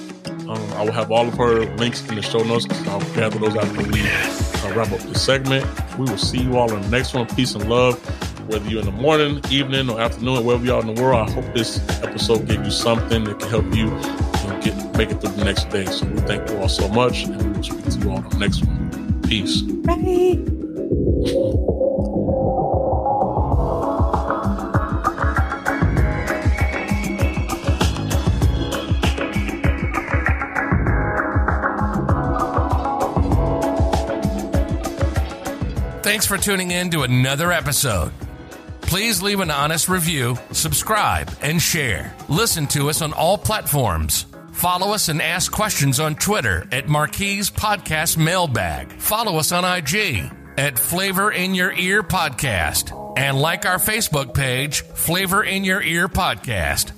Um, 0.49 0.73
I 0.75 0.85
will 0.85 0.93
have 0.93 1.11
all 1.11 1.29
of 1.29 1.35
her 1.35 1.65
links 1.77 2.07
in 2.09 2.15
the 2.15 2.23
show 2.23 2.43
notes. 2.43 2.67
I'll 2.89 3.01
gather 3.15 3.39
those 3.39 3.57
after 3.57 3.83
we 3.91 4.01
uh, 4.01 4.75
wrap 4.75 4.93
up 4.93 5.01
the 5.01 5.19
segment. 5.19 5.67
We 5.99 6.11
will 6.11 6.19
see 6.19 6.43
you 6.43 6.57
all 6.57 6.73
in 6.73 6.81
the 6.83 6.89
next 6.89 7.15
one. 7.15 7.27
Peace 7.27 7.55
and 7.55 7.69
love. 7.69 7.99
Whether 8.49 8.69
you're 8.69 8.81
in 8.81 8.87
the 8.87 8.93
morning, 8.93 9.43
evening, 9.51 9.91
or 9.91 10.01
afternoon, 10.01 10.45
wherever 10.45 10.65
you 10.65 10.75
are 10.75 10.81
in 10.81 10.95
the 10.95 11.03
world, 11.03 11.29
I 11.29 11.33
hope 11.33 11.45
this 11.55 11.87
episode 12.03 12.49
gave 12.49 12.65
you 12.65 12.71
something 12.71 13.25
that 13.25 13.41
can 13.41 13.49
help 13.51 13.75
you, 13.75 13.91
get 14.63 14.97
make 14.97 15.11
it 15.11 15.21
through 15.21 15.33
the 15.33 15.45
next 15.45 15.69
day. 15.69 15.85
So 15.85 16.07
we 16.07 16.21
thank 16.21 16.49
you 16.49 16.57
all 16.57 16.69
so 16.69 16.89
much, 16.89 17.25
and 17.25 17.43
we 17.43 17.51
will 17.51 17.63
speak 17.63 17.85
to 17.85 17.99
you 17.99 18.11
all 18.11 18.23
the 18.23 18.39
next 18.39 18.65
one. 18.65 19.21
Peace. 19.23 19.61
Bye. 19.61 20.39
Thanks 36.09 36.25
for 36.25 36.39
tuning 36.39 36.71
in 36.71 36.91
to 36.93 37.03
another 37.03 37.53
episode. 37.53 38.15
Please 38.81 39.21
leave 39.21 39.41
an 39.41 39.51
honest 39.51 39.91
review, 39.91 40.39
subscribe, 40.53 41.31
and 41.43 41.61
share. 41.61 42.17
Listen 42.31 42.67
to 42.69 42.89
us 42.89 43.03
on 43.03 43.13
all 43.13 43.37
platforms. 43.37 44.25
Follow 44.53 44.95
us 44.95 45.11
and 45.11 45.21
ask 45.21 45.53
questions 45.53 46.01
on 46.01 46.15
Twitter 46.15 46.67
at 46.73 46.89
Marquise 46.89 47.51
Podcast 47.51 48.17
Mailbag. 48.17 48.91
Follow 48.93 49.37
us 49.37 49.53
on 49.53 49.67
IG 49.67 50.33
at 50.57 50.79
Flavor 50.79 51.31
in 51.31 51.55
Your 51.55 51.73
Ear 51.73 52.03
Podcast. 52.03 53.19
And 53.19 53.39
like 53.39 53.67
our 53.67 53.77
Facebook 53.77 54.33
page, 54.33 54.81
Flavor 54.81 55.45
in 55.45 55.63
Your 55.63 55.83
Ear 55.83 56.09
Podcast. 56.09 56.98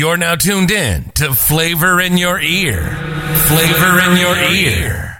You're 0.00 0.16
now 0.16 0.34
tuned 0.34 0.70
in 0.70 1.10
to 1.16 1.34
Flavor 1.34 2.00
in 2.00 2.16
Your 2.16 2.40
Ear. 2.40 2.80
Flavor 2.80 4.00
in 4.00 4.16
Your 4.16 4.34
Ear. 4.34 5.19